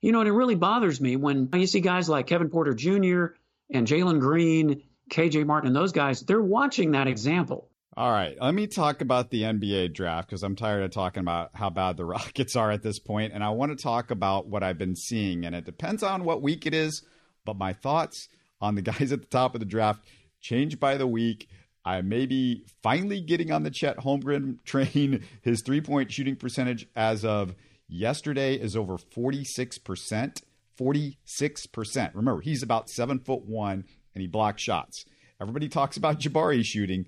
You 0.00 0.12
know, 0.12 0.20
and 0.20 0.28
it 0.28 0.32
really 0.32 0.54
bothers 0.54 1.00
me 1.00 1.16
when 1.16 1.48
you 1.52 1.66
see 1.66 1.80
guys 1.80 2.08
like 2.08 2.26
Kevin 2.26 2.48
Porter 2.48 2.74
Jr. 2.74 3.34
and 3.70 3.86
Jalen 3.86 4.20
Green, 4.20 4.82
KJ 5.10 5.44
Martin, 5.44 5.68
and 5.68 5.76
those 5.76 5.92
guys. 5.92 6.20
They're 6.22 6.40
watching 6.40 6.92
that 6.92 7.06
example. 7.06 7.68
All 7.96 8.10
right, 8.10 8.36
let 8.40 8.54
me 8.54 8.66
talk 8.66 9.02
about 9.02 9.30
the 9.30 9.42
NBA 9.42 9.92
draft 9.92 10.28
because 10.28 10.42
I'm 10.42 10.56
tired 10.56 10.84
of 10.84 10.90
talking 10.90 11.20
about 11.20 11.50
how 11.54 11.70
bad 11.70 11.96
the 11.96 12.04
Rockets 12.06 12.56
are 12.56 12.70
at 12.70 12.82
this 12.82 12.98
point, 12.98 13.32
and 13.34 13.44
I 13.44 13.50
want 13.50 13.76
to 13.76 13.82
talk 13.82 14.10
about 14.10 14.46
what 14.46 14.62
I've 14.62 14.78
been 14.78 14.96
seeing. 14.96 15.44
And 15.44 15.54
it 15.54 15.64
depends 15.64 16.02
on 16.02 16.24
what 16.24 16.40
week 16.40 16.66
it 16.66 16.72
is, 16.72 17.02
but 17.44 17.56
my 17.56 17.72
thoughts 17.72 18.28
on 18.60 18.74
the 18.74 18.82
guys 18.82 19.12
at 19.12 19.20
the 19.20 19.26
top 19.26 19.54
of 19.54 19.60
the 19.60 19.66
draft 19.66 20.00
change 20.40 20.80
by 20.80 20.96
the 20.96 21.06
week. 21.06 21.48
I 21.84 22.02
may 22.02 22.26
be 22.26 22.64
finally 22.82 23.20
getting 23.20 23.52
on 23.52 23.62
the 23.62 23.70
Chet 23.70 23.98
Holmgren 23.98 24.62
train. 24.64 25.24
His 25.42 25.62
three 25.64 25.80
point 25.80 26.12
shooting 26.12 26.36
percentage 26.36 26.86
as 26.94 27.24
of 27.24 27.54
yesterday 27.88 28.54
is 28.54 28.76
over 28.76 28.96
46%. 28.96 30.42
46%. 30.80 32.10
Remember, 32.14 32.40
he's 32.40 32.62
about 32.62 32.88
seven 32.88 33.18
foot 33.18 33.44
one 33.44 33.84
and 34.14 34.22
he 34.22 34.26
blocks 34.26 34.62
shots. 34.62 35.04
Everybody 35.40 35.68
talks 35.68 35.96
about 35.96 36.20
Jabari 36.20 36.62
shooting, 36.64 37.06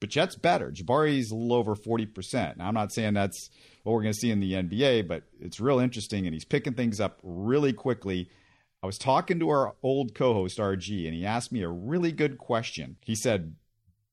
but 0.00 0.10
Chet's 0.10 0.36
better. 0.36 0.70
Jabari's 0.70 1.30
a 1.30 1.34
little 1.34 1.56
over 1.56 1.74
40%. 1.74 2.56
Now, 2.56 2.68
I'm 2.68 2.74
not 2.74 2.92
saying 2.92 3.14
that's 3.14 3.50
what 3.82 3.92
we're 3.92 4.02
going 4.02 4.12
to 4.12 4.18
see 4.18 4.30
in 4.30 4.40
the 4.40 4.52
NBA, 4.52 5.08
but 5.08 5.24
it's 5.40 5.60
real 5.60 5.78
interesting 5.78 6.26
and 6.26 6.34
he's 6.34 6.44
picking 6.44 6.74
things 6.74 7.00
up 7.00 7.18
really 7.22 7.72
quickly. 7.72 8.28
I 8.84 8.86
was 8.86 8.98
talking 8.98 9.38
to 9.38 9.48
our 9.48 9.74
old 9.82 10.14
co 10.14 10.34
host, 10.34 10.58
RG, 10.58 11.06
and 11.06 11.14
he 11.14 11.24
asked 11.24 11.50
me 11.50 11.62
a 11.62 11.70
really 11.70 12.12
good 12.12 12.36
question. 12.36 12.96
He 13.00 13.14
said, 13.14 13.56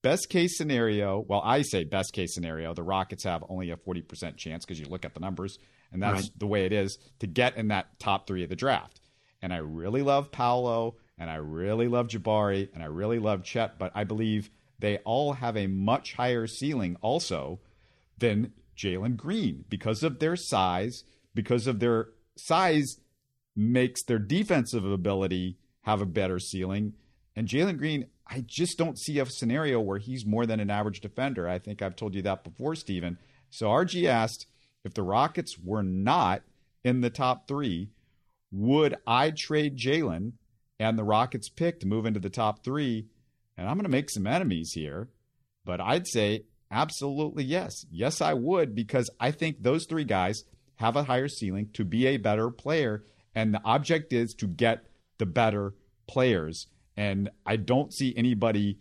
Best 0.01 0.29
case 0.29 0.57
scenario, 0.57 1.25
well, 1.27 1.41
I 1.43 1.61
say 1.61 1.83
best 1.83 2.13
case 2.13 2.33
scenario, 2.33 2.73
the 2.73 2.81
Rockets 2.81 3.25
have 3.25 3.43
only 3.49 3.69
a 3.69 3.75
40% 3.75 4.37
chance 4.37 4.63
because 4.63 4.79
you 4.79 4.85
look 4.85 5.03
at 5.03 5.13
the 5.13 5.19
numbers, 5.19 5.59
and 5.91 6.01
that's 6.01 6.21
right. 6.21 6.31
the 6.37 6.47
way 6.47 6.65
it 6.65 6.71
is 6.71 6.97
to 7.19 7.27
get 7.27 7.57
in 7.57 7.67
that 7.67 7.99
top 7.99 8.25
three 8.25 8.43
of 8.43 8.49
the 8.49 8.55
draft. 8.55 9.01
And 9.41 9.53
I 9.53 9.57
really 9.57 10.03
love 10.03 10.31
Paolo, 10.31 10.95
and 11.17 11.29
I 11.29 11.35
really 11.35 11.89
love 11.89 12.07
Jabari, 12.07 12.69
and 12.73 12.81
I 12.81 12.85
really 12.85 13.19
love 13.19 13.43
Chet, 13.43 13.77
but 13.77 13.91
I 13.93 14.05
believe 14.05 14.51
they 14.79 14.99
all 14.99 15.33
have 15.33 15.57
a 15.57 15.67
much 15.67 16.13
higher 16.13 16.47
ceiling 16.47 16.95
also 17.01 17.59
than 18.17 18.53
Jalen 18.77 19.17
Green 19.17 19.65
because 19.67 20.01
of 20.01 20.19
their 20.19 20.37
size, 20.37 21.03
because 21.35 21.67
of 21.67 21.81
their 21.81 22.11
size 22.37 23.01
makes 23.55 24.03
their 24.03 24.19
defensive 24.19 24.85
ability 24.85 25.57
have 25.81 26.01
a 26.01 26.05
better 26.05 26.39
ceiling. 26.39 26.93
And 27.35 27.47
Jalen 27.47 27.77
Green, 27.77 28.07
I 28.27 28.43
just 28.45 28.77
don't 28.77 28.99
see 28.99 29.19
a 29.19 29.25
scenario 29.25 29.79
where 29.79 29.97
he's 29.99 30.25
more 30.25 30.45
than 30.45 30.59
an 30.59 30.69
average 30.69 31.01
defender. 31.01 31.47
I 31.47 31.59
think 31.59 31.81
I've 31.81 31.95
told 31.95 32.15
you 32.15 32.21
that 32.23 32.43
before, 32.43 32.75
Stephen. 32.75 33.17
So 33.49 33.67
RG 33.67 34.05
asked 34.05 34.47
if 34.83 34.93
the 34.93 35.03
Rockets 35.03 35.57
were 35.63 35.83
not 35.83 36.43
in 36.83 37.01
the 37.01 37.09
top 37.09 37.47
three, 37.47 37.89
would 38.51 38.95
I 39.05 39.31
trade 39.31 39.77
Jalen 39.77 40.33
and 40.79 40.97
the 40.97 41.03
Rockets 41.03 41.49
pick 41.49 41.79
to 41.79 41.87
move 41.87 42.05
into 42.05 42.19
the 42.19 42.29
top 42.29 42.63
three? 42.63 43.07
And 43.57 43.67
I'm 43.67 43.75
going 43.75 43.85
to 43.85 43.89
make 43.89 44.09
some 44.09 44.27
enemies 44.27 44.71
here, 44.73 45.09
but 45.65 45.79
I'd 45.79 46.07
say 46.07 46.45
absolutely 46.71 47.43
yes. 47.43 47.85
Yes, 47.91 48.21
I 48.21 48.33
would, 48.33 48.73
because 48.73 49.09
I 49.19 49.31
think 49.31 49.61
those 49.61 49.85
three 49.85 50.05
guys 50.05 50.43
have 50.75 50.95
a 50.95 51.03
higher 51.03 51.27
ceiling 51.27 51.69
to 51.73 51.85
be 51.85 52.07
a 52.07 52.17
better 52.17 52.49
player. 52.49 53.03
And 53.35 53.53
the 53.53 53.61
object 53.63 54.13
is 54.13 54.33
to 54.35 54.47
get 54.47 54.85
the 55.17 55.25
better 55.25 55.73
players. 56.07 56.67
And 56.97 57.29
I 57.45 57.55
don't 57.55 57.93
see 57.93 58.13
anybody 58.17 58.79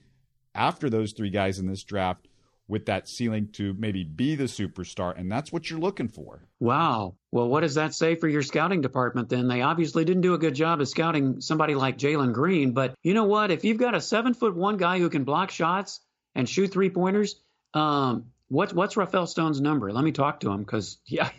after 0.55 0.91
those 0.91 1.13
three 1.13 1.31
guys 1.31 1.59
in 1.59 1.67
this 1.67 1.85
draft 1.85 2.27
with 2.71 2.87
that 2.87 3.09
ceiling 3.09 3.49
to 3.53 3.75
maybe 3.75 4.05
be 4.05 4.37
the 4.37 4.45
superstar. 4.45 5.19
And 5.19 5.31
that's 5.31 5.53
what 5.53 5.69
you're 5.69 5.81
looking 5.81 6.09
for. 6.09 6.47
Wow. 6.61 7.17
Well, 7.33 7.49
what 7.49 7.61
does 7.61 7.75
that 7.75 7.95
say 7.95 8.15
for 8.15 8.29
your 8.29 8.43
scouting 8.43 8.81
department 8.81 9.29
then? 9.29 9.49
They 9.49 9.61
obviously 9.61 10.05
didn't 10.05 10.23
do 10.23 10.35
a 10.35 10.39
good 10.39 10.55
job 10.55 10.81
of 10.81 10.89
scouting 10.89 11.41
somebody 11.41 11.75
like 11.75 11.99
Jalen 11.99 12.33
Green. 12.33 12.73
But 12.73 12.95
you 13.03 13.13
know 13.13 13.25
what? 13.25 13.51
If 13.51 13.65
you've 13.65 13.79
got 13.79 13.97
a 13.97 14.01
seven 14.01 14.35
foot 14.35 14.55
one 14.55 14.77
guy 14.77 14.99
who 14.99 15.11
can 15.11 15.25
block 15.25 15.51
shots 15.51 16.01
and 16.35 16.49
shoot 16.49 16.69
three 16.69 16.91
pointers, 16.91 17.35
um, 17.75 18.27
what's 18.51 18.75
what's 18.75 18.97
Rafael 18.97 19.27
Stone's 19.27 19.61
number? 19.61 19.91
Let 19.93 20.05
me 20.05 20.13
talk 20.13 20.41
to 20.41 20.51
him 20.51 20.59
because 20.59 20.99
yeah, 21.07 21.31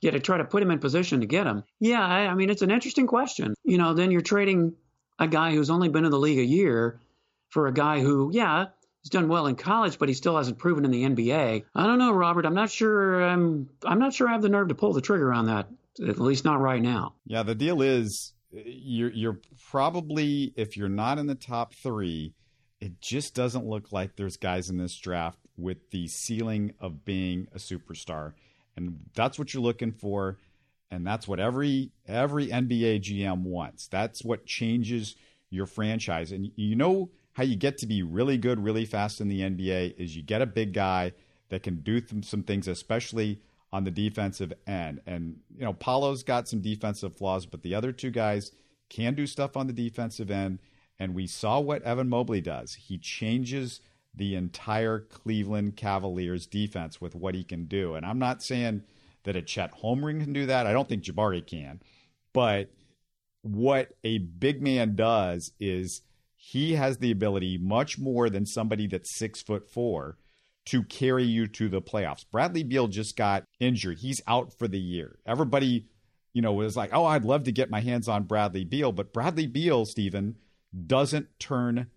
yeah, 0.00 0.10
to 0.10 0.20
try 0.20 0.36
to 0.36 0.44
put 0.44 0.62
him 0.62 0.70
in 0.70 0.78
position 0.78 1.20
to 1.20 1.26
get 1.26 1.46
him. 1.46 1.64
Yeah, 1.80 2.04
I, 2.04 2.26
I 2.26 2.34
mean 2.34 2.50
it's 2.50 2.62
an 2.62 2.70
interesting 2.70 3.06
question. 3.06 3.54
You 3.64 3.78
know, 3.78 3.94
then 3.94 4.10
you're 4.10 4.20
trading 4.20 4.74
a 5.18 5.28
guy 5.28 5.52
who's 5.52 5.70
only 5.70 5.88
been 5.88 6.04
in 6.04 6.10
the 6.10 6.18
league 6.18 6.38
a 6.38 6.44
year 6.44 7.00
for 7.50 7.66
a 7.66 7.72
guy 7.72 8.00
who, 8.00 8.30
yeah, 8.32 8.66
he's 9.02 9.10
done 9.10 9.28
well 9.28 9.46
in 9.46 9.56
college, 9.56 9.98
but 9.98 10.08
he 10.08 10.14
still 10.14 10.36
hasn't 10.36 10.58
proven 10.58 10.84
in 10.84 10.90
the 10.90 11.04
NBA. 11.04 11.64
I 11.74 11.86
don't 11.86 11.98
know, 11.98 12.12
Robert. 12.12 12.44
I'm 12.44 12.54
not 12.54 12.70
sure. 12.70 13.22
I'm 13.22 13.70
I'm 13.84 13.98
not 13.98 14.12
sure 14.12 14.28
I 14.28 14.32
have 14.32 14.42
the 14.42 14.48
nerve 14.48 14.68
to 14.68 14.74
pull 14.74 14.92
the 14.92 15.00
trigger 15.00 15.32
on 15.32 15.46
that. 15.46 15.68
At 16.06 16.18
least 16.18 16.44
not 16.44 16.60
right 16.60 16.82
now. 16.82 17.14
Yeah, 17.26 17.42
the 17.42 17.54
deal 17.54 17.82
is 17.82 18.32
you're 18.50 19.12
you're 19.12 19.38
probably 19.70 20.52
if 20.56 20.76
you're 20.76 20.88
not 20.88 21.18
in 21.18 21.26
the 21.26 21.34
top 21.34 21.74
three, 21.74 22.34
it 22.80 23.00
just 23.00 23.34
doesn't 23.34 23.66
look 23.66 23.92
like 23.92 24.16
there's 24.16 24.36
guys 24.36 24.70
in 24.70 24.78
this 24.78 24.96
draft 24.96 25.38
with 25.62 25.90
the 25.90 26.08
ceiling 26.08 26.74
of 26.80 27.04
being 27.04 27.48
a 27.54 27.58
superstar. 27.58 28.34
And 28.76 28.98
that's 29.14 29.38
what 29.38 29.54
you're 29.54 29.62
looking 29.62 29.92
for. 29.92 30.38
And 30.90 31.06
that's 31.06 31.26
what 31.26 31.40
every 31.40 31.92
every 32.06 32.48
NBA 32.48 33.00
GM 33.00 33.44
wants. 33.44 33.88
That's 33.88 34.22
what 34.22 34.44
changes 34.44 35.16
your 35.48 35.66
franchise. 35.66 36.32
And 36.32 36.50
you 36.56 36.76
know 36.76 37.10
how 37.32 37.44
you 37.44 37.56
get 37.56 37.78
to 37.78 37.86
be 37.86 38.02
really 38.02 38.36
good 38.36 38.62
really 38.62 38.84
fast 38.84 39.20
in 39.20 39.28
the 39.28 39.40
NBA 39.40 39.98
is 39.98 40.14
you 40.16 40.22
get 40.22 40.42
a 40.42 40.46
big 40.46 40.72
guy 40.74 41.12
that 41.48 41.62
can 41.62 41.76
do 41.76 42.00
th- 42.00 42.24
some 42.24 42.42
things, 42.42 42.68
especially 42.68 43.40
on 43.72 43.84
the 43.84 43.90
defensive 43.90 44.52
end. 44.66 45.00
And 45.06 45.36
you 45.56 45.64
know, 45.64 45.72
Paolo's 45.72 46.22
got 46.22 46.46
some 46.46 46.60
defensive 46.60 47.16
flaws, 47.16 47.46
but 47.46 47.62
the 47.62 47.74
other 47.74 47.92
two 47.92 48.10
guys 48.10 48.52
can 48.90 49.14
do 49.14 49.26
stuff 49.26 49.56
on 49.56 49.66
the 49.66 49.72
defensive 49.72 50.30
end. 50.30 50.58
And 50.98 51.14
we 51.14 51.26
saw 51.26 51.58
what 51.58 51.82
Evan 51.82 52.08
Mobley 52.08 52.40
does. 52.40 52.74
He 52.74 52.98
changes 52.98 53.80
the 54.14 54.34
entire 54.34 55.00
Cleveland 55.00 55.76
Cavaliers 55.76 56.46
defense 56.46 57.00
with 57.00 57.14
what 57.14 57.34
he 57.34 57.44
can 57.44 57.64
do. 57.64 57.94
And 57.94 58.04
I'm 58.04 58.18
not 58.18 58.42
saying 58.42 58.82
that 59.24 59.36
a 59.36 59.42
Chet 59.42 59.72
Holmgren 59.82 60.20
can 60.20 60.32
do 60.32 60.46
that. 60.46 60.66
I 60.66 60.72
don't 60.72 60.88
think 60.88 61.04
Jabari 61.04 61.46
can. 61.46 61.80
But 62.32 62.70
what 63.42 63.94
a 64.04 64.18
big 64.18 64.62
man 64.62 64.94
does 64.96 65.52
is 65.58 66.02
he 66.36 66.74
has 66.74 66.98
the 66.98 67.10
ability, 67.10 67.58
much 67.58 67.98
more 67.98 68.28
than 68.28 68.46
somebody 68.46 68.86
that's 68.86 69.16
six 69.16 69.40
foot 69.42 69.70
four, 69.70 70.18
to 70.66 70.82
carry 70.84 71.24
you 71.24 71.46
to 71.48 71.68
the 71.68 71.82
playoffs. 71.82 72.24
Bradley 72.30 72.62
Beal 72.62 72.88
just 72.88 73.16
got 73.16 73.44
injured. 73.58 73.98
He's 73.98 74.20
out 74.28 74.56
for 74.56 74.68
the 74.68 74.78
year. 74.78 75.18
Everybody, 75.26 75.86
you 76.32 76.42
know, 76.42 76.52
was 76.52 76.76
like, 76.76 76.90
oh, 76.92 77.04
I'd 77.04 77.24
love 77.24 77.44
to 77.44 77.52
get 77.52 77.70
my 77.70 77.80
hands 77.80 78.08
on 78.08 78.24
Bradley 78.24 78.64
Beal. 78.64 78.92
But 78.92 79.12
Bradley 79.12 79.46
Beal, 79.46 79.84
Stephen, 79.84 80.36
doesn't 80.86 81.28
turn 81.38 81.88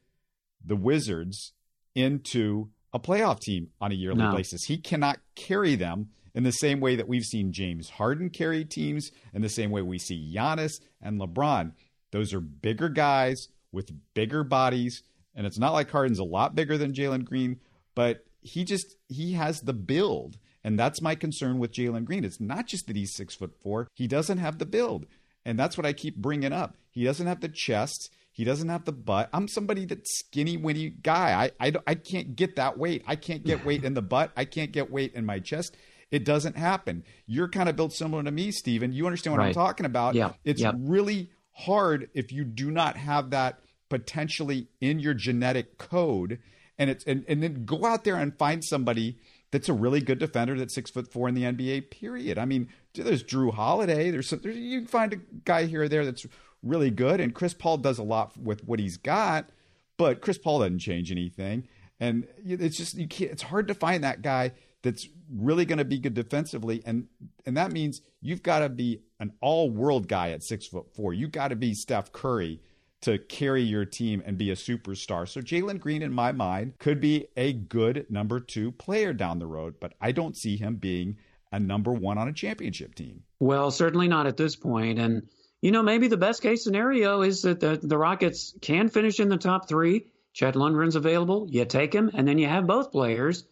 the 0.63 0.75
Wizards 0.75 1.53
into 1.95 2.69
a 2.93 2.99
playoff 2.99 3.39
team 3.39 3.69
on 3.81 3.91
a 3.91 3.95
yearly 3.95 4.19
no. 4.19 4.35
basis. 4.35 4.65
He 4.65 4.77
cannot 4.77 5.19
carry 5.35 5.75
them 5.75 6.09
in 6.33 6.43
the 6.43 6.51
same 6.51 6.81
way 6.81 6.95
that 6.95 7.07
we've 7.07 7.23
seen 7.23 7.53
James 7.53 7.89
Harden 7.89 8.29
carry 8.29 8.65
teams, 8.65 9.09
in 9.33 9.41
the 9.41 9.49
same 9.49 9.71
way 9.71 9.81
we 9.81 9.97
see 9.97 10.33
Giannis 10.35 10.73
and 11.01 11.19
LeBron. 11.19 11.71
Those 12.11 12.33
are 12.33 12.41
bigger 12.41 12.89
guys 12.89 13.47
with 13.71 13.91
bigger 14.13 14.43
bodies, 14.43 15.01
and 15.33 15.47
it's 15.47 15.57
not 15.57 15.73
like 15.73 15.89
Harden's 15.89 16.19
a 16.19 16.23
lot 16.23 16.55
bigger 16.55 16.77
than 16.77 16.93
Jalen 16.93 17.25
Green, 17.25 17.59
but 17.95 18.25
he 18.41 18.63
just 18.63 18.95
he 19.07 19.33
has 19.33 19.61
the 19.61 19.73
build, 19.73 20.37
and 20.63 20.77
that's 20.77 21.01
my 21.01 21.15
concern 21.15 21.57
with 21.57 21.73
Jalen 21.73 22.05
Green. 22.05 22.23
It's 22.23 22.39
not 22.39 22.67
just 22.67 22.87
that 22.87 22.95
he's 22.95 23.15
six 23.15 23.33
foot 23.35 23.53
four; 23.61 23.87
he 23.93 24.07
doesn't 24.07 24.37
have 24.37 24.59
the 24.59 24.65
build, 24.65 25.07
and 25.45 25.57
that's 25.57 25.77
what 25.77 25.85
I 25.85 25.93
keep 25.93 26.17
bringing 26.17 26.53
up. 26.53 26.77
He 26.91 27.03
doesn't 27.03 27.27
have 27.27 27.41
the 27.41 27.49
chest. 27.49 28.11
He 28.35 28.43
doesn't 28.43 28.67
have 28.67 28.83
the 28.83 28.91
butt. 28.91 29.29
I'm 29.31 29.47
somebody 29.47 29.85
that's 29.85 30.19
skinny, 30.19 30.57
winny 30.57 30.89
guy. 30.89 31.49
I, 31.61 31.67
I, 31.67 31.73
I 31.87 31.95
can't 31.95 32.35
get 32.35 32.57
that 32.57 32.77
weight. 32.77 33.01
I 33.07 33.15
can't 33.15 33.45
get 33.45 33.63
weight 33.63 33.85
in 33.85 33.93
the 33.93 34.01
butt. 34.01 34.33
I 34.35 34.43
can't 34.43 34.73
get 34.73 34.91
weight 34.91 35.13
in 35.13 35.25
my 35.25 35.39
chest. 35.39 35.77
It 36.11 36.25
doesn't 36.25 36.57
happen. 36.57 37.05
You're 37.27 37.47
kind 37.47 37.69
of 37.69 37.77
built 37.77 37.93
similar 37.93 38.21
to 38.23 38.31
me, 38.31 38.51
Stephen. 38.51 38.91
You 38.91 39.05
understand 39.05 39.37
what 39.37 39.39
right. 39.39 39.47
I'm 39.47 39.53
talking 39.53 39.85
about. 39.85 40.15
Yeah. 40.15 40.33
It's 40.43 40.61
really 40.75 41.29
hard 41.53 42.09
if 42.13 42.33
you 42.33 42.43
do 42.43 42.71
not 42.71 42.97
have 42.97 43.29
that 43.29 43.61
potentially 43.89 44.67
in 44.81 44.99
your 44.99 45.13
genetic 45.13 45.77
code. 45.77 46.39
And 46.77 46.89
it's 46.89 47.05
and, 47.05 47.23
and 47.29 47.41
then 47.41 47.63
go 47.63 47.85
out 47.85 48.03
there 48.03 48.17
and 48.17 48.37
find 48.37 48.65
somebody 48.65 49.17
that's 49.51 49.69
a 49.69 49.73
really 49.73 50.01
good 50.01 50.19
defender 50.19 50.59
that's 50.59 50.75
six 50.75 50.91
foot 50.91 51.09
four 51.09 51.29
in 51.29 51.35
the 51.35 51.43
NBA. 51.43 51.89
Period. 51.89 52.37
I 52.37 52.43
mean, 52.43 52.67
there's 52.93 53.23
Jrue 53.23 53.53
Holiday. 53.53 54.11
There's, 54.11 54.27
some, 54.27 54.41
there's 54.43 54.57
you 54.57 54.79
can 54.79 54.87
find 54.87 55.13
a 55.13 55.17
guy 55.45 55.67
here 55.67 55.83
or 55.83 55.87
there 55.87 56.03
that's 56.03 56.25
really 56.63 56.91
good, 56.91 57.19
and 57.19 57.33
Chris 57.33 57.53
Paul 57.53 57.77
does 57.77 57.97
a 57.97 58.03
lot 58.03 58.37
with 58.37 58.63
what 58.65 58.79
he's 58.79 58.97
got, 58.97 59.49
but 59.97 60.21
Chris 60.21 60.37
Paul 60.37 60.59
doesn't 60.59 60.79
change 60.79 61.11
anything, 61.11 61.67
and 61.99 62.27
it's 62.45 62.77
just 62.77 62.95
you 62.95 63.07
can't. 63.07 63.31
It's 63.31 63.43
hard 63.43 63.67
to 63.67 63.73
find 63.73 64.03
that 64.03 64.21
guy 64.21 64.51
that's 64.81 65.07
really 65.33 65.65
going 65.65 65.79
to 65.79 65.85
be 65.85 65.99
good 65.99 66.13
defensively, 66.13 66.81
and 66.85 67.07
and 67.45 67.57
that 67.57 67.71
means 67.71 68.01
you've 68.21 68.43
got 68.43 68.59
to 68.59 68.69
be 68.69 69.01
an 69.19 69.31
all 69.41 69.69
world 69.69 70.07
guy 70.07 70.31
at 70.31 70.43
six 70.43 70.67
foot 70.67 70.93
four. 70.95 71.13
You 71.13 71.27
got 71.27 71.49
to 71.49 71.55
be 71.55 71.73
Steph 71.73 72.11
Curry 72.11 72.59
to 73.01 73.19
carry 73.19 73.61
your 73.61 73.85
team 73.85 74.23
and 74.25 74.37
be 74.37 74.49
a 74.49 74.55
superstar. 74.55 75.27
So 75.27 75.39
Jalen 75.39 75.79
Green, 75.79 76.01
in 76.01 76.11
my 76.11 76.31
mind, 76.31 76.73
could 76.79 76.99
be 76.99 77.27
a 77.37 77.53
good 77.53 78.07
number 78.09 78.39
two 78.39 78.71
player 78.71 79.13
down 79.13 79.37
the 79.37 79.45
road, 79.45 79.75
but 79.79 79.93
I 80.01 80.11
don't 80.11 80.35
see 80.35 80.57
him 80.57 80.77
being 80.77 81.17
a 81.51 81.59
number 81.59 81.93
one 81.93 82.17
on 82.17 82.27
a 82.27 82.33
championship 82.33 82.95
team. 82.95 83.21
Well, 83.39 83.69
certainly 83.69 84.07
not 84.07 84.25
at 84.25 84.37
this 84.37 84.55
point. 84.55 84.97
And, 84.97 85.29
you 85.65 85.71
know, 85.71 85.81
maybe 85.81 86.07
the 86.07 86.15
best 86.15 86.43
case 86.43 86.63
scenario 86.63 87.23
is 87.23 87.41
that 87.41 87.59
the, 87.59 87.79
the 87.81 87.97
Rockets 87.97 88.53
can 88.61 88.87
finish 88.87 89.19
in 89.19 89.29
the 89.29 89.37
top 89.37 89.67
three. 89.67 90.05
Chet 90.31 90.53
Holmgren's 90.53 90.95
available. 90.95 91.47
You 91.49 91.65
take 91.65 91.91
him, 91.91 92.11
and 92.13 92.27
then 92.27 92.37
you 92.37 92.47
have 92.47 92.67
both 92.67 92.91
players, 92.91 93.45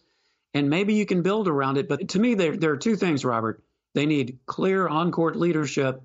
and 0.52 0.70
maybe 0.70 0.94
you 0.94 1.06
can 1.06 1.22
build 1.22 1.48
around 1.48 1.76
it. 1.76 1.88
But 1.88 2.10
to 2.10 2.20
me, 2.20 2.36
there, 2.36 2.56
there 2.56 2.70
are 2.70 2.76
two 2.76 2.94
things, 2.94 3.24
Robert. 3.24 3.64
They 3.94 4.06
need 4.06 4.38
clear 4.46 4.86
on 4.86 5.10
court 5.10 5.34
leadership, 5.34 6.02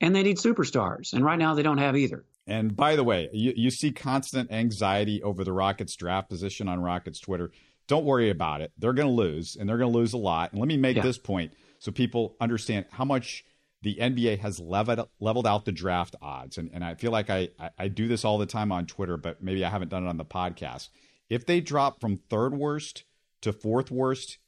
and 0.00 0.16
they 0.16 0.22
need 0.22 0.38
superstars. 0.38 1.12
And 1.12 1.22
right 1.22 1.38
now, 1.38 1.52
they 1.52 1.62
don't 1.62 1.76
have 1.76 1.94
either. 1.94 2.24
And 2.46 2.74
by 2.74 2.96
the 2.96 3.04
way, 3.04 3.28
you, 3.30 3.52
you 3.54 3.70
see 3.70 3.92
constant 3.92 4.50
anxiety 4.50 5.22
over 5.22 5.44
the 5.44 5.52
Rockets 5.52 5.94
draft 5.94 6.30
position 6.30 6.68
on 6.68 6.80
Rockets 6.80 7.20
Twitter. 7.20 7.50
Don't 7.86 8.06
worry 8.06 8.30
about 8.30 8.62
it. 8.62 8.72
They're 8.78 8.94
going 8.94 9.08
to 9.08 9.14
lose, 9.14 9.56
and 9.56 9.68
they're 9.68 9.76
going 9.76 9.92
to 9.92 9.98
lose 9.98 10.14
a 10.14 10.18
lot. 10.18 10.52
And 10.52 10.58
let 10.58 10.68
me 10.68 10.78
make 10.78 10.96
yeah. 10.96 11.02
this 11.02 11.18
point 11.18 11.52
so 11.80 11.92
people 11.92 12.34
understand 12.40 12.86
how 12.92 13.04
much 13.04 13.44
the 13.82 13.96
NBA 13.96 14.38
has 14.40 14.60
leveled, 14.60 15.08
leveled 15.20 15.46
out 15.46 15.64
the 15.64 15.72
draft 15.72 16.14
odds. 16.20 16.58
And, 16.58 16.70
and 16.72 16.84
I 16.84 16.94
feel 16.94 17.12
like 17.12 17.30
I, 17.30 17.48
I, 17.58 17.70
I 17.78 17.88
do 17.88 18.08
this 18.08 18.24
all 18.24 18.38
the 18.38 18.46
time 18.46 18.72
on 18.72 18.86
Twitter, 18.86 19.16
but 19.16 19.42
maybe 19.42 19.64
I 19.64 19.70
haven't 19.70 19.88
done 19.88 20.06
it 20.06 20.08
on 20.08 20.18
the 20.18 20.24
podcast. 20.24 20.88
If 21.28 21.46
they 21.46 21.60
drop 21.60 22.00
from 22.00 22.16
third 22.16 22.54
worst 22.54 23.04
to 23.42 23.52
fourth 23.52 23.90
worst 23.90 24.38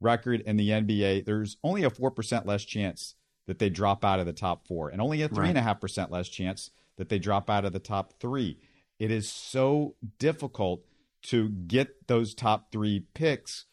record 0.00 0.40
in 0.40 0.56
the 0.56 0.70
NBA, 0.70 1.24
there's 1.24 1.56
only 1.62 1.84
a 1.84 1.90
4% 1.90 2.46
less 2.46 2.64
chance 2.64 3.14
that 3.46 3.58
they 3.58 3.70
drop 3.70 4.04
out 4.04 4.20
of 4.20 4.26
the 4.26 4.32
top 4.32 4.66
four, 4.66 4.88
and 4.88 5.00
only 5.00 5.22
a 5.22 5.28
3.5% 5.28 5.98
right. 5.98 6.10
less 6.10 6.28
chance 6.28 6.70
that 6.96 7.08
they 7.08 7.18
drop 7.18 7.50
out 7.50 7.64
of 7.64 7.72
the 7.72 7.80
top 7.80 8.14
three. 8.20 8.58
It 8.98 9.10
is 9.10 9.30
so 9.30 9.96
difficult 10.18 10.84
to 11.24 11.48
get 11.48 12.06
those 12.08 12.34
top 12.34 12.70
three 12.70 13.06
picks, 13.14 13.66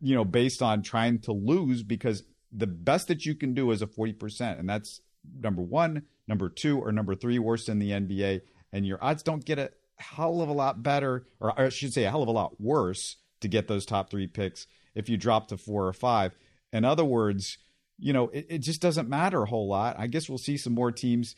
you 0.00 0.14
know, 0.14 0.24
based 0.24 0.62
on 0.62 0.82
trying 0.82 1.18
to 1.20 1.32
lose 1.32 1.82
because 1.82 2.24
the 2.52 2.66
best 2.66 3.08
that 3.08 3.24
you 3.24 3.34
can 3.34 3.54
do 3.54 3.70
is 3.70 3.82
a 3.82 3.86
40%. 3.86 4.58
And 4.58 4.68
that's 4.68 5.00
number 5.40 5.62
one, 5.62 6.02
number 6.26 6.48
two, 6.48 6.78
or 6.78 6.92
number 6.92 7.14
three 7.14 7.38
worst 7.38 7.68
in 7.68 7.78
the 7.78 7.90
NBA. 7.90 8.42
And 8.72 8.86
your 8.86 9.02
odds 9.02 9.22
don't 9.22 9.44
get 9.44 9.58
a 9.58 9.70
hell 9.96 10.40
of 10.40 10.48
a 10.48 10.52
lot 10.52 10.82
better, 10.82 11.26
or 11.40 11.58
I 11.60 11.68
should 11.68 11.92
say 11.92 12.04
a 12.04 12.10
hell 12.10 12.22
of 12.22 12.28
a 12.28 12.32
lot 12.32 12.60
worse 12.60 13.16
to 13.40 13.48
get 13.48 13.68
those 13.68 13.86
top 13.86 14.10
three 14.10 14.26
picks 14.26 14.66
if 14.94 15.08
you 15.08 15.16
drop 15.16 15.48
to 15.48 15.56
four 15.56 15.86
or 15.86 15.92
five. 15.92 16.36
In 16.72 16.84
other 16.84 17.04
words, 17.04 17.58
you 17.98 18.12
know, 18.12 18.28
it, 18.28 18.46
it 18.48 18.58
just 18.58 18.80
doesn't 18.80 19.08
matter 19.08 19.42
a 19.42 19.46
whole 19.46 19.68
lot. 19.68 19.96
I 19.98 20.06
guess 20.06 20.28
we'll 20.28 20.38
see 20.38 20.56
some 20.56 20.74
more 20.74 20.92
teams 20.92 21.36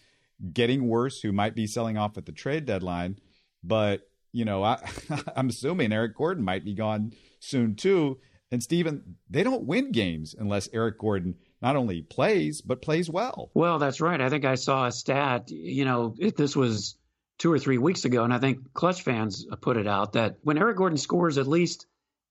getting 0.53 0.89
worse 0.89 1.21
who 1.21 1.33
might 1.33 1.55
be 1.55 1.67
selling 1.67 1.97
off 1.97 2.17
at 2.17 2.27
the 2.27 2.33
trade 2.33 2.67
deadline. 2.67 3.19
But, 3.63 4.09
you 4.33 4.45
know, 4.45 4.63
I, 4.63 4.79
I'm 5.37 5.49
assuming 5.49 5.93
Eric 5.93 6.17
Gordon 6.17 6.45
might 6.45 6.65
be 6.65 6.75
gone 6.75 7.13
soon 7.41 7.75
too. 7.75 8.19
And 8.53 8.63
Steven, 8.63 9.17
they 9.31 9.43
don't 9.43 9.65
win 9.65 9.93
games 9.93 10.35
unless 10.39 10.69
Eric 10.75 10.99
Gordon 10.99 11.37
not 11.63 11.75
only 11.75 12.03
plays, 12.03 12.61
but 12.61 12.83
plays 12.83 13.09
well. 13.09 13.51
Well, 13.55 13.79
that's 13.79 14.03
right. 14.03 14.21
I 14.21 14.29
think 14.29 14.45
I 14.45 14.57
saw 14.57 14.87
a 14.87 14.93
stat, 14.93 15.51
you 15.51 15.87
know, 15.87 16.15
it, 16.19 16.37
this 16.37 16.55
was 16.55 16.97
two 17.39 17.51
or 17.51 17.59
three 17.59 17.79
weeks 17.79 18.05
ago, 18.05 18.25
and 18.25 18.33
I 18.33 18.39
think 18.39 18.75
Clutch 18.75 19.03
fans 19.03 19.47
put 19.63 19.79
it 19.79 19.87
out 19.87 20.13
that 20.13 20.37
when 20.43 20.59
Eric 20.59 20.77
Gordon 20.77 20.99
scores 20.99 21.39
at 21.39 21.47
least 21.47 21.87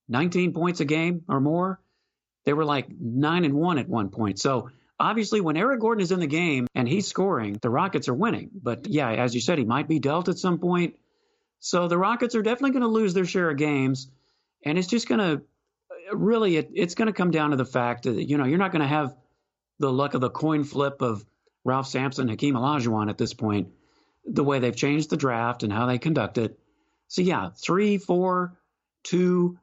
19 0.10 0.54
points 0.54 0.80
a 0.80 0.86
game 0.86 1.24
or 1.28 1.40
more, 1.40 1.82
they 2.46 2.54
were 2.54 2.66
like 2.66 2.88
nine 3.00 3.44
and 3.44 3.56
one 3.56 3.80
at 3.80 3.90
one 3.90 4.10
point. 4.10 4.40
So 4.40 4.70
obviously, 5.00 5.42
when 5.42 5.58
Eric 5.58 5.80
Gordon 5.80 6.04
is 6.04 6.12
in 6.12 6.20
the 6.20 6.28
game 6.28 6.68
and 6.76 6.88
he's 6.88 7.08
scoring, 7.08 7.58
the 7.60 7.72
Rockets 7.72 8.10
are 8.10 8.14
winning. 8.14 8.52
But 8.62 8.88
yeah, 8.88 9.10
as 9.10 9.34
you 9.34 9.42
said, 9.42 9.58
he 9.58 9.66
might 9.66 9.88
be 9.88 9.98
dealt 9.98 10.30
at 10.30 10.38
some 10.38 10.60
point. 10.60 10.96
So 11.60 11.88
the 11.88 11.98
Rockets 11.98 12.36
are 12.36 12.44
definitely 12.44 12.72
going 12.72 12.82
to 12.82 12.88
lose 12.90 13.16
their 13.16 13.26
share 13.26 13.50
of 13.50 13.58
games, 13.58 14.08
and 14.64 14.78
it's 14.78 14.88
just 14.88 15.08
going 15.08 15.20
to 15.20 15.42
really 16.14 16.58
it, 16.58 16.72
it's 16.74 16.96
going 16.96 17.08
to 17.08 17.14
come 17.14 17.32
down 17.32 17.52
to 17.52 17.56
the 17.56 17.66
fact 17.66 18.04
that 18.04 18.28
you 18.28 18.38
know 18.38 18.46
you're 18.46 18.58
not 18.58 18.72
going 18.72 18.82
to 18.82 18.88
have 18.88 19.16
the 19.80 19.92
luck 19.92 20.14
of 20.14 20.22
the 20.22 20.30
coin 20.30 20.64
flip 20.64 21.02
of 21.02 21.26
Ralph 21.64 21.88
Sampson, 21.88 22.28
Hakeem 22.28 22.56
Olajuwon 22.56 23.10
at 23.10 23.18
this 23.18 23.34
point, 23.34 23.70
the 24.26 24.44
way 24.44 24.60
they've 24.60 24.76
changed 24.76 25.10
the 25.10 25.18
draft 25.18 25.64
and 25.64 25.72
how 25.72 25.86
they 25.86 25.98
conduct 25.98 26.38
it. 26.38 26.58
So 27.08 27.22
yeah, 27.22 27.50
three, 27.56 27.98
four, 27.98 28.58
two, 29.04 29.60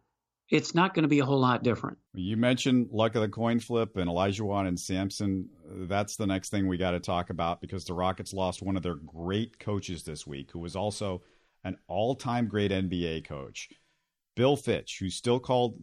it's 0.51 0.75
not 0.75 0.95
going 0.95 1.03
to 1.03 1.09
be 1.09 1.19
a 1.19 1.25
whole 1.25 1.41
lot 1.41 1.63
different. 1.63 1.99
You 2.15 2.37
mentioned 2.37 2.89
luck 2.91 3.15
of 3.15 3.23
the 3.23 3.29
coin 3.29 3.61
flip 3.61 3.97
and 3.97 4.09
Olajuwon 4.09 4.67
and 4.67 4.79
Sampson. 4.79 5.49
That's 5.67 6.17
the 6.17 6.27
next 6.27 6.51
thing 6.51 6.67
we 6.67 6.79
got 6.79 6.93
to 6.93 7.01
talk 7.01 7.31
about 7.31 7.61
because 7.61 7.85
the 7.85 7.95
Rockets 7.95 8.33
lost 8.33 8.63
one 8.63 8.77
of 8.77 8.83
their 8.83 8.95
great 8.95 9.59
coaches 9.59 10.03
this 10.03 10.27
week, 10.27 10.51
who 10.53 10.59
was 10.59 10.77
also 10.77 11.23
an 11.65 11.77
all-time 11.87 12.49
great 12.49 12.71
NBA 12.71 13.27
coach, 13.27 13.69
Bill 14.37 14.57
Fitch, 14.57 14.99
who's 15.01 15.15
still 15.15 15.41
called 15.41 15.79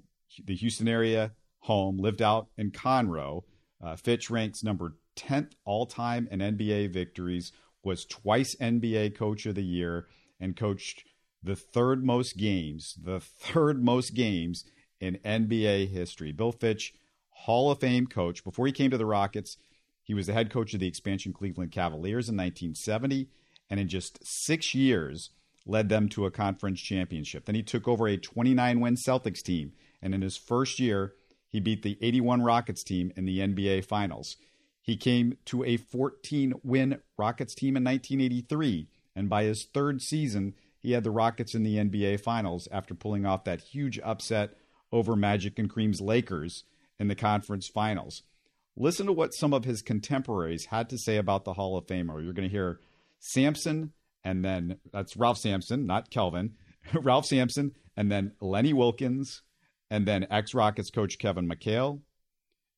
the 0.45 0.55
Houston 0.55 0.87
area 0.87 1.31
home, 1.59 1.97
lived 1.97 2.21
out 2.21 2.47
in 2.57 2.71
Conroe. 2.71 3.43
Uh, 3.83 3.95
Fitch 3.95 4.29
ranks 4.29 4.63
number 4.63 4.95
10th 5.15 5.53
all-time 5.65 6.27
in 6.31 6.39
NBA 6.39 6.91
victories, 6.93 7.51
was 7.83 8.05
twice 8.05 8.55
NBA 8.55 9.17
Coach 9.17 9.45
of 9.45 9.55
the 9.55 9.63
Year, 9.63 10.07
and 10.39 10.55
coached 10.55 11.03
the 11.43 11.55
third 11.55 12.03
most 12.03 12.37
games, 12.37 12.95
the 13.01 13.19
third 13.19 13.83
most 13.83 14.13
games 14.13 14.65
in 14.99 15.19
NBA 15.23 15.89
history. 15.89 16.31
Bill 16.31 16.51
Fitch, 16.51 16.93
Hall 17.29 17.71
of 17.71 17.79
Fame 17.79 18.07
coach. 18.07 18.43
Before 18.43 18.65
he 18.65 18.71
came 18.71 18.91
to 18.91 18.97
the 18.97 19.05
Rockets, 19.05 19.57
he 20.03 20.13
was 20.13 20.27
the 20.27 20.33
head 20.33 20.51
coach 20.51 20.73
of 20.73 20.79
the 20.79 20.87
expansion 20.87 21.33
Cleveland 21.33 21.71
Cavaliers 21.71 22.29
in 22.29 22.35
1970, 22.35 23.27
and 23.69 23.79
in 23.79 23.87
just 23.87 24.19
six 24.23 24.73
years, 24.73 25.31
led 25.65 25.89
them 25.89 26.09
to 26.09 26.25
a 26.25 26.31
conference 26.31 26.79
championship. 26.79 27.45
Then 27.45 27.55
he 27.55 27.63
took 27.63 27.87
over 27.87 28.07
a 28.07 28.17
29 28.17 28.79
win 28.79 28.95
Celtics 28.95 29.41
team, 29.41 29.73
and 30.05 30.13
in 30.13 30.21
his 30.21 30.37
first 30.37 30.79
year, 30.79 31.15
he 31.49 31.59
beat 31.59 31.81
the 31.81 31.97
81 31.99 32.43
Rockets 32.43 32.83
team 32.83 33.11
in 33.15 33.25
the 33.25 33.39
NBA 33.39 33.85
Finals. 33.85 34.37
He 34.79 34.97
came 34.97 35.37
to 35.45 35.63
a 35.63 35.77
14 35.77 36.53
win 36.63 36.99
Rockets 37.17 37.55
team 37.55 37.75
in 37.75 37.83
1983, 37.83 38.87
and 39.15 39.27
by 39.27 39.45
his 39.45 39.65
third 39.65 40.03
season, 40.03 40.53
he 40.77 40.91
had 40.91 41.03
the 41.03 41.09
Rockets 41.09 41.55
in 41.55 41.63
the 41.63 41.77
NBA 41.77 42.19
Finals 42.19 42.67
after 42.71 42.93
pulling 42.93 43.25
off 43.25 43.45
that 43.45 43.61
huge 43.61 43.99
upset 44.03 44.51
over 44.91 45.15
Magic 45.15 45.57
and 45.57 45.73
Kareem's 45.73 46.01
Lakers 46.01 46.65
in 46.99 47.07
the 47.07 47.15
conference 47.15 47.67
finals. 47.67 48.21
Listen 48.77 49.07
to 49.07 49.11
what 49.11 49.33
some 49.33 49.53
of 49.53 49.65
his 49.65 49.81
contemporaries 49.81 50.65
had 50.65 50.87
to 50.89 50.99
say 50.99 51.17
about 51.17 51.45
the 51.45 51.53
Hall 51.53 51.77
of 51.77 51.87
Famer. 51.87 52.23
You're 52.23 52.33
going 52.33 52.47
to 52.47 52.55
hear 52.55 52.79
Sampson, 53.17 53.91
and 54.23 54.45
then 54.45 54.77
that's 54.93 55.17
Ralph 55.17 55.39
Sampson, 55.39 55.87
not 55.87 56.11
Kelvin. 56.11 56.53
Ralph 56.93 57.25
Sampson, 57.25 57.71
and 57.97 58.11
then 58.11 58.33
Lenny 58.39 58.73
Wilkens, 58.73 59.41
and 59.95 60.05
then 60.05 60.27
ex 60.29 60.53
Rockets 60.53 60.91
coach 60.91 61.17
Kevin 61.17 61.47
McHale, 61.47 62.01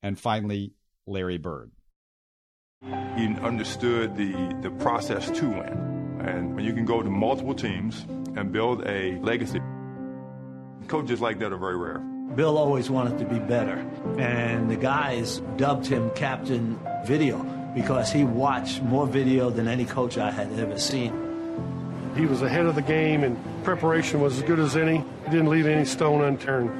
and 0.04 0.16
finally 0.16 0.72
Larry 1.04 1.36
Bird. 1.36 1.72
He 3.16 3.26
understood 3.42 4.16
the, 4.16 4.56
the 4.62 4.70
process 4.70 5.28
to 5.32 5.48
win. 5.48 6.20
And 6.24 6.54
when 6.54 6.64
you 6.64 6.72
can 6.72 6.84
go 6.84 7.02
to 7.02 7.10
multiple 7.10 7.54
teams 7.54 8.06
and 8.36 8.52
build 8.52 8.86
a 8.86 9.18
legacy, 9.18 9.58
coaches 10.86 11.20
like 11.20 11.40
that 11.40 11.52
are 11.52 11.58
very 11.58 11.76
rare. 11.76 11.98
Bill 12.36 12.56
always 12.56 12.88
wanted 12.88 13.18
to 13.18 13.24
be 13.24 13.40
better. 13.40 13.78
And 14.16 14.70
the 14.70 14.76
guys 14.76 15.42
dubbed 15.56 15.86
him 15.86 16.10
Captain 16.10 16.78
Video 17.04 17.42
because 17.74 18.12
he 18.12 18.22
watched 18.22 18.80
more 18.82 19.08
video 19.08 19.50
than 19.50 19.66
any 19.66 19.84
coach 19.84 20.18
I 20.18 20.30
had 20.30 20.56
ever 20.56 20.78
seen. 20.78 21.28
He 22.16 22.26
was 22.26 22.42
ahead 22.42 22.66
of 22.66 22.74
the 22.74 22.82
game 22.82 23.24
and 23.24 23.36
preparation 23.64 24.20
was 24.20 24.38
as 24.38 24.42
good 24.44 24.58
as 24.58 24.76
any. 24.76 24.98
He 24.98 25.30
didn't 25.30 25.50
leave 25.50 25.66
any 25.66 25.84
stone 25.84 26.22
unturned. 26.22 26.70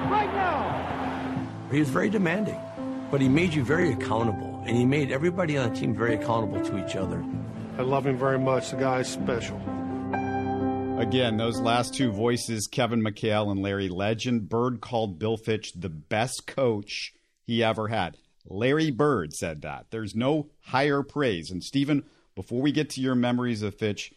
Get 0.00 0.06
up! 0.06 0.10
Get 0.10 0.10
up 0.10 0.10
right 0.10 0.34
now! 0.34 1.68
He 1.70 1.78
was 1.78 1.88
very 1.88 2.10
demanding, 2.10 2.60
but 3.10 3.20
he 3.20 3.28
made 3.28 3.54
you 3.54 3.64
very 3.64 3.92
accountable, 3.92 4.62
and 4.66 4.76
he 4.76 4.84
made 4.86 5.12
everybody 5.12 5.56
on 5.56 5.72
the 5.72 5.78
team 5.78 5.94
very 5.94 6.14
accountable 6.14 6.60
to 6.64 6.84
each 6.84 6.96
other. 6.96 7.24
I 7.78 7.82
love 7.82 8.06
him 8.06 8.18
very 8.18 8.38
much. 8.38 8.70
The 8.70 8.76
guy's 8.76 9.08
special. 9.08 9.56
Again, 10.98 11.36
those 11.38 11.58
last 11.60 11.94
two 11.94 12.12
voices, 12.12 12.66
Kevin 12.66 13.02
McHale 13.02 13.50
and 13.50 13.62
Larry 13.62 13.88
Legend. 13.88 14.48
Bird 14.48 14.80
called 14.80 15.18
Bill 15.18 15.36
Fitch 15.36 15.72
the 15.72 15.88
best 15.88 16.46
coach 16.46 17.14
he 17.46 17.64
ever 17.64 17.88
had. 17.88 18.16
Larry 18.46 18.90
Bird 18.90 19.32
said 19.32 19.62
that. 19.62 19.86
There's 19.90 20.14
no 20.14 20.50
higher 20.60 21.02
praise. 21.02 21.50
And 21.50 21.62
Stephen, 21.62 22.04
before 22.34 22.60
we 22.60 22.72
get 22.72 22.90
to 22.90 23.00
your 23.00 23.14
memories 23.14 23.62
of 23.62 23.78
Fitch, 23.78 24.12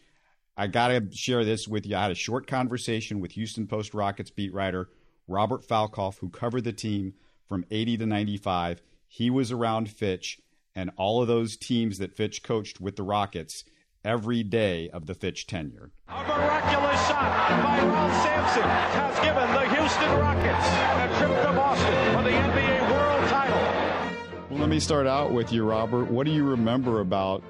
I 0.56 0.66
got 0.66 0.88
to 0.88 1.08
share 1.12 1.44
this 1.44 1.66
with 1.66 1.86
you. 1.86 1.96
I 1.96 2.02
had 2.02 2.10
a 2.10 2.16
short 2.16 2.46
conversation 2.46 3.20
with 3.20 3.32
Houston 3.32 3.66
Post 3.66 3.94
Rockets 3.94 4.30
beat 4.30 4.52
writer 4.52 4.88
Robert 5.26 5.66
Falkoff, 5.66 6.18
who 6.18 6.28
covered 6.28 6.64
the 6.64 6.72
team 6.72 7.14
from 7.48 7.64
80 7.70 7.98
to 7.98 8.06
95. 8.06 8.82
He 9.08 9.30
was 9.30 9.52
around 9.52 9.90
Fitch 9.90 10.40
and 10.74 10.90
all 10.96 11.22
of 11.22 11.28
those 11.28 11.56
teams 11.56 11.98
that 11.98 12.16
Fitch 12.16 12.42
coached 12.42 12.80
with 12.80 12.96
the 12.96 13.02
Rockets 13.02 13.64
every 14.04 14.42
day 14.42 14.90
of 14.90 15.06
the 15.06 15.14
Fitch 15.14 15.46
tenure. 15.46 15.90
A 16.08 16.22
miraculous 16.24 17.06
shot 17.06 17.48
by 17.62 17.78
Ralph 17.84 18.22
Sampson 18.22 18.62
has 18.62 19.18
given 19.20 19.52
the 19.54 19.74
Houston 19.74 20.18
Rockets 20.18 20.68
a 20.68 21.18
trip 21.18 21.46
to 21.46 21.52
Boston 21.52 22.16
for 22.16 22.22
the 22.22 22.30
NBA 22.30 22.90
World 22.90 23.30
Title. 23.30 24.46
Well, 24.50 24.60
let 24.60 24.68
me 24.68 24.80
start 24.80 25.06
out 25.06 25.32
with 25.32 25.52
you, 25.52 25.64
Robert. 25.64 26.10
What 26.10 26.26
do 26.26 26.32
you 26.32 26.44
remember 26.44 27.00
about 27.00 27.42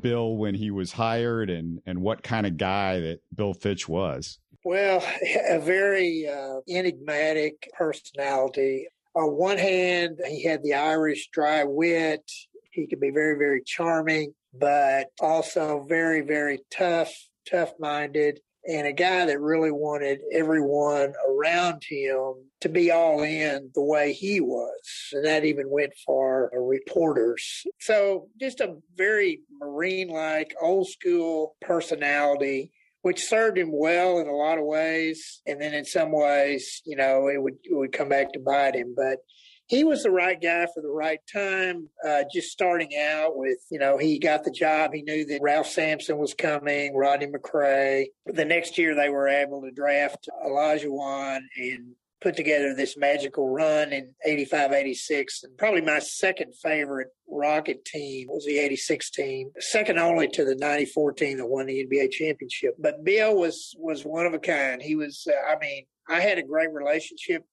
Bill 0.00 0.36
when 0.36 0.54
he 0.54 0.70
was 0.70 0.92
hired 0.92 1.50
and, 1.50 1.80
and 1.84 2.00
what 2.00 2.22
kind 2.22 2.46
of 2.46 2.56
guy 2.56 3.00
that 3.00 3.20
Bill 3.34 3.52
Fitch 3.54 3.88
was? 3.88 4.38
Well, 4.64 5.04
a 5.48 5.58
very 5.58 6.28
uh, 6.28 6.60
enigmatic 6.68 7.70
personality. 7.76 8.88
On 9.14 9.36
one 9.36 9.58
hand, 9.58 10.20
he 10.26 10.44
had 10.44 10.62
the 10.62 10.74
Irish 10.74 11.28
dry 11.32 11.64
wit. 11.64 12.30
He 12.70 12.86
could 12.86 13.00
be 13.00 13.10
very, 13.10 13.36
very 13.36 13.62
charming 13.64 14.34
but 14.54 15.08
also 15.20 15.84
very, 15.88 16.22
very 16.22 16.60
tough, 16.70 17.12
tough 17.50 17.72
minded, 17.78 18.40
and 18.66 18.86
a 18.86 18.92
guy 18.92 19.24
that 19.24 19.40
really 19.40 19.70
wanted 19.70 20.20
everyone 20.32 21.14
around 21.26 21.82
him 21.88 22.34
to 22.60 22.68
be 22.68 22.90
all 22.90 23.22
in 23.22 23.70
the 23.74 23.82
way 23.82 24.12
he 24.12 24.40
was. 24.40 25.08
And 25.12 25.24
that 25.24 25.44
even 25.44 25.70
went 25.70 25.92
for 26.04 26.50
reporters. 26.54 27.64
So 27.80 28.28
just 28.38 28.60
a 28.60 28.76
very 28.96 29.40
Marine 29.58 30.08
like, 30.08 30.54
old 30.60 30.88
school 30.88 31.56
personality 31.62 32.72
which 33.08 33.24
served 33.24 33.56
him 33.56 33.70
well 33.72 34.18
in 34.18 34.28
a 34.28 34.36
lot 34.36 34.58
of 34.58 34.66
ways. 34.66 35.40
And 35.46 35.58
then 35.58 35.72
in 35.72 35.86
some 35.86 36.12
ways, 36.12 36.82
you 36.84 36.94
know, 36.94 37.28
it 37.28 37.40
would 37.40 37.54
it 37.64 37.74
would 37.74 37.90
come 37.90 38.10
back 38.10 38.34
to 38.34 38.38
bite 38.38 38.74
him. 38.74 38.92
But 38.94 39.20
he 39.66 39.82
was 39.82 40.02
the 40.02 40.10
right 40.10 40.38
guy 40.38 40.66
for 40.74 40.82
the 40.82 40.90
right 40.90 41.20
time. 41.32 41.88
Uh, 42.06 42.24
just 42.30 42.50
starting 42.50 42.90
out 43.00 43.34
with, 43.34 43.56
you 43.70 43.78
know, 43.78 43.96
he 43.96 44.18
got 44.18 44.44
the 44.44 44.50
job. 44.50 44.92
He 44.92 45.00
knew 45.00 45.24
that 45.24 45.40
Ralph 45.40 45.68
Sampson 45.68 46.18
was 46.18 46.34
coming, 46.34 46.94
Rodney 46.94 47.28
McCray. 47.28 48.08
The 48.26 48.44
next 48.44 48.76
year, 48.76 48.94
they 48.94 49.08
were 49.08 49.28
able 49.28 49.62
to 49.62 49.70
draft 49.70 50.28
Olajuwon 50.46 51.40
and 51.56 51.94
put 52.20 52.36
together 52.36 52.74
this 52.74 52.96
magical 52.96 53.48
run 53.48 53.92
in 53.92 54.12
85 54.24 54.72
86 54.72 55.44
and 55.44 55.56
probably 55.56 55.80
my 55.80 55.98
second 56.00 56.52
favorite 56.54 57.08
rocket 57.28 57.84
team 57.84 58.26
was 58.28 58.44
the 58.44 58.58
86 58.58 59.10
team 59.10 59.50
second 59.60 59.98
only 59.98 60.28
to 60.28 60.44
the 60.44 60.56
94 60.56 61.12
team 61.12 61.38
that 61.38 61.46
won 61.46 61.66
the 61.66 61.86
nba 61.86 62.10
championship 62.10 62.74
but 62.78 63.04
bill 63.04 63.36
was 63.36 63.74
was 63.78 64.02
one 64.02 64.26
of 64.26 64.34
a 64.34 64.38
kind 64.38 64.82
he 64.82 64.96
was 64.96 65.26
uh, 65.30 65.52
i 65.52 65.56
mean 65.60 65.84
i 66.08 66.20
had 66.20 66.38
a 66.38 66.42
great 66.42 66.72
relationship 66.72 67.44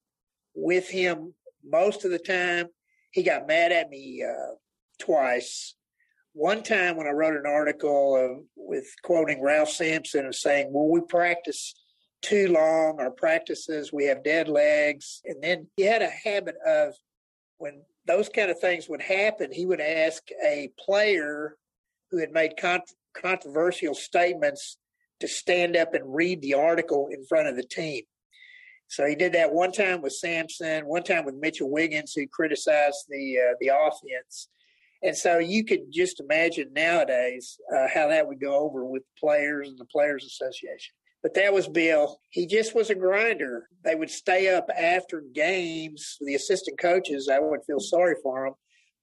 with 0.55 0.89
him 0.89 1.33
most 1.69 2.05
of 2.05 2.11
the 2.11 2.19
time. 2.19 2.67
He 3.11 3.23
got 3.23 3.47
mad 3.47 3.71
at 3.71 3.89
me 3.89 4.23
uh, 4.23 4.55
twice. 4.99 5.75
One 6.33 6.63
time 6.63 6.97
when 6.97 7.07
I 7.07 7.11
wrote 7.11 7.35
an 7.35 7.45
article 7.47 8.15
uh, 8.15 8.41
with 8.55 8.85
quoting 9.03 9.41
Ralph 9.41 9.69
Sampson 9.69 10.25
and 10.25 10.35
saying, 10.35 10.69
"Well, 10.71 10.89
we 10.89 11.01
practice 11.07 11.73
too 12.21 12.47
long. 12.49 12.99
Our 12.99 13.11
practices, 13.11 13.93
we 13.93 14.05
have 14.05 14.23
dead 14.23 14.47
legs." 14.47 15.21
And 15.25 15.43
then 15.43 15.67
he 15.77 15.83
had 15.83 16.01
a 16.01 16.09
habit 16.09 16.55
of 16.65 16.93
when 17.57 17.81
those 18.05 18.29
kind 18.29 18.51
of 18.51 18.59
things 18.59 18.87
would 18.89 19.01
happen, 19.01 19.51
he 19.51 19.65
would 19.65 19.81
ask 19.81 20.23
a 20.45 20.69
player 20.79 21.57
who 22.11 22.17
had 22.17 22.31
made 22.31 22.53
controversial 23.13 23.93
statements 23.93 24.77
to 25.19 25.27
stand 25.27 25.75
up 25.75 25.93
and 25.93 26.13
read 26.13 26.41
the 26.41 26.53
article 26.53 27.07
in 27.11 27.25
front 27.25 27.47
of 27.47 27.55
the 27.55 27.63
team. 27.63 28.03
So 28.87 29.05
he 29.05 29.15
did 29.15 29.33
that 29.33 29.53
one 29.53 29.71
time 29.71 30.01
with 30.01 30.13
Sampson, 30.13 30.85
one 30.85 31.03
time 31.03 31.25
with 31.25 31.35
Mitchell 31.35 31.71
Wiggins, 31.71 32.13
who 32.13 32.27
criticized 32.27 33.05
the 33.09 33.37
uh, 33.39 33.55
the 33.59 33.69
offense. 33.69 34.49
And 35.01 35.15
so 35.15 35.39
you 35.39 35.65
could 35.65 35.91
just 35.91 36.19
imagine 36.19 36.71
nowadays 36.73 37.57
uh, 37.75 37.87
how 37.93 38.07
that 38.09 38.27
would 38.27 38.39
go 38.39 38.55
over 38.55 38.85
with 38.85 39.03
players 39.19 39.69
and 39.69 39.77
the 39.77 39.85
Players 39.85 40.25
Association. 40.25 40.93
But 41.25 41.33
that 41.33 41.53
was 41.55 41.67
Bill. 41.67 42.19
He 42.29 42.45
just 42.45 42.75
was 42.75 42.91
a 42.91 42.95
grinder. 42.95 43.67
They 43.83 43.95
would 43.95 44.11
stay 44.11 44.53
up 44.53 44.69
after 44.77 45.23
games. 45.33 46.17
The 46.21 46.35
assistant 46.35 46.77
coaches, 46.77 47.31
I 47.33 47.39
would 47.39 47.61
feel 47.65 47.79
sorry 47.79 48.13
for 48.21 48.45
them 48.45 48.53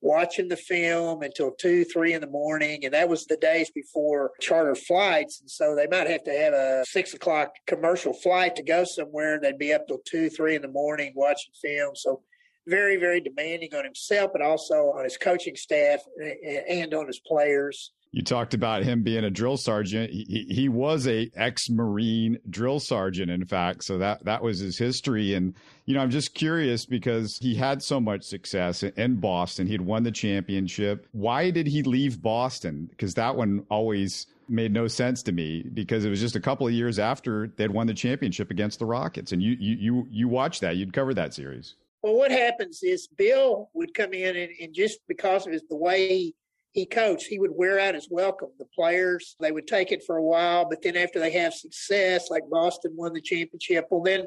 watching 0.00 0.46
the 0.46 0.56
film 0.56 1.22
until 1.22 1.50
two, 1.50 1.82
three 1.82 2.12
in 2.12 2.20
the 2.20 2.28
morning. 2.28 2.84
And 2.84 2.94
that 2.94 3.08
was 3.08 3.26
the 3.26 3.38
days 3.38 3.72
before 3.72 4.30
charter 4.40 4.76
flights. 4.76 5.40
And 5.40 5.50
so 5.50 5.74
they 5.74 5.88
might 5.88 6.08
have 6.08 6.22
to 6.22 6.30
have 6.30 6.52
a 6.52 6.84
six 6.86 7.12
o'clock 7.12 7.54
commercial 7.66 8.12
flight 8.12 8.54
to 8.54 8.62
go 8.62 8.84
somewhere. 8.84 9.40
They'd 9.40 9.58
be 9.58 9.72
up 9.72 9.88
till 9.88 9.98
two, 10.06 10.30
three 10.30 10.54
in 10.54 10.62
the 10.62 10.68
morning 10.68 11.14
watching 11.16 11.52
film. 11.60 11.96
So 11.96 12.22
very, 12.68 12.98
very 12.98 13.20
demanding 13.20 13.74
on 13.74 13.82
himself, 13.82 14.30
but 14.32 14.42
also 14.42 14.92
on 14.96 15.02
his 15.02 15.16
coaching 15.16 15.56
staff 15.56 15.98
and 16.68 16.94
on 16.94 17.08
his 17.08 17.18
players 17.18 17.90
you 18.12 18.22
talked 18.22 18.52
about 18.52 18.82
him 18.82 19.02
being 19.02 19.24
a 19.24 19.30
drill 19.30 19.56
sergeant. 19.56 20.10
He, 20.10 20.46
he 20.48 20.68
was 20.68 21.08
a 21.08 21.30
ex-marine 21.34 22.38
drill 22.48 22.78
sergeant, 22.78 23.30
in 23.30 23.46
fact. 23.46 23.84
So 23.84 23.98
that 23.98 24.24
that 24.26 24.42
was 24.42 24.58
his 24.58 24.76
history. 24.76 25.32
And 25.32 25.54
you 25.86 25.94
know, 25.94 26.00
I'm 26.00 26.10
just 26.10 26.34
curious 26.34 26.84
because 26.84 27.38
he 27.38 27.54
had 27.54 27.82
so 27.82 28.00
much 28.00 28.22
success 28.22 28.82
in 28.82 29.16
Boston. 29.16 29.66
He'd 29.66 29.80
won 29.80 30.02
the 30.02 30.12
championship. 30.12 31.06
Why 31.12 31.50
did 31.50 31.66
he 31.66 31.82
leave 31.82 32.20
Boston? 32.22 32.86
Because 32.90 33.14
that 33.14 33.34
one 33.34 33.64
always 33.70 34.26
made 34.46 34.72
no 34.72 34.88
sense 34.88 35.22
to 35.22 35.32
me 35.32 35.64
because 35.72 36.04
it 36.04 36.10
was 36.10 36.20
just 36.20 36.36
a 36.36 36.40
couple 36.40 36.66
of 36.66 36.74
years 36.74 36.98
after 36.98 37.48
they'd 37.56 37.70
won 37.70 37.86
the 37.86 37.94
championship 37.94 38.50
against 38.50 38.78
the 38.78 38.84
Rockets. 38.84 39.32
And 39.32 39.42
you 39.42 39.56
you 39.58 39.76
you 39.76 40.06
you 40.10 40.28
watched 40.28 40.60
that. 40.60 40.76
You'd 40.76 40.92
cover 40.92 41.14
that 41.14 41.32
series. 41.32 41.76
Well, 42.02 42.14
what 42.14 42.30
happens 42.30 42.82
is 42.82 43.06
Bill 43.06 43.70
would 43.72 43.94
come 43.94 44.12
in 44.12 44.36
and, 44.36 44.50
and 44.60 44.74
just 44.74 44.98
because 45.08 45.46
of 45.46 45.52
his, 45.52 45.62
the 45.70 45.76
way 45.76 46.34
he 46.72 46.82
he 46.82 46.86
coached, 46.86 47.26
he 47.28 47.38
would 47.38 47.52
wear 47.54 47.78
out 47.78 47.94
his 47.94 48.08
welcome. 48.10 48.48
The 48.58 48.64
players, 48.74 49.36
they 49.38 49.52
would 49.52 49.68
take 49.68 49.92
it 49.92 50.02
for 50.04 50.16
a 50.16 50.22
while, 50.22 50.68
but 50.68 50.82
then 50.82 50.96
after 50.96 51.20
they 51.20 51.30
have 51.30 51.54
success, 51.54 52.28
like 52.28 52.42
Boston 52.50 52.92
won 52.96 53.12
the 53.12 53.20
championship, 53.20 53.86
well, 53.88 54.02
then 54.02 54.26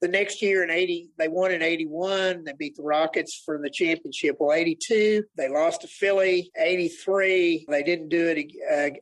the 0.00 0.08
next 0.08 0.40
year 0.40 0.64
in 0.64 0.70
80, 0.70 1.10
they 1.18 1.28
won 1.28 1.52
in 1.52 1.62
81. 1.62 2.44
They 2.44 2.54
beat 2.58 2.76
the 2.76 2.82
Rockets 2.82 3.42
for 3.44 3.58
the 3.58 3.68
championship. 3.68 4.36
Well, 4.40 4.56
82, 4.56 5.22
they 5.36 5.48
lost 5.50 5.82
to 5.82 5.86
Philly. 5.86 6.50
83, 6.58 7.66
they 7.68 7.82
didn't 7.82 8.08
do 8.08 8.26
it 8.26 8.38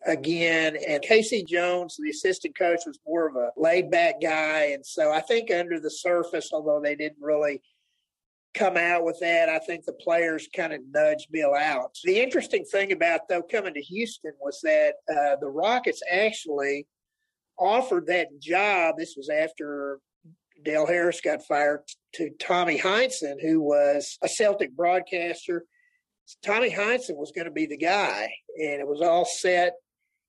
again. 0.05 0.76
And 0.87 1.01
K.C. 1.01 1.45
Jones, 1.45 1.97
the 1.97 2.11
assistant 2.11 2.59
coach, 2.59 2.81
was 2.87 2.99
more 3.07 3.28
of 3.28 3.37
a 3.37 3.51
laid 3.57 3.89
back 3.91 4.16
guy. 4.20 4.72
And 4.74 4.85
so 4.85 5.12
I 5.12 5.20
think 5.20 5.53
under 5.53 5.78
the 5.78 5.91
surface, 5.91 6.51
although 6.53 6.81
they 6.83 6.97
didn't 6.97 7.22
really 7.22 7.62
come 8.55 8.76
out 8.76 9.05
with 9.05 9.18
that. 9.20 9.48
I 9.48 9.59
think 9.59 9.84
the 9.84 9.92
players 9.92 10.48
kind 10.55 10.72
of 10.72 10.80
nudged 10.92 11.28
Bill 11.30 11.55
out. 11.55 11.96
The 12.05 12.20
interesting 12.20 12.64
thing 12.64 12.92
about 12.92 13.28
though 13.28 13.42
coming 13.42 13.74
to 13.74 13.80
Houston 13.80 14.32
was 14.40 14.61
that 14.62 14.94
uh, 15.09 15.36
the 15.40 15.48
Rockets 15.48 16.03
actually 16.11 16.86
offered 17.59 18.07
that 18.07 18.40
job. 18.40 18.96
This 18.98 19.14
was 19.16 19.28
after 19.28 20.01
Del 20.64 20.86
Harris 20.86 21.20
got 21.20 21.44
fired 21.44 21.80
to 22.14 22.30
Tommy 22.40 22.78
Heinsohn, 22.78 23.40
who 23.40 23.61
was 23.61 24.18
a 24.22 24.28
Celtic 24.28 24.74
broadcaster. 24.76 25.64
Tommy 26.44 26.70
Heinsohn 26.70 27.16
was 27.16 27.32
going 27.32 27.46
to 27.46 27.53
be 27.53 27.66
the 27.66 27.76
guy, 27.76 28.30
and 28.57 28.80
it 28.80 28.86
was 28.86 29.01
all 29.01 29.24
set. 29.24 29.74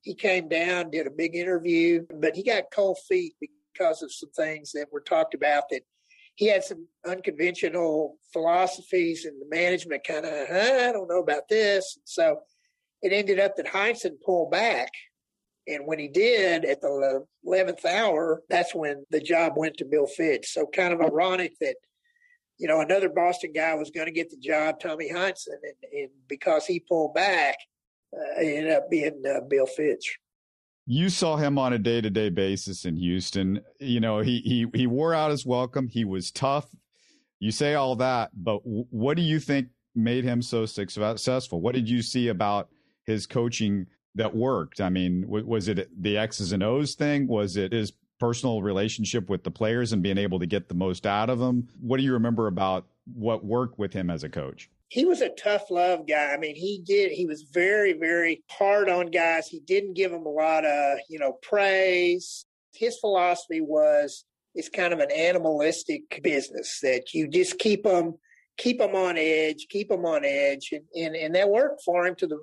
He 0.02 0.16
came 0.16 0.48
down, 0.48 0.90
did 0.90 1.06
a 1.06 1.12
big 1.12 1.36
interview, 1.36 2.06
but 2.20 2.36
he 2.36 2.44
got 2.44 2.64
cold 2.74 2.98
feet 3.08 3.34
because 3.40 4.02
of 4.02 4.12
some 4.12 4.32
things 4.32 4.72
that 4.72 4.88
were 4.92 5.02
talked 5.02 5.36
about 5.36 5.66
that 5.70 5.82
he 6.42 6.48
had 6.48 6.64
some 6.64 6.88
unconventional 7.06 8.18
philosophies 8.34 9.26
and 9.26 9.40
the 9.40 9.56
management 9.56 10.04
kind 10.04 10.26
of, 10.26 10.34
I 10.50 10.92
don't 10.92 11.08
know 11.08 11.20
about 11.20 11.48
this. 11.48 12.00
So 12.06 12.40
it 13.04 13.14
ended 13.14 13.40
up 13.40 13.56
that 13.58 13.68
Heinsohn 13.68 14.20
pulled 14.26 14.50
back. 14.50 14.90
And 15.68 15.86
when 15.86 16.00
he 16.00 16.08
did 16.08 16.66
at 16.66 16.82
the 16.82 17.24
11th 17.46 17.86
hour, 17.86 18.42
that's 18.50 18.74
when 18.74 19.06
the 19.12 19.20
job 19.20 19.54
went 19.56 19.78
to 19.78 19.86
Bill 19.86 20.08
Fitch. 20.08 20.52
So 20.52 20.66
kind 20.66 20.92
of 20.92 21.02
ironic 21.02 21.54
that, 21.62 21.76
you 22.58 22.68
know, 22.68 22.82
another 22.82 23.10
Boston 23.10 23.54
guy 23.54 23.76
was 23.76 23.92
going 23.92 24.08
to 24.08 24.12
get 24.12 24.32
the 24.32 24.38
job, 24.38 24.80
Tommy 24.80 25.12
Heinsohn, 25.12 25.60
and, 25.62 25.94
and 25.94 26.10
because 26.28 26.66
he 26.66 26.80
pulled 26.80 27.14
back, 27.14 27.56
uh, 28.18 28.42
it 28.42 28.58
ended 28.58 28.74
up 28.74 28.90
being 28.90 29.22
uh, 29.30 29.42
Bill 29.48 29.68
Fitch 29.68 30.18
you 30.86 31.10
saw 31.10 31.38
him 31.38 31.58
on 31.58 31.74
a 31.74 31.80
day-to-day 31.80 32.30
basis 32.30 32.86
in 32.86 32.98
Houston. 32.98 33.62
You 33.80 34.00
know, 34.00 34.20
he 34.20 34.40
he 34.40 34.66
he 34.74 34.88
wore 34.88 35.14
out 35.14 35.32
his 35.32 35.46
welcome. 35.46 35.88
He 35.88 36.06
was 36.06 36.32
tough. 36.32 36.68
You 37.40 37.52
say 37.52 37.74
all 37.74 37.96
that, 37.96 38.32
but 38.34 38.60
what 38.64 39.18
do 39.18 39.24
you 39.24 39.40
think 39.40 39.70
made 39.96 40.24
him 40.24 40.42
so 40.42 40.66
successful? 40.66 41.62
What 41.62 41.76
did 41.76 41.90
you 41.90 42.02
see 42.02 42.28
about 42.28 42.70
his 43.06 43.26
coaching 43.26 43.88
that 44.16 44.36
worked? 44.36 44.80
I 44.80 44.90
mean, 44.90 45.26
was 45.28 45.68
it 45.68 45.90
the 46.00 46.18
X's 46.18 46.52
and 46.52 46.62
O's 46.62 46.96
thing? 46.96 47.28
Was 47.28 47.58
it 47.58 47.72
his 47.72 47.94
personal 48.22 48.62
relationship 48.62 49.32
with 49.32 49.44
the 49.44 49.50
players 49.50 49.94
and 49.94 50.04
being 50.04 50.20
able 50.20 50.38
to 50.38 50.46
get 50.46 50.70
the 50.70 50.76
most 50.76 51.08
out 51.08 51.28
of 51.28 51.40
them. 51.40 51.68
What 51.80 51.98
do 51.98 52.04
you 52.04 52.14
remember 52.14 52.46
about 52.46 52.86
what 53.12 53.44
worked 53.44 53.80
with 53.80 53.94
him 53.94 54.12
as 54.12 54.24
a 54.24 54.30
coach? 54.30 54.70
He 54.92 55.06
was 55.06 55.22
a 55.22 55.30
tough 55.30 55.72
love 55.72 56.06
guy. 56.06 56.34
I 56.34 56.38
mean, 56.38 56.54
he 56.54 56.84
did, 56.86 57.14
he 57.14 57.26
was 57.26 57.44
very, 57.44 57.94
very 57.94 58.44
hard 58.52 58.90
on 58.90 59.08
guys. 59.10 59.48
He 59.48 59.62
didn't 59.62 59.94
give 59.94 60.12
them 60.12 60.26
a 60.26 60.30
lot 60.30 60.66
of, 60.66 60.98
you 61.08 61.18
know, 61.18 61.38
praise. 61.42 62.46
His 62.74 63.00
philosophy 63.00 63.62
was 63.62 64.26
it's 64.54 64.68
kind 64.68 64.92
of 64.92 65.00
an 65.00 65.10
animalistic 65.10 66.20
business 66.22 66.80
that 66.84 67.14
you 67.14 67.30
just 67.30 67.58
keep 67.58 67.84
them 67.84 68.16
keep 68.58 68.80
them 68.80 68.94
on 68.94 69.18
edge, 69.18 69.68
keep 69.70 69.88
them 69.88 70.06
on 70.06 70.26
edge, 70.26 70.74
and, 70.74 70.84
and 70.94 71.16
and 71.16 71.36
that 71.36 71.50
worked 71.50 71.84
for 71.86 72.06
him 72.06 72.16
to 72.16 72.28
the, 72.28 72.40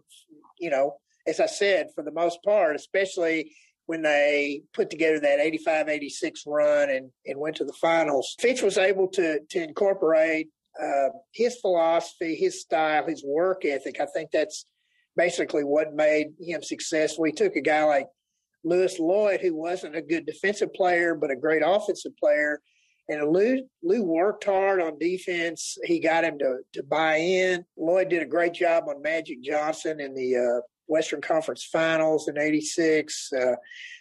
you 0.59 0.71
know, 0.71 0.95
as 1.27 1.41
I 1.41 1.47
said, 1.47 1.89
for 1.95 2.03
the 2.03 2.13
most 2.13 2.39
part, 2.43 2.77
especially 2.77 3.53
when 3.85 4.01
they 4.01 4.63
put 4.73 4.89
together 4.89 5.21
that 5.21 5.39
85 5.39 5.91
86 5.91 6.45
run 6.47 6.89
and, 6.89 7.11
and 7.27 7.39
went 7.39 7.57
to 7.57 7.67
the 7.67 7.75
finals. 7.75 8.37
Fitch 8.41 8.63
was 8.63 8.79
able 8.79 9.09
to, 9.09 9.41
to 9.51 9.63
incorporate 9.63 10.49
uh, 10.83 11.09
his 11.33 11.59
philosophy, 11.61 12.35
his 12.35 12.61
style, 12.61 13.07
his 13.07 13.25
work 13.25 13.65
ethic. 13.65 14.01
I 14.01 14.07
think 14.07 14.31
that's 14.33 14.67
basically 15.17 15.65
what 15.65 15.95
made 15.95 16.29
him 16.41 16.63
successful. 16.63 17.25
He 17.25 17.33
took 17.33 17.57
a 17.57 17.61
guy 17.61 17.85
like 17.85 18.07
Lewis 18.65 18.99
Lloyd, 18.99 19.41
who 19.41 19.55
wasn't 19.55 19.97
a 19.97 20.03
good 20.03 20.27
defensive 20.27 20.73
player, 20.75 21.15
but 21.15 21.31
a 21.31 21.37
great 21.37 21.63
offensive 21.65 22.17
player. 22.19 22.61
And 23.09 23.33
Lou, 23.33 23.63
Lou 23.83 24.03
worked 24.03 24.45
hard 24.45 24.81
on 24.83 24.99
defense. 24.99 25.79
He 25.85 25.99
got 25.99 26.25
him 26.25 26.39
to, 26.39 26.59
to 26.75 26.83
buy 26.83 27.17
in. 27.17 27.65
Lloyd 27.77 28.11
did 28.11 28.23
a 28.23 28.27
great 28.27 28.53
job 28.53 28.85
on 28.89 29.01
Magic 29.01 29.43
Johnson 29.43 29.99
in 29.99 30.15
the 30.15 30.37
uh, 30.37 30.61
Western 30.87 31.23
Conference 31.23 31.65
Finals 31.65 32.29
in 32.29 32.39
'86. 32.39 33.31
Uh, 33.33 33.55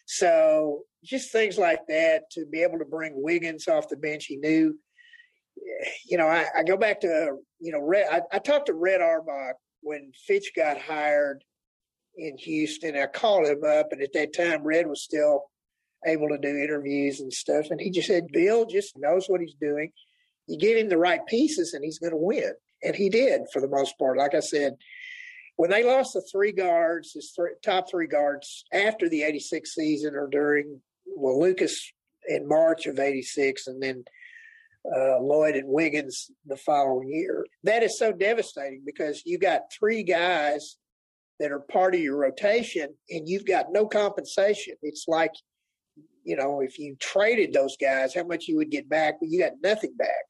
so 0.05 0.84
just 1.03 1.32
things 1.32 1.57
like 1.57 1.86
that 1.88 2.30
to 2.32 2.45
be 2.51 2.61
able 2.61 2.80
to 2.80 2.86
bring 2.86 3.13
Wiggins 3.15 3.67
off 3.67 3.88
the 3.88 3.95
bench. 3.95 4.25
He 4.25 4.36
knew, 4.36 4.78
you 6.08 6.18
know, 6.18 6.28
I, 6.28 6.45
I 6.55 6.64
go 6.64 6.78
back 6.78 7.01
to 7.01 7.38
you 7.60 7.72
know, 7.72 7.82
Red, 7.82 8.08
I, 8.12 8.22
I 8.32 8.39
talked 8.39 8.68
to 8.68 8.74
Red 8.74 9.01
Auerbach 9.01 9.55
when 9.82 10.12
Fitch 10.26 10.51
got 10.55 10.80
hired 10.80 11.43
in 12.18 12.38
Houston. 12.38 12.95
I 12.95 13.08
called 13.08 13.47
him 13.47 13.64
up, 13.64 13.88
and 13.91 14.01
at 14.01 14.14
that 14.14 14.36
time, 14.36 14.64
Red 14.64 14.88
was 14.88 15.03
still 15.03 15.43
able 16.05 16.30
to 16.30 16.38
do 16.38 16.58
interviews 16.58 17.20
and 17.20 17.34
stuff. 17.34 17.68
And 17.70 17.80
he 17.80 17.89
just 17.89 18.08
said, 18.08 18.28
Bill 18.32 18.66
just 18.66 18.97
knows 18.97 19.28
what 19.28 19.41
he's 19.41 19.55
doing. 19.60 19.91
You 20.47 20.58
give 20.58 20.78
him 20.78 20.89
the 20.89 20.97
right 20.97 21.26
pieces, 21.26 21.74
and 21.74 21.84
he's 21.84 21.99
going 21.99 22.12
to 22.12 22.18
win. 22.18 22.53
And 22.84 22.95
he 22.95 23.10
did 23.10 23.41
for 23.51 23.62
the 23.62 23.68
most 23.68 23.97
part. 23.97 24.18
Like 24.18 24.36
I 24.36 24.39
said, 24.39 24.76
when 25.55 25.72
they 25.72 25.84
lost 25.84 26.14
the 26.14 26.22
three 26.32 26.51
guards, 26.51 27.14
his 27.14 27.34
th- 27.36 27.58
top 27.64 27.89
three 27.89 28.08
guards 28.08 28.64
after 28.72 29.10
the 29.10 29.24
86 29.24 29.74
season 29.74 30.14
or 30.16 30.28
during, 30.28 30.80
well, 31.16 31.39
Lucas 31.39 31.91
in 32.28 32.47
March 32.47 32.86
of 32.86 32.99
86 32.99 33.66
and 33.66 33.82
then 33.82 34.03
uh, 34.95 35.19
Lloyd 35.19 35.55
and 35.55 35.67
Wiggins 35.67 36.29
the 36.45 36.57
following 36.57 37.09
year. 37.09 37.45
That 37.63 37.83
is 37.83 37.97
so 37.97 38.11
devastating 38.11 38.83
because 38.85 39.21
you 39.25 39.38
got 39.38 39.71
three 39.77 40.03
guys 40.03 40.77
that 41.39 41.51
are 41.51 41.59
part 41.59 41.93
of 41.93 42.01
your 42.01 42.17
rotation 42.17 42.89
and 43.09 43.27
you've 43.27 43.45
got 43.45 43.71
no 43.71 43.85
compensation. 43.85 44.75
It's 44.81 45.05
like, 45.07 45.33
you 46.23 46.35
know, 46.35 46.61
if 46.61 46.79
you 46.79 46.95
traded 46.99 47.53
those 47.53 47.77
guys, 47.79 48.13
how 48.13 48.23
much 48.23 48.47
you 48.47 48.57
would 48.57 48.71
get 48.71 48.89
back, 48.89 49.15
but 49.19 49.29
you 49.29 49.39
got 49.39 49.53
nothing 49.61 49.93
back. 49.97 50.25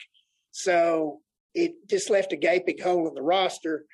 So 0.51 1.19
it 1.53 1.73
just 1.89 2.09
left 2.09 2.33
a 2.33 2.37
gaping 2.37 2.79
hole 2.81 3.07
in 3.07 3.13
the 3.13 3.21
roster 3.21 3.85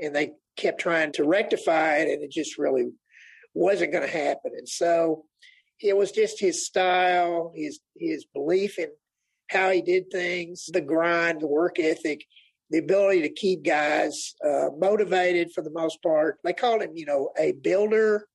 and 0.00 0.14
they 0.14 0.32
kept 0.56 0.80
trying 0.80 1.12
to 1.12 1.24
rectify 1.24 1.96
it, 1.96 2.08
and 2.08 2.22
it 2.22 2.30
just 2.30 2.58
really 2.58 2.90
wasn't 3.54 3.92
going 3.92 4.06
to 4.06 4.12
happen. 4.12 4.52
And 4.56 4.68
so 4.68 5.24
it 5.80 5.96
was 5.96 6.12
just 6.12 6.40
his 6.40 6.66
style, 6.66 7.52
his 7.54 7.80
his 7.96 8.26
belief 8.26 8.78
in 8.78 8.88
how 9.48 9.70
he 9.70 9.82
did 9.82 10.10
things, 10.10 10.66
the 10.72 10.80
grind, 10.80 11.40
the 11.40 11.46
work 11.46 11.78
ethic, 11.78 12.24
the 12.70 12.78
ability 12.78 13.22
to 13.22 13.30
keep 13.30 13.64
guys 13.64 14.34
uh, 14.44 14.68
motivated 14.78 15.52
for 15.52 15.62
the 15.62 15.70
most 15.70 16.02
part. 16.02 16.38
They 16.44 16.52
called 16.52 16.82
him, 16.82 16.92
you 16.94 17.06
know, 17.06 17.30
a 17.38 17.52
builder, 17.52 18.28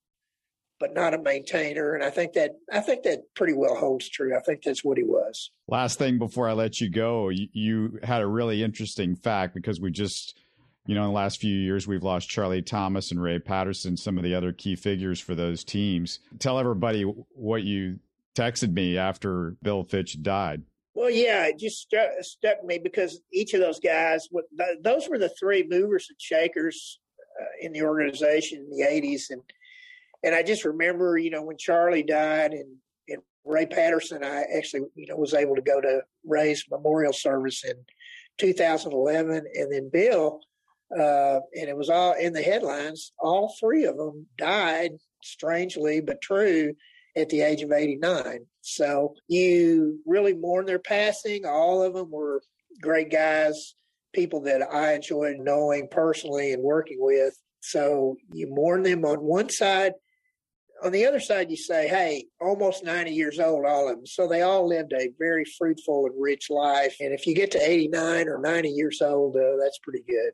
but 0.80 0.94
not 0.94 1.14
a 1.14 1.22
maintainer. 1.22 1.94
And 1.94 2.04
I 2.04 2.10
think 2.10 2.34
that 2.34 2.52
I 2.72 2.80
think 2.80 3.04
that 3.04 3.22
pretty 3.36 3.54
well 3.54 3.76
holds 3.76 4.10
true. 4.10 4.36
I 4.36 4.42
think 4.42 4.64
that's 4.64 4.84
what 4.84 4.98
he 4.98 5.04
was. 5.04 5.52
Last 5.68 6.00
thing 6.00 6.18
before 6.18 6.50
I 6.50 6.54
let 6.54 6.82
you 6.82 6.90
go, 6.90 7.30
you, 7.30 7.48
you 7.54 8.00
had 8.04 8.22
a 8.22 8.28
really 8.28 8.64
interesting 8.64 9.16
fact 9.16 9.54
because 9.54 9.80
we 9.80 9.92
just 9.92 10.40
you 10.86 10.96
know, 10.96 11.04
in 11.04 11.08
the 11.08 11.14
last 11.14 11.40
few 11.40 11.56
years, 11.56 11.88
we've 11.88 12.04
lost 12.04 12.30
Charlie 12.30 12.62
Thomas 12.62 13.12
and 13.12 13.22
Ray 13.22 13.40
Patterson, 13.40 13.96
some 13.96 14.18
of 14.18 14.24
the 14.24 14.36
other 14.36 14.52
key 14.52 14.76
figures 14.76 15.20
for 15.20 15.34
those 15.34 15.64
teams. 15.64 16.20
Tell 16.40 16.60
everybody 16.60 17.04
what 17.04 17.64
you 17.64 18.00
texted 18.36 18.74
me 18.74 18.98
after 18.98 19.56
Bill 19.62 19.84
Fitch 19.84 20.22
died. 20.22 20.64
Well, 20.96 21.10
yeah, 21.10 21.48
it 21.48 21.58
just 21.58 21.80
struck, 21.80 22.10
struck 22.22 22.64
me 22.64 22.78
because 22.78 23.22
each 23.32 23.54
of 23.54 23.62
those 23.62 23.80
guys, 23.80 24.28
those 24.82 25.10
were 25.10 25.18
the 25.18 25.34
three 25.40 25.66
movers 25.68 26.08
and 26.10 26.22
shakers 26.22 27.00
uh, 27.42 27.46
in 27.62 27.74
the 27.74 27.82
organization 27.82 28.60
in 28.60 28.70
the 28.70 28.86
'80s, 28.86 29.32
and 29.32 29.42
and 30.24 30.36
I 30.36 30.44
just 30.44 30.66
remember, 30.66 31.18
you 31.18 31.32
know, 31.32 31.42
when 31.44 31.58
Charlie 31.58 32.04
died 32.04 32.52
and 32.52 32.78
and 33.10 33.22
Ray 33.44 33.66
Patterson, 33.66 34.24
I 34.24 34.44
actually, 34.56 34.84
you 34.96 35.08
know, 35.08 35.16
was 35.16 35.34
able 35.34 35.56
to 35.56 35.62
go 35.62 35.82
to 35.82 36.02
Ray's 36.26 36.64
memorial 36.70 37.14
service 37.14 37.64
in 37.64 37.76
2011, 38.38 39.44
and 39.56 39.74
then 39.74 39.90
Bill 39.92 40.42
uh, 40.98 41.40
and 41.56 41.70
it 41.70 41.78
was 41.78 41.90
all 41.90 42.14
in 42.14 42.34
the 42.34 42.42
headlines. 42.42 43.12
All 43.20 43.56
three 43.60 43.86
of 43.86 43.98
them 43.98 44.28
died, 44.38 44.92
strangely 45.24 46.02
but 46.02 46.22
true, 46.22 46.76
at 47.16 47.30
the 47.30 47.42
age 47.42 47.62
of 47.62 47.72
89. 47.72 48.40
So 48.62 49.16
you 49.28 50.00
really 50.06 50.34
mourn 50.34 50.66
their 50.66 50.80
passing. 50.80 51.46
All 51.46 51.84
of 51.84 51.94
them 51.94 52.10
were 52.12 52.42
great 52.82 53.12
guys, 53.12 53.76
people 54.14 54.42
that 54.42 54.62
I 54.62 54.94
enjoyed 54.94 55.38
knowing 55.40 55.88
personally 55.90 56.54
and 56.54 56.64
working 56.64 56.98
with. 57.00 57.38
So 57.62 58.18
you 58.32 58.48
mourn 58.50 58.84
them 58.84 59.06
on 59.06 59.18
one 59.20 59.50
side. 59.50 59.94
On 60.84 60.92
the 60.92 61.06
other 61.06 61.22
side, 61.22 61.50
you 61.50 61.56
say, 61.56 61.88
hey, 61.88 62.26
almost 62.42 62.84
90 62.84 63.12
years 63.12 63.40
old, 63.40 63.66
all 63.66 63.90
of 63.90 63.96
them. 63.96 64.06
So 64.06 64.28
they 64.28 64.42
all 64.42 64.68
lived 64.68 64.92
a 64.92 65.10
very 65.18 65.46
fruitful 65.58 66.08
and 66.08 66.22
rich 66.22 66.50
life. 66.50 66.98
And 67.00 67.14
if 67.14 67.26
you 67.26 67.36
get 67.36 67.52
to 67.52 67.70
89 67.70 68.28
or 68.28 68.40
90 68.40 68.70
years 68.70 69.02
old, 69.02 69.38
uh, 69.38 69.56
that's 69.62 69.80
pretty 69.80 70.04
good. 70.06 70.32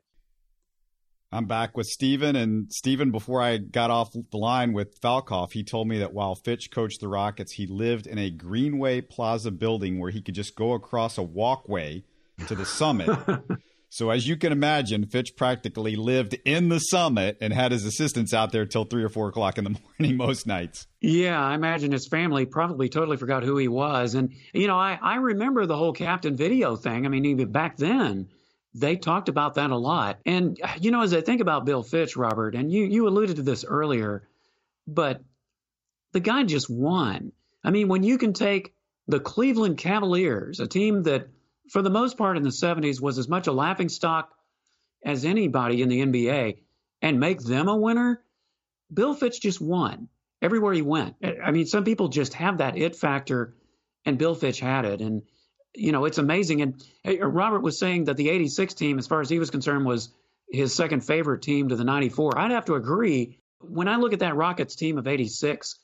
I'm 1.32 1.44
back 1.44 1.76
with 1.76 1.86
Steven. 1.86 2.34
And 2.34 2.72
Steven, 2.72 3.12
before 3.12 3.40
I 3.40 3.58
got 3.58 3.90
off 3.90 4.12
the 4.12 4.36
line 4.36 4.72
with 4.72 5.00
Falkoff, 5.00 5.52
he 5.52 5.62
told 5.62 5.86
me 5.86 5.98
that 5.98 6.12
while 6.12 6.34
Fitch 6.34 6.70
coached 6.72 7.00
the 7.00 7.08
Rockets, 7.08 7.52
he 7.52 7.66
lived 7.68 8.08
in 8.08 8.18
a 8.18 8.30
Greenway 8.30 9.02
Plaza 9.02 9.52
building 9.52 10.00
where 10.00 10.10
he 10.10 10.22
could 10.22 10.34
just 10.34 10.56
go 10.56 10.72
across 10.72 11.18
a 11.18 11.22
walkway 11.22 12.02
to 12.48 12.56
the 12.56 12.66
summit. 12.66 13.16
so, 13.90 14.10
as 14.10 14.26
you 14.26 14.36
can 14.36 14.50
imagine, 14.50 15.06
Fitch 15.06 15.36
practically 15.36 15.94
lived 15.94 16.36
in 16.44 16.68
the 16.68 16.80
summit 16.80 17.38
and 17.40 17.52
had 17.52 17.70
his 17.70 17.84
assistants 17.84 18.34
out 18.34 18.50
there 18.50 18.66
till 18.66 18.84
three 18.84 19.04
or 19.04 19.08
four 19.08 19.28
o'clock 19.28 19.56
in 19.56 19.62
the 19.62 19.76
morning 20.00 20.16
most 20.16 20.48
nights. 20.48 20.88
Yeah, 21.00 21.40
I 21.40 21.54
imagine 21.54 21.92
his 21.92 22.08
family 22.08 22.44
probably 22.44 22.88
totally 22.88 23.16
forgot 23.16 23.44
who 23.44 23.56
he 23.56 23.68
was. 23.68 24.16
And, 24.16 24.34
you 24.52 24.66
know, 24.66 24.76
I, 24.76 24.98
I 25.00 25.16
remember 25.16 25.64
the 25.66 25.76
whole 25.76 25.92
captain 25.92 26.34
video 26.34 26.74
thing. 26.74 27.06
I 27.06 27.08
mean, 27.08 27.24
even 27.24 27.52
back 27.52 27.76
then 27.76 28.30
they 28.74 28.96
talked 28.96 29.28
about 29.28 29.54
that 29.54 29.70
a 29.70 29.76
lot. 29.76 30.18
And, 30.24 30.60
you 30.80 30.90
know, 30.90 31.02
as 31.02 31.12
I 31.12 31.20
think 31.20 31.40
about 31.40 31.64
Bill 31.64 31.82
Fitch, 31.82 32.16
Robert, 32.16 32.54
and 32.54 32.70
you, 32.70 32.84
you 32.84 33.08
alluded 33.08 33.36
to 33.36 33.42
this 33.42 33.64
earlier, 33.64 34.28
but 34.86 35.22
the 36.12 36.20
guy 36.20 36.44
just 36.44 36.70
won. 36.70 37.32
I 37.64 37.70
mean, 37.70 37.88
when 37.88 38.02
you 38.02 38.18
can 38.18 38.32
take 38.32 38.72
the 39.08 39.20
Cleveland 39.20 39.78
Cavaliers, 39.78 40.60
a 40.60 40.66
team 40.66 41.02
that, 41.04 41.28
for 41.70 41.82
the 41.82 41.90
most 41.90 42.16
part 42.16 42.36
in 42.36 42.42
the 42.42 42.50
70s, 42.50 43.00
was 43.00 43.18
as 43.18 43.28
much 43.28 43.46
a 43.46 43.52
laughing 43.52 43.88
stock 43.88 44.30
as 45.04 45.24
anybody 45.24 45.82
in 45.82 45.88
the 45.88 46.04
NBA, 46.04 46.58
and 47.02 47.18
make 47.18 47.40
them 47.40 47.68
a 47.68 47.76
winner, 47.76 48.22
Bill 48.92 49.14
Fitch 49.14 49.40
just 49.40 49.60
won 49.60 50.08
everywhere 50.42 50.74
he 50.74 50.82
went. 50.82 51.16
I 51.42 51.50
mean, 51.50 51.66
some 51.66 51.84
people 51.84 52.08
just 52.08 52.34
have 52.34 52.58
that 52.58 52.76
it 52.76 52.96
factor, 52.96 53.54
and 54.04 54.18
Bill 54.18 54.34
Fitch 54.34 54.60
had 54.60 54.84
it. 54.84 55.00
And, 55.00 55.22
you 55.74 55.92
know, 55.92 56.04
it's 56.04 56.18
amazing. 56.18 56.62
And 56.62 56.84
uh, 57.06 57.26
Robert 57.26 57.60
was 57.60 57.78
saying 57.78 58.04
that 58.04 58.16
the 58.16 58.30
86 58.30 58.74
team, 58.74 58.98
as 58.98 59.06
far 59.06 59.20
as 59.20 59.28
he 59.28 59.38
was 59.38 59.50
concerned, 59.50 59.84
was 59.84 60.10
his 60.50 60.74
second 60.74 61.00
favorite 61.00 61.42
team 61.42 61.68
to 61.68 61.76
the 61.76 61.84
94. 61.84 62.38
I'd 62.38 62.50
have 62.50 62.66
to 62.66 62.74
agree. 62.74 63.38
When 63.60 63.88
I 63.88 63.96
look 63.96 64.12
at 64.12 64.20
that 64.20 64.36
Rockets 64.36 64.74
team 64.74 64.98
of 64.98 65.06
86, 65.06 65.76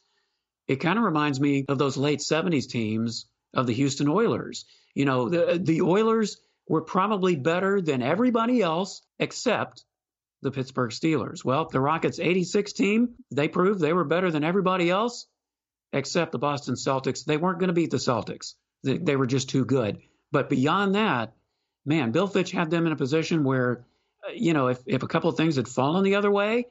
it 0.66 0.76
kind 0.76 0.99
of 0.99 1.05
reminds 1.05 1.41
me 1.41 1.64
of 1.68 1.78
those 1.78 1.97
late 1.97 2.20
70s 2.20 2.68
teams 2.68 3.26
of 3.55 3.66
the 3.66 3.74
Houston 3.74 4.09
Oilers. 4.09 4.64
You 4.95 5.05
know, 5.05 5.28
the, 5.28 5.61
the 5.62 5.82
Oilers 5.82 6.39
were 6.68 6.82
probably 6.82 7.37
better 7.37 7.80
than 7.80 8.03
everybody 8.03 8.61
else 8.61 9.03
except 9.18 9.84
the 10.43 10.51
Pittsburgh 10.51 10.91
Steelers. 10.91 11.45
Well, 11.45 11.68
the 11.70 11.80
Rockets 11.80 12.18
86 12.18 12.72
team, 12.72 13.14
they 13.30 13.49
proved 13.49 13.80
they 13.80 13.93
were 13.93 14.05
better 14.05 14.30
than 14.30 14.45
everybody 14.45 14.91
else 14.91 15.26
except 15.93 16.32
the 16.32 16.39
Boston 16.39 16.74
Celtics. 16.74 17.24
They 17.24 17.37
weren't 17.37 17.61
going 17.61 17.68
to 17.68 17.74
beat 17.74 17.91
the 17.91 17.97
Celtics. 17.99 18.55
They, 18.87 19.16
were 19.16 19.26
just 19.26 19.49
too 19.49 19.64
good. 19.64 19.99
But 20.32 20.49
beyond 20.49 20.95
that, 20.95 21.34
man, 21.84 22.12
Bill 22.12 22.26
Fitch 22.26 22.51
had 22.51 22.70
them 22.70 22.87
in 22.87 22.93
a 22.93 22.97
position 22.97 23.45
where, 23.45 23.84
uh, 24.26 24.32
you 24.34 24.53
know, 24.53 24.68
if, 24.68 24.78
if 24.87 25.03
a 25.03 25.09
couple 25.09 25.30
of 25.30 25.37
things 25.37 25.57
had 25.57 25.68
fallen 25.68 26.05
the 26.05 26.16
other 26.16 26.30
way, 26.30 26.66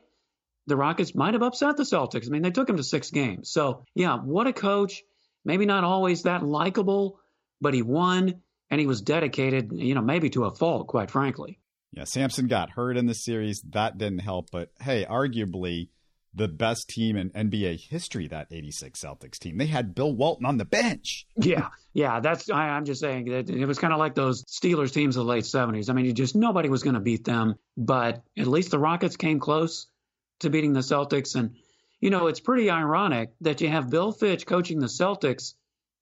the 0.68 0.76
Rockets 0.76 1.13
might 1.13 1.34
have 1.34 1.43
upset 1.43 1.78
the 1.78 1.84
Celtics. 1.84 2.28
I 2.28 2.30
mean, 2.30 2.41
they 2.41 2.51
took 2.51 2.68
them 2.68 2.78
to 2.78 2.84
six 2.84 3.11
games. 3.11 3.51
So, 3.51 3.86
yeah, 3.93 4.18
what 4.18 4.47
a 4.47 4.53
coach. 4.53 5.03
maybe 5.43 5.66
not 5.66 5.84
always 5.84 6.24
that 6.24 6.43
likable, 6.43 7.20
but 7.61 7.74
he 7.74 7.82
won 7.82 8.41
and 8.70 8.80
he 8.82 8.88
was 8.88 9.01
dedicated, 9.01 9.72
you 9.74 9.93
know, 9.93 10.01
maybe 10.01 10.30
to 10.32 10.45
a 10.45 10.51
fault, 10.51 10.88
quite 10.88 11.11
frankly. 11.11 11.59
Yeah, 11.91 12.03
Sampson 12.03 12.47
got 12.47 12.72
hurt 12.72 12.97
in 12.97 13.05
the 13.05 13.13
series. 13.13 13.61
That 13.70 13.97
didn't 13.97 14.20
help. 14.20 14.49
But 14.51 14.72
hey, 14.82 15.05
arguably 15.05 15.89
the 16.36 16.47
best 16.47 16.89
team 16.89 17.15
in 17.15 17.29
NBA 17.31 17.88
history, 17.89 18.27
that 18.27 18.47
86 18.51 18.99
Celtics 18.99 19.39
team. 19.39 19.57
They 19.57 19.67
had 19.67 19.95
Bill 19.95 20.13
Walton 20.13 20.45
on 20.45 20.57
the 20.57 20.65
bench. 20.65 21.25
yeah, 21.38 21.69
yeah. 21.93 22.19
That's, 22.19 22.49
I, 22.49 22.77
am 22.77 22.86
just 22.86 23.01
saying 23.01 23.25
that 23.25 23.49
it 23.49 23.65
was 23.65 23.79
kind 23.79 23.93
of 23.93 23.99
like 23.99 24.15
those 24.15 24.43
Steelers 24.43 24.93
teams 24.93 25.15
of 25.15 25.25
the 25.25 25.31
late 25.31 25.45
70s. 25.45 25.89
I 25.89 25.93
mean, 25.93 26.05
you 26.05 26.13
just, 26.13 26.36
nobody 26.36 26.69
was 26.69 26.83
going 26.83 26.95
to 26.95 26.99
beat 26.99 27.23
them. 27.23 27.55
But 27.77 28.23
at 28.38 28.47
least 28.47 28.71
the 28.71 28.79
Rockets 28.79 29.17
came 29.17 29.39
close 29.39 29.88
to 30.41 30.49
beating 30.49 30.73
the 30.73 30.81
Celtics. 30.81 31.36
And, 31.36 31.55
you 31.99 32.09
know, 32.09 32.27
it's 32.27 32.39
pretty 32.39 32.69
ironic 32.69 33.31
that 33.41 33.61
you 33.61 33.69
have 33.69 33.89
Bill 33.89 34.11
Fitch 34.11 34.45
coaching 34.45 34.79
the 34.79 34.88
Celtics 34.88 35.53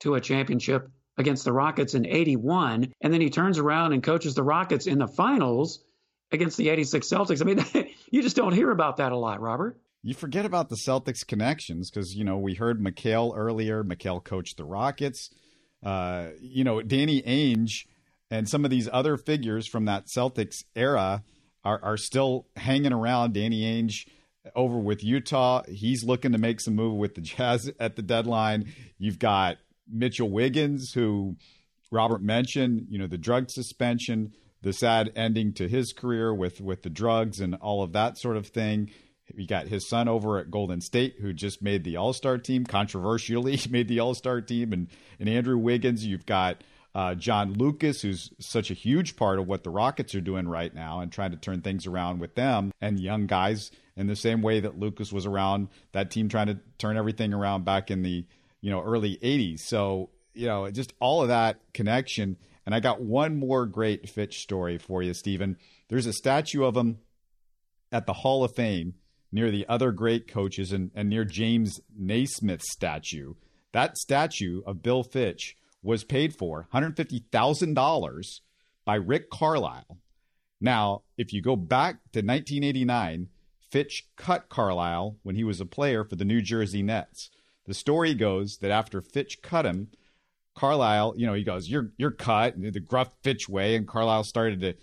to 0.01 0.15
a 0.15 0.21
championship 0.21 0.89
against 1.17 1.45
the 1.45 1.53
Rockets 1.53 1.93
in 1.93 2.05
81, 2.05 2.93
and 3.01 3.13
then 3.13 3.21
he 3.21 3.29
turns 3.29 3.59
around 3.59 3.93
and 3.93 4.01
coaches 4.01 4.33
the 4.33 4.43
Rockets 4.43 4.87
in 4.87 4.97
the 4.97 5.07
finals 5.07 5.83
against 6.31 6.57
the 6.57 6.69
86 6.69 7.07
Celtics. 7.07 7.41
I 7.41 7.45
mean, 7.45 7.87
you 8.11 8.21
just 8.23 8.35
don't 8.35 8.53
hear 8.53 8.71
about 8.71 8.97
that 8.97 9.11
a 9.11 9.17
lot, 9.17 9.39
Robert. 9.39 9.79
You 10.03 10.13
forget 10.13 10.45
about 10.45 10.67
the 10.67 10.75
Celtics 10.75 11.25
connections 11.25 11.89
because, 11.89 12.13
you 12.13 12.25
know, 12.25 12.37
we 12.37 12.55
heard 12.55 12.81
McHale 12.81 13.31
earlier. 13.35 13.83
McHale 13.85 14.21
coached 14.23 14.57
the 14.57 14.65
Rockets. 14.65 15.29
Uh, 15.81 16.27
you 16.41 16.65
know, 16.65 16.81
Danny 16.81 17.21
Ainge 17.21 17.85
and 18.29 18.47
some 18.49 18.65
of 18.65 18.71
these 18.71 18.89
other 18.91 19.15
figures 19.15 19.65
from 19.65 19.85
that 19.85 20.07
Celtics 20.07 20.65
era 20.75 21.23
are, 21.63 21.81
are 21.81 21.97
still 21.97 22.47
hanging 22.57 22.91
around. 22.91 23.33
Danny 23.33 23.61
Ainge 23.61 24.05
over 24.55 24.77
with 24.77 25.03
Utah. 25.03 25.63
He's 25.67 26.03
looking 26.03 26.33
to 26.33 26.37
make 26.37 26.59
some 26.59 26.75
move 26.75 26.97
with 26.97 27.15
the 27.15 27.21
Jazz 27.21 27.71
at 27.79 27.95
the 27.95 28.01
deadline. 28.01 28.73
You've 28.97 29.19
got 29.19 29.57
Mitchell 29.87 30.29
Wiggins, 30.29 30.93
who 30.93 31.37
Robert 31.91 32.21
mentioned, 32.21 32.87
you 32.89 32.97
know, 32.97 33.07
the 33.07 33.17
drug 33.17 33.49
suspension, 33.49 34.33
the 34.61 34.73
sad 34.73 35.11
ending 35.15 35.53
to 35.53 35.67
his 35.67 35.93
career 35.93 36.33
with 36.33 36.59
with 36.59 36.83
the 36.83 36.89
drugs 36.89 37.39
and 37.39 37.55
all 37.55 37.83
of 37.83 37.93
that 37.93 38.17
sort 38.17 38.37
of 38.37 38.47
thing. 38.47 38.89
We 39.35 39.45
got 39.45 39.67
his 39.67 39.87
son 39.87 40.07
over 40.07 40.39
at 40.39 40.51
Golden 40.51 40.81
State, 40.81 41.15
who 41.19 41.33
just 41.33 41.61
made 41.61 41.83
the 41.83 41.97
All 41.97 42.13
Star 42.13 42.37
team, 42.37 42.65
controversially 42.65 43.59
made 43.69 43.87
the 43.87 43.99
All 43.99 44.13
Star 44.13 44.41
team, 44.41 44.73
and 44.73 44.87
and 45.19 45.29
Andrew 45.29 45.57
Wiggins. 45.57 46.05
You've 46.05 46.25
got 46.25 46.63
uh, 46.95 47.15
John 47.15 47.53
Lucas, 47.53 48.01
who's 48.01 48.31
such 48.39 48.69
a 48.69 48.75
huge 48.75 49.15
part 49.15 49.39
of 49.39 49.47
what 49.47 49.63
the 49.63 49.69
Rockets 49.69 50.13
are 50.13 50.21
doing 50.21 50.47
right 50.47 50.73
now 50.73 50.99
and 50.99 51.11
trying 51.11 51.31
to 51.31 51.37
turn 51.37 51.61
things 51.61 51.87
around 51.87 52.19
with 52.19 52.35
them 52.35 52.71
and 52.79 52.99
young 52.99 53.25
guys 53.25 53.71
in 53.95 54.07
the 54.07 54.15
same 54.15 54.41
way 54.41 54.59
that 54.59 54.79
Lucas 54.79 55.11
was 55.11 55.25
around 55.25 55.69
that 55.91 56.11
team 56.11 56.29
trying 56.29 56.47
to 56.47 56.59
turn 56.77 56.97
everything 56.97 57.33
around 57.33 57.65
back 57.65 57.89
in 57.89 58.03
the 58.03 58.25
you 58.63 58.71
know, 58.71 58.81
early 58.81 59.17
80s. 59.17 59.59
So, 59.59 60.09
you 60.33 60.47
know, 60.47 60.71
just 60.71 60.93
all 61.01 61.21
of 61.21 61.27
that 61.27 61.59
connection. 61.73 62.37
And 62.65 62.73
I 62.73 62.79
got 62.79 63.01
one 63.01 63.37
more 63.37 63.65
great 63.65 64.09
Fitch 64.09 64.39
story 64.39 64.77
for 64.77 65.03
you, 65.03 65.13
Stephen. 65.13 65.57
There's 65.89 66.05
a 66.05 66.13
statue 66.13 66.63
of 66.63 66.77
him 66.77 66.99
at 67.91 68.05
the 68.05 68.13
Hall 68.13 68.45
of 68.45 68.55
Fame 68.55 68.93
near 69.33 69.49
the 69.49 69.67
other 69.67 69.91
great 69.91 70.27
coaches 70.27 70.71
and, 70.71 70.91
and 70.93 71.09
near 71.09 71.25
James 71.25 71.81
Naismith's 71.97 72.71
statue. 72.71 73.33
That 73.71 73.97
statue 73.97 74.61
of 74.65 74.83
Bill 74.83 75.03
Fitch 75.03 75.57
was 75.81 76.03
paid 76.03 76.35
for 76.35 76.67
$150,000 76.73 78.39
by 78.85 78.95
Rick 78.95 79.29
Carlisle. 79.31 79.97
Now, 80.61 81.01
if 81.17 81.33
you 81.33 81.41
go 81.41 81.55
back 81.55 81.95
to 82.13 82.19
1989, 82.19 83.27
Fitch 83.71 84.07
cut 84.15 84.49
Carlisle 84.49 85.17
when 85.23 85.35
he 85.35 85.43
was 85.43 85.59
a 85.59 85.65
player 85.65 86.03
for 86.03 86.15
the 86.15 86.23
New 86.23 86.41
Jersey 86.41 86.83
Nets. 86.83 87.31
The 87.65 87.73
story 87.73 88.13
goes 88.13 88.59
that 88.61 88.71
after 88.71 89.01
Fitch 89.01 89.41
cut 89.41 89.65
him, 89.65 89.87
Carlisle, 90.55 91.15
you 91.17 91.25
know, 91.25 91.33
he 91.33 91.43
goes, 91.43 91.67
"You're 91.67 91.91
you're 91.97 92.11
cut," 92.11 92.53
the 92.61 92.79
gruff 92.79 93.09
Fitch 93.23 93.49
way, 93.49 93.75
and 93.75 93.87
Carlisle 93.87 94.25
started 94.25 94.61
to 94.61 94.75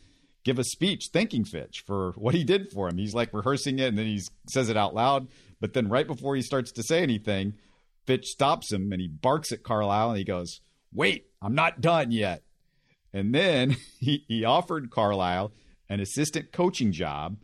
give 0.45 0.59
a 0.59 0.65
speech 0.65 1.11
thanking 1.13 1.45
Fitch 1.45 1.83
for 1.87 2.13
what 2.17 2.35
he 2.35 2.45
did 2.45 2.71
for 2.71 2.89
him. 2.89 2.99
He's 2.99 3.15
like 3.15 3.33
rehearsing 3.33 3.79
it, 3.79 3.89
and 3.89 3.99
then 3.99 4.07
he 4.07 4.21
says 4.49 4.69
it 4.69 4.77
out 4.77 4.95
loud. 4.95 5.29
But 5.61 5.75
then 5.75 5.89
right 5.89 6.07
before 6.07 6.37
he 6.37 6.43
starts 6.43 6.73
to 6.73 6.83
say 6.83 7.03
anything, 7.03 7.55
Fitch 8.07 8.27
stops 8.27 8.73
him 8.73 8.93
and 8.93 9.01
he 9.01 9.09
barks 9.09 9.53
at 9.53 9.63
Carlisle 9.63 10.11
and 10.11 10.19
he 10.19 10.25
goes, 10.25 10.61
"Wait, 10.93 11.27
I'm 11.43 11.55
not 11.55 11.81
done 11.81 12.11
yet." 12.11 12.43
And 13.13 13.35
then 13.35 13.77
he 14.01 14.25
he 14.29 14.45
offered 14.45 14.91
Carlisle 14.91 15.53
an 15.89 16.01
assistant 16.01 16.53
coaching 16.53 16.93
job. 16.93 17.37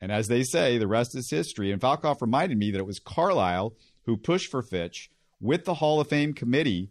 And 0.00 0.12
as 0.12 0.28
they 0.28 0.42
say, 0.42 0.78
the 0.78 0.86
rest 0.86 1.16
is 1.16 1.30
history. 1.30 1.72
And 1.72 1.80
Falkoff 1.80 2.20
reminded 2.20 2.58
me 2.58 2.70
that 2.70 2.78
it 2.78 2.86
was 2.86 2.98
Carlisle 2.98 3.74
who 4.04 4.16
pushed 4.16 4.50
for 4.50 4.62
Fitch 4.62 5.10
with 5.40 5.64
the 5.64 5.74
Hall 5.74 6.00
of 6.00 6.08
Fame 6.08 6.34
committee 6.34 6.90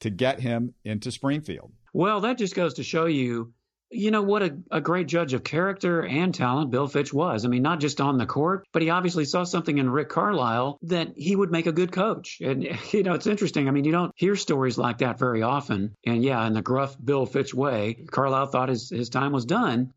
to 0.00 0.10
get 0.10 0.40
him 0.40 0.74
into 0.84 1.10
Springfield. 1.10 1.72
Well, 1.92 2.20
that 2.20 2.38
just 2.38 2.54
goes 2.54 2.74
to 2.74 2.82
show 2.82 3.06
you, 3.06 3.52
you 3.90 4.10
know, 4.10 4.22
what 4.22 4.42
a, 4.42 4.58
a, 4.70 4.80
great 4.80 5.08
judge 5.08 5.32
of 5.32 5.42
character 5.42 6.04
and 6.04 6.34
talent 6.34 6.70
Bill 6.70 6.86
Fitch 6.86 7.12
was. 7.12 7.44
I 7.44 7.48
mean, 7.48 7.62
not 7.62 7.80
just 7.80 8.00
on 8.00 8.18
the 8.18 8.26
court, 8.26 8.66
but 8.72 8.82
he 8.82 8.90
obviously 8.90 9.24
saw 9.24 9.44
something 9.44 9.78
in 9.78 9.88
Rick 9.88 10.10
Carlisle 10.10 10.78
that 10.82 11.12
he 11.16 11.34
would 11.34 11.50
make 11.50 11.66
a 11.66 11.72
good 11.72 11.90
coach. 11.90 12.40
And, 12.40 12.64
you 12.92 13.02
know, 13.02 13.14
it's 13.14 13.26
interesting. 13.26 13.66
I 13.66 13.70
mean, 13.70 13.84
you 13.84 13.92
don't 13.92 14.12
hear 14.14 14.36
stories 14.36 14.78
like 14.78 14.98
that 14.98 15.18
very 15.18 15.42
often. 15.42 15.94
And 16.04 16.22
yeah, 16.22 16.46
in 16.46 16.52
the 16.52 16.62
gruff 16.62 16.96
Bill 17.02 17.24
Fitch 17.24 17.54
way, 17.54 17.94
Carlisle 18.10 18.46
thought 18.46 18.68
his, 18.68 18.90
his 18.90 19.08
time 19.08 19.32
was 19.32 19.46
done. 19.46 19.92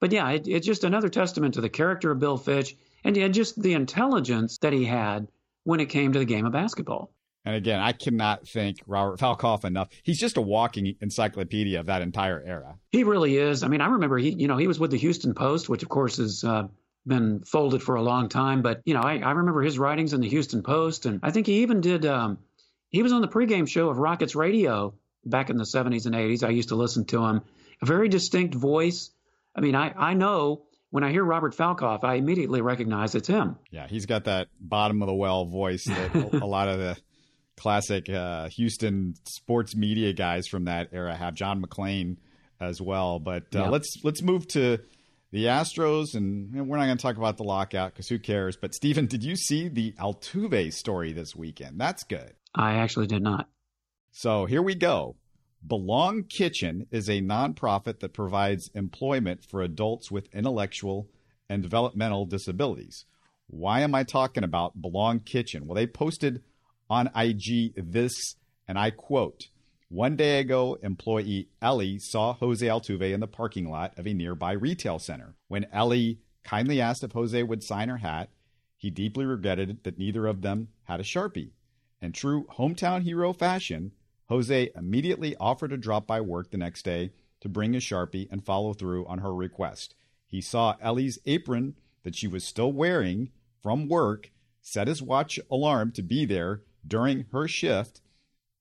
But 0.00 0.12
yeah, 0.12 0.28
it, 0.30 0.48
it's 0.48 0.66
just 0.66 0.84
another 0.84 1.08
testament 1.08 1.54
to 1.54 1.60
the 1.60 1.68
character 1.68 2.10
of 2.10 2.18
Bill 2.18 2.36
Fitch 2.36 2.76
and 3.04 3.16
yeah, 3.16 3.28
just 3.28 3.60
the 3.60 3.74
intelligence 3.74 4.58
that 4.58 4.72
he 4.72 4.84
had 4.84 5.28
when 5.64 5.80
it 5.80 5.86
came 5.86 6.12
to 6.12 6.18
the 6.18 6.24
game 6.24 6.44
of 6.44 6.52
basketball. 6.52 7.12
And 7.44 7.56
again, 7.56 7.80
I 7.80 7.92
cannot 7.92 8.46
thank 8.46 8.78
Robert 8.86 9.18
Falkoff 9.18 9.64
enough. 9.64 9.88
He's 10.02 10.18
just 10.18 10.36
a 10.36 10.40
walking 10.40 10.94
encyclopedia 11.00 11.80
of 11.80 11.86
that 11.86 12.02
entire 12.02 12.40
era. 12.40 12.76
He 12.90 13.02
really 13.02 13.36
is. 13.36 13.62
I 13.64 13.68
mean, 13.68 13.80
I 13.80 13.86
remember 13.86 14.18
he, 14.18 14.30
you 14.30 14.46
know, 14.46 14.56
he 14.56 14.68
was 14.68 14.78
with 14.78 14.92
the 14.92 14.98
Houston 14.98 15.34
Post, 15.34 15.68
which 15.68 15.82
of 15.82 15.88
course 15.88 16.18
has 16.18 16.44
uh, 16.44 16.68
been 17.06 17.42
folded 17.44 17.82
for 17.82 17.96
a 17.96 18.02
long 18.02 18.28
time. 18.28 18.62
But 18.62 18.82
you 18.84 18.94
know, 18.94 19.00
I, 19.00 19.18
I, 19.18 19.32
remember 19.32 19.62
his 19.62 19.78
writings 19.78 20.12
in 20.12 20.20
the 20.20 20.28
Houston 20.28 20.62
Post, 20.62 21.06
and 21.06 21.20
I 21.22 21.32
think 21.32 21.46
he 21.46 21.62
even 21.62 21.80
did. 21.80 22.06
Um, 22.06 22.38
he 22.90 23.02
was 23.02 23.12
on 23.12 23.22
the 23.22 23.28
pregame 23.28 23.68
show 23.68 23.88
of 23.88 23.98
Rockets 23.98 24.36
Radio 24.36 24.94
back 25.24 25.50
in 25.50 25.56
the 25.56 25.64
70s 25.64 26.06
and 26.06 26.14
80s. 26.14 26.44
I 26.44 26.50
used 26.50 26.68
to 26.68 26.76
listen 26.76 27.06
to 27.06 27.24
him. 27.24 27.42
A 27.80 27.86
very 27.86 28.08
distinct 28.08 28.54
voice. 28.54 29.10
I 29.56 29.60
mean, 29.60 29.74
I 29.74 29.92
I 29.96 30.14
know 30.14 30.62
when 30.90 31.02
I 31.02 31.10
hear 31.10 31.24
Robert 31.24 31.56
Falkoff, 31.56 32.04
I 32.04 32.14
immediately 32.14 32.60
recognize 32.60 33.14
it's 33.14 33.26
him. 33.26 33.56
Yeah, 33.70 33.88
he's 33.88 34.06
got 34.06 34.24
that 34.24 34.48
bottom 34.60 35.02
of 35.02 35.08
the 35.08 35.14
well 35.14 35.46
voice 35.46 35.86
that 35.86 36.14
a 36.40 36.46
lot 36.46 36.68
of 36.68 36.78
the 36.78 36.96
classic 37.56 38.08
uh, 38.08 38.48
Houston 38.50 39.14
sports 39.24 39.74
media 39.74 40.12
guys 40.12 40.46
from 40.46 40.64
that 40.64 40.88
era 40.92 41.14
have. 41.14 41.34
John 41.34 41.62
McClain 41.62 42.16
as 42.60 42.80
well. 42.80 43.18
But 43.18 43.54
uh, 43.54 43.60
yep. 43.60 43.70
let's 43.70 43.96
let's 44.02 44.22
move 44.22 44.46
to 44.48 44.78
the 45.30 45.46
Astros, 45.46 46.14
and 46.14 46.68
we're 46.68 46.76
not 46.76 46.86
going 46.86 46.96
to 46.96 47.02
talk 47.02 47.16
about 47.16 47.36
the 47.36 47.44
lockout 47.44 47.92
because 47.92 48.08
who 48.08 48.18
cares? 48.18 48.56
But 48.56 48.74
Stephen, 48.74 49.06
did 49.06 49.24
you 49.24 49.36
see 49.36 49.68
the 49.68 49.92
Altuve 49.92 50.72
story 50.72 51.12
this 51.12 51.34
weekend? 51.34 51.80
That's 51.80 52.04
good. 52.04 52.34
I 52.54 52.74
actually 52.74 53.06
did 53.06 53.22
not. 53.22 53.48
So 54.12 54.44
here 54.44 54.62
we 54.62 54.74
go. 54.74 55.16
Belong 55.66 56.24
Kitchen 56.24 56.86
is 56.90 57.08
a 57.08 57.20
nonprofit 57.20 58.00
that 58.00 58.12
provides 58.12 58.70
employment 58.74 59.44
for 59.48 59.62
adults 59.62 60.10
with 60.10 60.34
intellectual 60.34 61.08
and 61.48 61.62
developmental 61.62 62.26
disabilities. 62.26 63.06
Why 63.46 63.80
am 63.80 63.94
I 63.94 64.02
talking 64.02 64.44
about 64.44 64.80
Belong 64.80 65.20
Kitchen? 65.20 65.66
Well, 65.66 65.76
they 65.76 65.86
posted 65.86 66.42
on 66.92 67.08
IG 67.16 67.72
this, 67.74 68.36
and 68.68 68.78
I 68.78 68.90
quote 68.90 69.48
One 69.88 70.14
day 70.14 70.40
ago, 70.40 70.76
employee 70.82 71.48
Ellie 71.62 71.98
saw 71.98 72.34
Jose 72.34 72.66
Altuve 72.66 73.14
in 73.14 73.20
the 73.20 73.26
parking 73.26 73.70
lot 73.70 73.98
of 73.98 74.06
a 74.06 74.12
nearby 74.12 74.52
retail 74.52 74.98
center. 74.98 75.34
When 75.48 75.64
Ellie 75.72 76.18
kindly 76.44 76.82
asked 76.82 77.02
if 77.02 77.12
Jose 77.12 77.42
would 77.42 77.62
sign 77.62 77.88
her 77.88 77.96
hat, 77.96 78.28
he 78.76 78.90
deeply 78.90 79.24
regretted 79.24 79.84
that 79.84 79.96
neither 79.96 80.26
of 80.26 80.42
them 80.42 80.68
had 80.84 81.00
a 81.00 81.02
Sharpie. 81.02 81.52
In 82.02 82.12
true 82.12 82.44
hometown 82.58 83.04
hero 83.04 83.32
fashion, 83.32 83.92
Jose 84.28 84.70
immediately 84.76 85.34
offered 85.36 85.70
to 85.70 85.78
drop 85.78 86.06
by 86.06 86.20
work 86.20 86.50
the 86.50 86.58
next 86.58 86.84
day 86.84 87.12
to 87.40 87.48
bring 87.48 87.74
a 87.74 87.78
Sharpie 87.78 88.28
and 88.30 88.44
follow 88.44 88.74
through 88.74 89.06
on 89.06 89.20
her 89.20 89.34
request. 89.34 89.94
He 90.26 90.42
saw 90.42 90.76
Ellie's 90.82 91.18
apron 91.24 91.74
that 92.02 92.16
she 92.16 92.28
was 92.28 92.44
still 92.44 92.70
wearing 92.70 93.30
from 93.62 93.88
work, 93.88 94.30
set 94.60 94.88
his 94.88 95.00
watch 95.00 95.40
alarm 95.50 95.92
to 95.92 96.02
be 96.02 96.26
there 96.26 96.60
during 96.86 97.26
her 97.32 97.48
shift, 97.48 98.00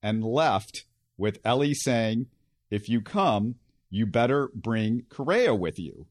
and 0.02 0.24
left 0.24 0.86
with 1.18 1.40
Ellie 1.44 1.74
saying, 1.74 2.28
If 2.70 2.90
you 2.90 3.02
come, 3.02 3.56
you 3.90 4.06
better 4.06 4.50
bring 4.56 5.04
Correa 5.10 5.54
with 5.54 5.78
you. 5.78 6.08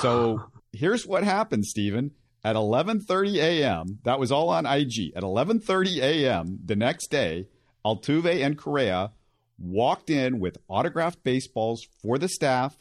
So 0.00 0.50
here's 0.72 1.06
what 1.06 1.24
happened, 1.24 1.64
Stephen. 1.66 2.12
At 2.44 2.56
11:30 2.56 3.36
a.m., 3.36 4.00
that 4.02 4.18
was 4.18 4.32
all 4.32 4.48
on 4.48 4.66
IG. 4.66 5.12
At 5.14 5.22
11:30 5.22 5.98
a.m. 5.98 6.58
the 6.64 6.74
next 6.74 7.08
day, 7.08 7.46
Altuve 7.84 8.42
and 8.44 8.58
Correa 8.58 9.12
walked 9.58 10.10
in 10.10 10.40
with 10.40 10.58
autographed 10.68 11.22
baseballs 11.22 11.86
for 12.02 12.18
the 12.18 12.28
staff 12.28 12.76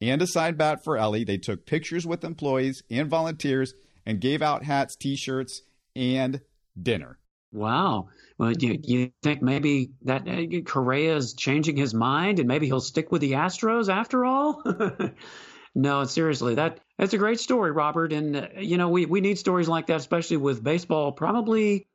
and 0.00 0.22
a 0.22 0.26
side 0.26 0.56
bat 0.56 0.82
for 0.82 0.96
Ellie. 0.96 1.24
They 1.24 1.36
took 1.36 1.66
pictures 1.66 2.06
with 2.06 2.24
employees 2.24 2.82
and 2.90 3.08
volunteers 3.08 3.74
and 4.06 4.20
gave 4.20 4.40
out 4.40 4.64
hats, 4.64 4.96
t 4.96 5.14
shirts, 5.14 5.62
and 5.94 6.40
dinner. 6.80 7.18
Wow. 7.52 8.08
Well, 8.38 8.52
you, 8.52 8.78
you 8.82 9.12
think 9.22 9.42
maybe 9.42 9.90
that 10.02 10.26
uh, 10.26 10.60
Correa 10.62 11.16
is 11.16 11.34
changing 11.34 11.76
his 11.76 11.92
mind 11.92 12.38
and 12.38 12.48
maybe 12.48 12.66
he'll 12.66 12.80
stick 12.80 13.12
with 13.12 13.20
the 13.20 13.32
Astros 13.32 13.92
after 13.92 14.24
all? 14.24 14.62
no, 15.74 16.04
seriously, 16.04 16.54
that 16.54 16.80
that's 16.98 17.12
a 17.12 17.18
great 17.18 17.40
story, 17.40 17.70
Robert. 17.70 18.12
And 18.12 18.36
uh, 18.36 18.48
you 18.58 18.78
know, 18.78 18.88
we 18.88 19.04
we 19.04 19.20
need 19.20 19.38
stories 19.38 19.68
like 19.68 19.86
that, 19.88 19.96
especially 19.96 20.38
with 20.38 20.64
baseball. 20.64 21.12
Probably 21.12 21.86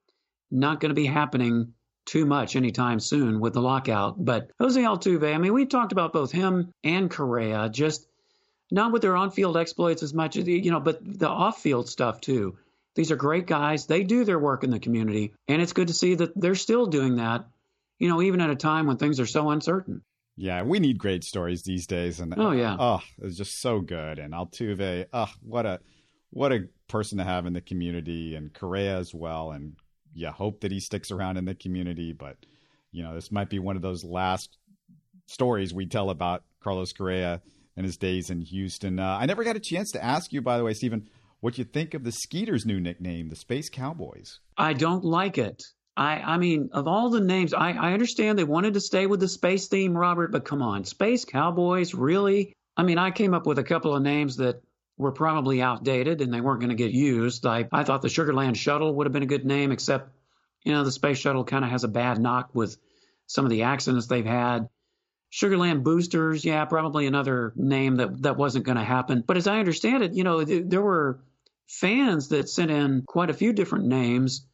not 0.51 0.79
going 0.79 0.89
to 0.89 0.95
be 0.95 1.07
happening 1.07 1.73
too 2.05 2.25
much 2.25 2.55
anytime 2.55 2.99
soon 2.99 3.39
with 3.39 3.53
the 3.53 3.61
lockout. 3.61 4.23
But 4.23 4.51
Jose 4.59 4.79
Altuve, 4.81 5.33
I 5.33 5.37
mean, 5.37 5.53
we 5.53 5.65
talked 5.65 5.91
about 5.91 6.13
both 6.13 6.31
him 6.31 6.71
and 6.83 7.09
Correa, 7.11 7.67
just 7.69 8.07
not 8.71 8.91
with 8.91 9.01
their 9.01 9.15
on-field 9.15 9.57
exploits 9.57 10.03
as 10.03 10.13
much 10.13 10.37
as 10.37 10.47
you 10.47 10.71
know, 10.71 10.79
but 10.79 10.99
the 11.01 11.27
off-field 11.27 11.89
stuff 11.89 12.21
too. 12.21 12.57
These 12.97 13.11
are 13.11 13.15
great 13.15 13.45
guys. 13.45 13.85
They 13.85 14.03
do 14.03 14.25
their 14.25 14.39
work 14.39 14.63
in 14.63 14.71
the 14.71 14.79
community, 14.79 15.35
and 15.47 15.61
it's 15.61 15.71
good 15.71 15.89
to 15.89 15.93
see 15.93 16.15
that 16.15 16.31
they're 16.35 16.55
still 16.55 16.87
doing 16.87 17.17
that. 17.17 17.45
You 17.99 18.09
know, 18.09 18.23
even 18.23 18.41
at 18.41 18.49
a 18.49 18.55
time 18.55 18.87
when 18.87 18.97
things 18.97 19.19
are 19.19 19.27
so 19.27 19.51
uncertain. 19.51 20.01
Yeah, 20.35 20.63
we 20.63 20.79
need 20.79 20.97
great 20.97 21.23
stories 21.23 21.61
these 21.61 21.85
days, 21.85 22.19
and 22.19 22.33
oh 22.35 22.51
yeah, 22.51 22.75
oh, 22.79 23.01
it's 23.21 23.37
just 23.37 23.61
so 23.61 23.81
good. 23.81 24.17
And 24.17 24.33
Altuve, 24.33 25.05
oh, 25.13 25.31
what 25.43 25.67
a 25.67 25.79
what 26.31 26.51
a 26.51 26.69
person 26.87 27.19
to 27.19 27.23
have 27.23 27.45
in 27.45 27.53
the 27.53 27.61
community, 27.61 28.33
and 28.33 28.51
Correa 28.51 28.97
as 28.97 29.13
well. 29.13 29.51
And 29.51 29.75
yeah, 30.15 30.31
hope 30.31 30.61
that 30.61 30.71
he 30.71 30.79
sticks 30.79 31.11
around 31.11 31.37
in 31.37 31.45
the 31.45 31.53
community. 31.53 32.13
But 32.13 32.37
you 32.91 33.03
know, 33.03 33.13
this 33.13 33.31
might 33.31 33.51
be 33.51 33.59
one 33.59 33.75
of 33.75 33.83
those 33.83 34.03
last 34.03 34.57
stories 35.27 35.71
we 35.71 35.85
tell 35.85 36.09
about 36.09 36.43
Carlos 36.63 36.93
Correa 36.93 37.43
and 37.75 37.85
his 37.85 37.97
days 37.97 38.31
in 38.31 38.41
Houston. 38.41 38.97
Uh, 38.99 39.19
I 39.21 39.27
never 39.27 39.43
got 39.43 39.55
a 39.55 39.59
chance 39.59 39.91
to 39.91 40.03
ask 40.03 40.33
you, 40.33 40.41
by 40.41 40.57
the 40.57 40.63
way, 40.63 40.73
Stephen 40.73 41.07
what 41.39 41.57
you 41.57 41.63
think 41.63 41.93
of 41.93 42.03
the 42.03 42.11
Skeeters' 42.11 42.65
new 42.65 42.79
nickname, 42.79 43.29
the 43.29 43.35
Space 43.35 43.69
Cowboys. 43.69 44.39
I 44.57 44.73
don't 44.73 45.03
like 45.03 45.37
it. 45.37 45.63
I, 45.95 46.15
I 46.15 46.37
mean, 46.37 46.69
of 46.73 46.87
all 46.87 47.09
the 47.09 47.21
names, 47.21 47.53
I, 47.53 47.71
I 47.71 47.93
understand 47.93 48.37
they 48.37 48.43
wanted 48.43 48.75
to 48.75 48.81
stay 48.81 49.07
with 49.07 49.19
the 49.19 49.27
space 49.27 49.67
theme, 49.67 49.97
Robert, 49.97 50.31
but 50.31 50.45
come 50.45 50.61
on, 50.61 50.83
Space 50.85 51.25
Cowboys, 51.25 51.93
really? 51.93 52.53
I 52.75 52.83
mean, 52.83 52.99
I 52.99 53.09
came 53.09 53.33
up 53.33 53.47
with 53.47 53.57
a 53.57 53.63
couple 53.63 53.95
of 53.95 54.03
names 54.03 54.37
that 54.37 54.61
were 54.97 55.11
probably 55.11 55.61
outdated 55.61 56.21
and 56.21 56.31
they 56.31 56.41
weren't 56.41 56.59
going 56.59 56.69
to 56.69 56.75
get 56.75 56.91
used. 56.91 57.45
I, 57.45 57.67
I 57.71 57.83
thought 57.83 58.03
the 58.03 58.07
Sugarland 58.07 58.55
Shuttle 58.55 58.93
would 58.95 59.07
have 59.07 59.13
been 59.13 59.23
a 59.23 59.27
good 59.27 59.45
name, 59.45 59.71
except, 59.71 60.11
you 60.63 60.71
know, 60.71 60.83
the 60.83 60.91
Space 60.91 61.17
Shuttle 61.17 61.43
kind 61.43 61.65
of 61.65 61.71
has 61.71 61.83
a 61.83 61.87
bad 61.87 62.19
knock 62.19 62.49
with 62.53 62.77
some 63.25 63.45
of 63.45 63.51
the 63.51 63.63
accidents 63.63 64.07
they've 64.07 64.25
had. 64.25 64.69
Sugarland 65.31 65.83
Boosters, 65.83 66.45
yeah, 66.45 66.63
probably 66.65 67.05
another 67.05 67.53
name 67.55 67.97
that 67.97 68.21
that 68.23 68.37
wasn't 68.37 68.65
going 68.65 68.77
to 68.77 68.83
happen. 68.83 69.23
But 69.25 69.37
as 69.37 69.47
I 69.47 69.59
understand 69.59 70.03
it, 70.03 70.13
you 70.13 70.23
know, 70.23 70.43
th- 70.43 70.65
there 70.67 70.81
were 70.81 71.19
fans 71.67 72.29
that 72.29 72.49
sent 72.49 72.71
in 72.71 73.03
quite 73.05 73.29
a 73.29 73.33
few 73.33 73.51
different 73.53 73.85
names, 73.85 74.45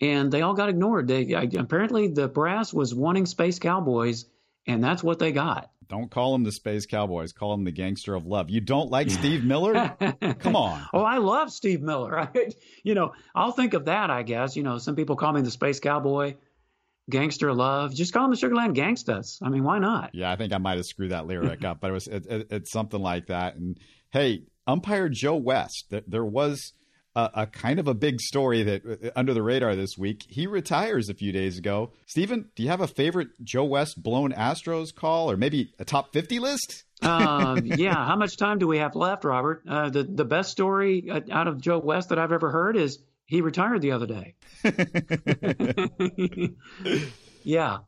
and 0.00 0.32
they 0.32 0.40
all 0.42 0.54
got 0.54 0.70
ignored. 0.70 1.06
They 1.08 1.34
I, 1.34 1.48
apparently 1.58 2.08
the 2.08 2.28
brass 2.28 2.72
was 2.72 2.94
wanting 2.94 3.26
Space 3.26 3.58
Cowboys, 3.58 4.24
and 4.66 4.82
that's 4.82 5.02
what 5.02 5.18
they 5.18 5.32
got. 5.32 5.70
Don't 5.88 6.10
call 6.10 6.32
them 6.32 6.42
the 6.42 6.52
Space 6.52 6.86
Cowboys. 6.86 7.32
Call 7.32 7.50
them 7.50 7.64
the 7.64 7.70
Gangster 7.70 8.14
of 8.14 8.24
Love. 8.26 8.48
You 8.48 8.62
don't 8.62 8.90
like 8.90 9.10
Steve 9.10 9.44
Miller? 9.44 9.94
Come 10.38 10.56
on. 10.56 10.86
Oh, 10.94 11.02
I 11.02 11.18
love 11.18 11.52
Steve 11.52 11.82
Miller. 11.82 12.18
I, 12.34 12.52
you 12.82 12.94
know, 12.94 13.12
I'll 13.34 13.52
think 13.52 13.74
of 13.74 13.84
that. 13.84 14.08
I 14.08 14.22
guess. 14.22 14.56
You 14.56 14.62
know, 14.62 14.78
some 14.78 14.96
people 14.96 15.16
call 15.16 15.34
me 15.34 15.42
the 15.42 15.50
Space 15.50 15.80
Cowboy. 15.80 16.36
Gangster 17.10 17.52
Love. 17.52 17.94
Just 17.94 18.12
call 18.12 18.28
them 18.28 18.30
the 18.30 18.36
Sugarland 18.36 18.76
Gangstas. 18.76 19.38
I 19.42 19.48
mean, 19.48 19.64
why 19.64 19.78
not? 19.78 20.10
Yeah, 20.14 20.30
I 20.30 20.36
think 20.36 20.52
I 20.52 20.58
might 20.58 20.76
have 20.76 20.86
screwed 20.86 21.10
that 21.10 21.26
lyric 21.26 21.64
up, 21.64 21.80
but 21.80 21.90
it 21.90 21.94
was 21.94 22.06
it, 22.06 22.26
it, 22.26 22.46
it's 22.50 22.72
something 22.72 23.00
like 23.00 23.26
that. 23.26 23.56
And 23.56 23.78
hey, 24.10 24.44
umpire 24.66 25.08
Joe 25.08 25.36
West. 25.36 25.86
There, 25.90 26.02
there 26.06 26.24
was 26.24 26.72
a, 27.14 27.30
a, 27.34 27.46
kind 27.46 27.78
of 27.78 27.88
a 27.88 27.94
big 27.94 28.20
story 28.20 28.62
that 28.62 28.82
uh, 28.86 29.10
under 29.16 29.34
the 29.34 29.42
radar 29.42 29.74
this 29.74 29.98
week. 29.98 30.24
He 30.28 30.46
retires 30.46 31.08
a 31.08 31.14
few 31.14 31.32
days 31.32 31.58
ago. 31.58 31.92
Stephen, 32.06 32.50
do 32.54 32.62
you 32.62 32.68
have 32.68 32.80
a 32.80 32.86
favorite 32.86 33.28
Joe 33.42 33.64
West 33.64 34.02
blown 34.02 34.32
Astros 34.32 34.94
call, 34.94 35.30
or 35.30 35.36
maybe 35.36 35.72
a 35.78 35.84
top 35.84 36.12
fifty 36.12 36.38
list? 36.38 36.84
um, 37.02 37.58
yeah. 37.64 37.94
How 37.94 38.16
much 38.16 38.36
time 38.36 38.58
do 38.58 38.66
we 38.66 38.78
have 38.78 38.94
left, 38.94 39.24
Robert? 39.24 39.62
Uh, 39.68 39.90
the 39.90 40.04
the 40.04 40.24
best 40.24 40.50
story 40.50 41.08
uh, 41.10 41.20
out 41.30 41.48
of 41.48 41.60
Joe 41.60 41.78
West 41.78 42.10
that 42.10 42.18
I've 42.18 42.32
ever 42.32 42.50
heard 42.50 42.76
is 42.76 42.98
he 43.32 43.40
retired 43.40 43.80
the 43.80 43.92
other 43.92 44.06
day. 44.06 44.34
yeah. 47.44 47.78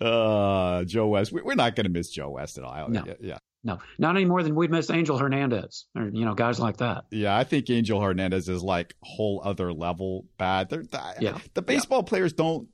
Uh, 0.00 0.84
Joe 0.84 1.08
West. 1.08 1.32
We're 1.32 1.56
not 1.56 1.74
going 1.74 1.86
to 1.86 1.90
miss 1.90 2.08
Joe 2.08 2.30
West 2.30 2.56
at 2.56 2.62
all. 2.62 2.88
No. 2.88 3.04
Yeah. 3.20 3.38
No, 3.64 3.78
not 3.98 4.14
any 4.14 4.24
more 4.24 4.44
than 4.44 4.54
we'd 4.54 4.70
miss 4.70 4.90
Angel 4.90 5.18
Hernandez 5.18 5.86
or 5.96 6.08
you 6.12 6.24
know 6.24 6.34
guys 6.34 6.60
like 6.60 6.76
that. 6.76 7.04
Yeah, 7.10 7.36
I 7.36 7.42
think 7.42 7.68
Angel 7.70 8.00
Hernandez 8.00 8.48
is 8.48 8.62
like 8.62 8.94
whole 9.02 9.40
other 9.44 9.72
level 9.72 10.26
bad. 10.38 10.68
They're, 10.68 10.84
yeah. 11.20 11.38
The 11.54 11.62
baseball 11.62 12.00
yeah. 12.00 12.08
players 12.08 12.32
don't. 12.32 12.68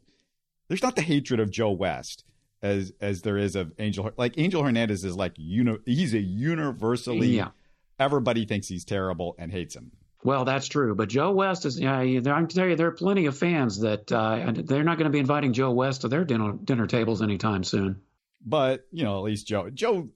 There's 0.69 0.83
not 0.83 0.97
the 0.97 1.03
hatred 1.03 1.41
of 1.41 1.51
Joe 1.51 1.73
West 1.73 2.25
as 2.63 2.93
as 3.01 3.23
there 3.23 3.39
is 3.39 3.55
of 3.57 3.73
Angel. 3.79 4.11
Like 4.17 4.39
Angel 4.39 4.63
Hernandez 4.63 5.05
is 5.05 5.17
like 5.17 5.33
you 5.37 5.65
know 5.65 5.79
he's 5.87 6.13
a 6.13 6.21
universally. 6.21 7.29
Yeah. 7.29 7.49
Everybody 7.99 8.45
thinks 8.47 8.69
he's 8.69 8.85
terrible 8.85 9.35
and 9.39 9.51
hates 9.51 9.75
him. 9.75 9.93
Well, 10.25 10.45
that's 10.45 10.69
true. 10.69 10.95
But 10.95 11.09
Joe 11.09 11.31
West 11.31 11.65
is, 11.65 11.79
yeah, 11.79 11.99
I 11.99 12.21
can 12.21 12.49
tell 12.49 12.67
you, 12.67 12.77
there 12.77 12.89
are 12.89 12.93
plenty 12.93 13.27
of 13.27 13.39
fans 13.39 13.81
that 13.81 14.11
uh, 14.11 14.53
they're 14.55 14.85
not 14.85 14.99
going 14.99 15.07
to 15.07 15.13
be 15.13 15.21
inviting 15.21 15.53
Joe 15.53 15.71
West 15.71 16.01
to 16.01 16.09
their 16.09 16.25
dinner, 16.25 16.53
dinner 16.53 16.87
tables 16.87 17.23
anytime 17.23 17.63
soon. 17.63 18.03
But, 18.45 18.87
you 18.91 19.05
know, 19.05 19.19
at 19.19 19.25
least 19.25 19.47
Joe, 19.47 19.71
Joe, 19.71 20.09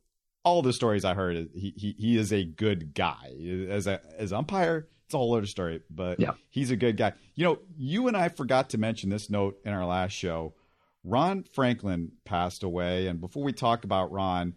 all 0.44 0.62
the 0.62 0.72
stories 0.72 1.04
I 1.04 1.14
heard, 1.14 1.50
he, 1.54 1.72
he, 1.76 1.94
he 1.98 2.16
is 2.16 2.32
a 2.32 2.44
good 2.44 2.94
guy. 2.94 3.32
As 3.68 3.86
a 3.86 4.00
as 4.18 4.32
umpire, 4.32 4.88
it's 5.06 5.14
a 5.14 5.18
whole 5.18 5.36
other 5.36 5.46
story, 5.46 5.82
but 5.90 6.18
yeah. 6.18 6.32
he's 6.50 6.70
a 6.70 6.76
good 6.76 6.96
guy. 6.96 7.12
You 7.34 7.44
know, 7.44 7.58
you 7.76 8.08
and 8.08 8.16
I 8.16 8.28
forgot 8.28 8.70
to 8.70 8.78
mention 8.78 9.10
this 9.10 9.30
note 9.30 9.60
in 9.64 9.72
our 9.72 9.86
last 9.86 10.12
show. 10.12 10.54
Ron 11.04 11.44
Franklin 11.54 12.12
passed 12.24 12.62
away, 12.62 13.08
and 13.08 13.20
before 13.20 13.42
we 13.42 13.52
talk 13.52 13.84
about 13.84 14.10
Ron, 14.10 14.54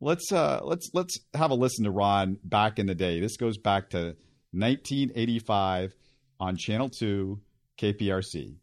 let's 0.00 0.30
uh 0.30 0.60
let's 0.62 0.90
let's 0.94 1.18
have 1.34 1.50
a 1.50 1.54
listen 1.54 1.84
to 1.84 1.90
Ron 1.90 2.38
back 2.44 2.78
in 2.78 2.86
the 2.86 2.94
day. 2.94 3.20
This 3.20 3.36
goes 3.36 3.58
back 3.58 3.90
to 3.90 4.16
1985 4.54 5.94
on 6.40 6.56
Channel 6.56 6.88
2 6.88 7.40
KPRC. 7.78 8.54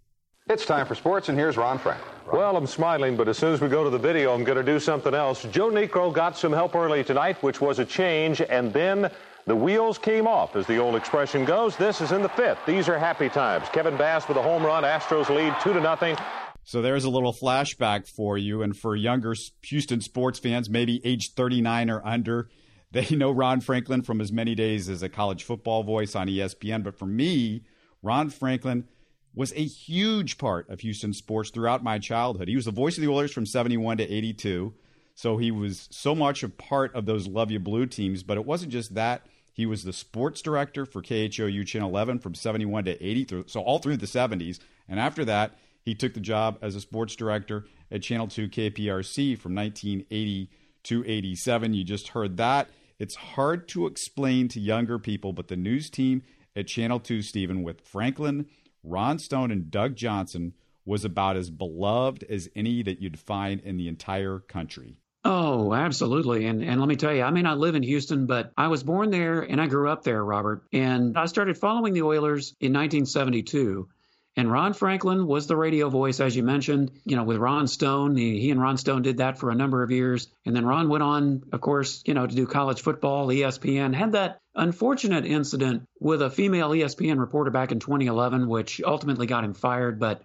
It's 0.50 0.66
time 0.66 0.86
for 0.86 0.96
sports, 0.96 1.30
and 1.30 1.38
here's 1.38 1.56
Ron 1.56 1.78
Frank. 1.78 2.02
Ron. 2.26 2.38
Well, 2.38 2.58
I'm 2.58 2.68
smiling, 2.68 3.16
but 3.16 3.28
as 3.28 3.38
soon 3.38 3.54
as 3.54 3.62
we 3.62 3.70
go 3.70 3.84
to 3.84 3.90
the 3.90 3.98
video, 4.00 4.34
I'm 4.34 4.44
going 4.44 4.58
to 4.58 4.64
do 4.64 4.80
something 4.80 5.14
else. 5.14 5.44
Joe 5.44 5.70
Niekro 5.70 6.14
got 6.14 6.38
some 6.38 6.52
help 6.52 6.76
early 6.76 7.04
tonight, 7.04 7.42
which 7.44 7.62
was 7.62 7.80
a 7.80 7.86
change, 7.86 8.42
and 8.42 8.74
then 8.74 9.12
the 9.46 9.56
wheels 9.56 9.98
came 9.98 10.28
off, 10.28 10.56
as 10.56 10.66
the 10.68 10.78
old 10.78 10.96
expression 10.96 11.46
goes. 11.46 11.78
This 11.78 12.02
is 12.02 12.12
in 12.12 12.22
the 12.22 12.30
fifth. 12.30 12.60
These 12.66 12.90
are 12.90 12.98
happy 12.98 13.30
times. 13.30 13.68
Kevin 13.72 13.98
Bass 13.98 14.28
with 14.28 14.38
a 14.38 14.42
home 14.42 14.66
run. 14.66 14.84
Astros 14.84 15.30
lead 15.30 15.56
two 15.62 15.74
to 15.74 15.80
nothing. 15.80 16.18
So 16.64 16.82
there's 16.82 17.06
a 17.06 17.10
little 17.10 17.34
flashback 17.34 18.08
for 18.08 18.38
you, 18.38 18.62
and 18.62 18.76
for 18.76 18.96
younger 18.96 19.36
Houston 19.64 20.02
sports 20.02 20.40
fans, 20.40 20.70
maybe 20.70 21.02
age 21.06 21.34
39 21.34 21.90
or 21.90 22.06
under. 22.06 22.50
They 22.92 23.16
know 23.16 23.32
Ron 23.32 23.62
Franklin 23.62 24.02
from 24.02 24.20
his 24.20 24.32
many 24.32 24.54
days 24.54 24.90
as 24.90 25.02
a 25.02 25.10
college 25.10 25.44
football 25.44 25.84
voice 25.84 26.16
on 26.16 26.28
ESPN. 26.28 26.84
But 26.84 26.98
for 26.98 27.06
me, 27.06 27.64
Ron 28.04 28.30
Franklin 28.30 28.88
was 29.34 29.54
a 29.54 29.64
huge 29.64 30.38
part 30.38 30.70
of 30.70 30.82
Houston 30.82 31.14
sports 31.14 31.52
throughout 31.52 31.84
my 31.84 32.00
childhood. 32.00 32.50
He 32.50 32.56
was 32.56 32.66
the 32.66 32.72
voice 32.72 32.98
of 32.98 33.02
the 33.02 33.10
Oilers 33.10 33.32
from 33.32 33.46
71 33.46 33.98
to 33.98 34.12
82. 34.12 34.74
So 35.16 35.38
he 35.38 35.52
was 35.52 35.88
so 35.92 36.14
much 36.14 36.44
a 36.44 36.50
part 36.50 36.94
of 36.94 37.06
those 37.06 37.28
Love 37.28 37.50
You 37.50 37.60
Blue 37.60 37.86
teams. 37.86 38.24
But 38.24 38.38
it 38.38 38.46
wasn't 38.46 38.74
just 38.74 38.96
that. 38.96 39.26
He 39.54 39.66
was 39.66 39.84
the 39.84 39.94
sports 39.94 40.42
director 40.42 40.86
for 40.86 41.02
KHOU 41.02 41.66
Channel 41.66 41.90
11 41.90 42.20
from 42.20 42.34
71 42.34 42.86
to 42.86 43.04
80, 43.06 43.44
so 43.48 43.62
all 43.62 43.80
through 43.80 43.98
the 43.98 44.06
70s. 44.06 44.60
And 44.88 45.00
after 45.00 45.26
that, 45.26 45.58
he 45.84 45.94
took 45.94 46.14
the 46.14 46.20
job 46.20 46.58
as 46.62 46.76
a 46.76 46.82
sports 46.82 47.16
director 47.16 47.66
at 47.92 48.02
Channel 48.02 48.28
2 48.28 48.48
KPRC 48.48 49.38
from 49.38 49.56
1980 49.56 50.50
to 50.84 51.04
87. 51.06 51.74
You 51.74 51.84
just 51.84 52.10
heard 52.10 52.38
that. 52.38 52.70
It's 53.02 53.16
hard 53.16 53.68
to 53.70 53.88
explain 53.88 54.48
to 54.50 54.60
younger 54.60 55.00
people, 55.00 55.34
but 55.34 55.48
the 55.48 55.56
news 55.56 55.90
team 55.90 56.22
at 56.56 56.68
Channel 56.68 57.00
2, 57.00 57.24
Stephen, 57.24 57.64
with 57.64 57.82
Franklin, 57.82 58.46
Ron 58.84 59.18
Stone, 59.18 59.50
and 59.50 59.72
Doug 59.72 59.96
Johnson 59.96 60.54
was 60.86 61.04
about 61.04 61.36
as 61.36 61.50
beloved 61.50 62.24
as 62.30 62.48
any 62.56 62.84
that 62.84 63.02
you'd 63.02 63.18
find 63.18 63.60
in 63.62 63.78
the 63.78 63.88
entire 63.88 64.38
country. 64.38 64.98
Oh, 65.26 65.74
absolutely. 65.74 66.46
And 66.46 66.64
and 66.64 66.80
let 66.80 66.88
me 66.88 66.96
tell 66.96 67.12
you, 67.12 67.24
I 67.24 67.32
may 67.32 67.42
not 67.42 67.58
live 67.58 67.74
in 67.74 67.82
Houston, 67.82 68.28
but 68.28 68.52
I 68.56 68.68
was 68.68 68.84
born 68.84 69.10
there 69.10 69.42
and 69.42 69.60
I 69.60 69.66
grew 69.66 69.90
up 69.90 70.04
there, 70.04 70.24
Robert. 70.24 70.62
And 70.72 71.18
I 71.18 71.26
started 71.26 71.58
following 71.58 71.94
the 71.94 72.04
Oilers 72.04 72.56
in 72.60 72.72
1972. 72.72 73.90
And 74.38 74.50
Ron 74.50 74.74
Franklin 74.74 75.28
was 75.28 75.48
the 75.48 75.58
radio 75.58 75.90
voice, 75.90 76.22
as 76.22 76.36
you 76.36 76.44
mentioned, 76.44 76.92
you 77.04 77.18
know, 77.18 77.24
with 77.24 77.38
Ron 77.38 77.68
Stone. 77.68 78.16
He, 78.16 78.50
and 78.50 78.62
Ron 78.62 78.78
Stone 78.78 79.02
did 79.02 79.18
that 79.18 79.38
for 79.38 79.52
a 79.52 79.56
number 79.56 79.84
of 79.84 79.92
years. 79.92 80.28
And 80.46 80.56
then 80.56 80.66
Ron 80.66 80.88
went 80.88 81.04
on, 81.04 81.44
of 81.52 81.60
course, 81.60 82.02
you 82.06 82.14
know, 82.14 82.26
to 82.26 82.36
do 82.36 82.48
college 82.48 82.82
football, 82.82 83.28
ESPN, 83.28 83.94
had 83.94 84.14
that 84.14 84.38
unfortunate 84.56 85.26
incident 85.26 85.84
with 86.00 86.22
a 86.22 86.30
female 86.30 86.70
ESPN 86.70 87.20
reporter 87.20 87.52
back 87.52 87.74
in 87.74 87.80
2011, 87.80 88.48
which 88.48 88.82
ultimately 88.82 89.28
got 89.28 89.44
him 89.44 89.54
fired. 89.54 90.00
But 90.00 90.22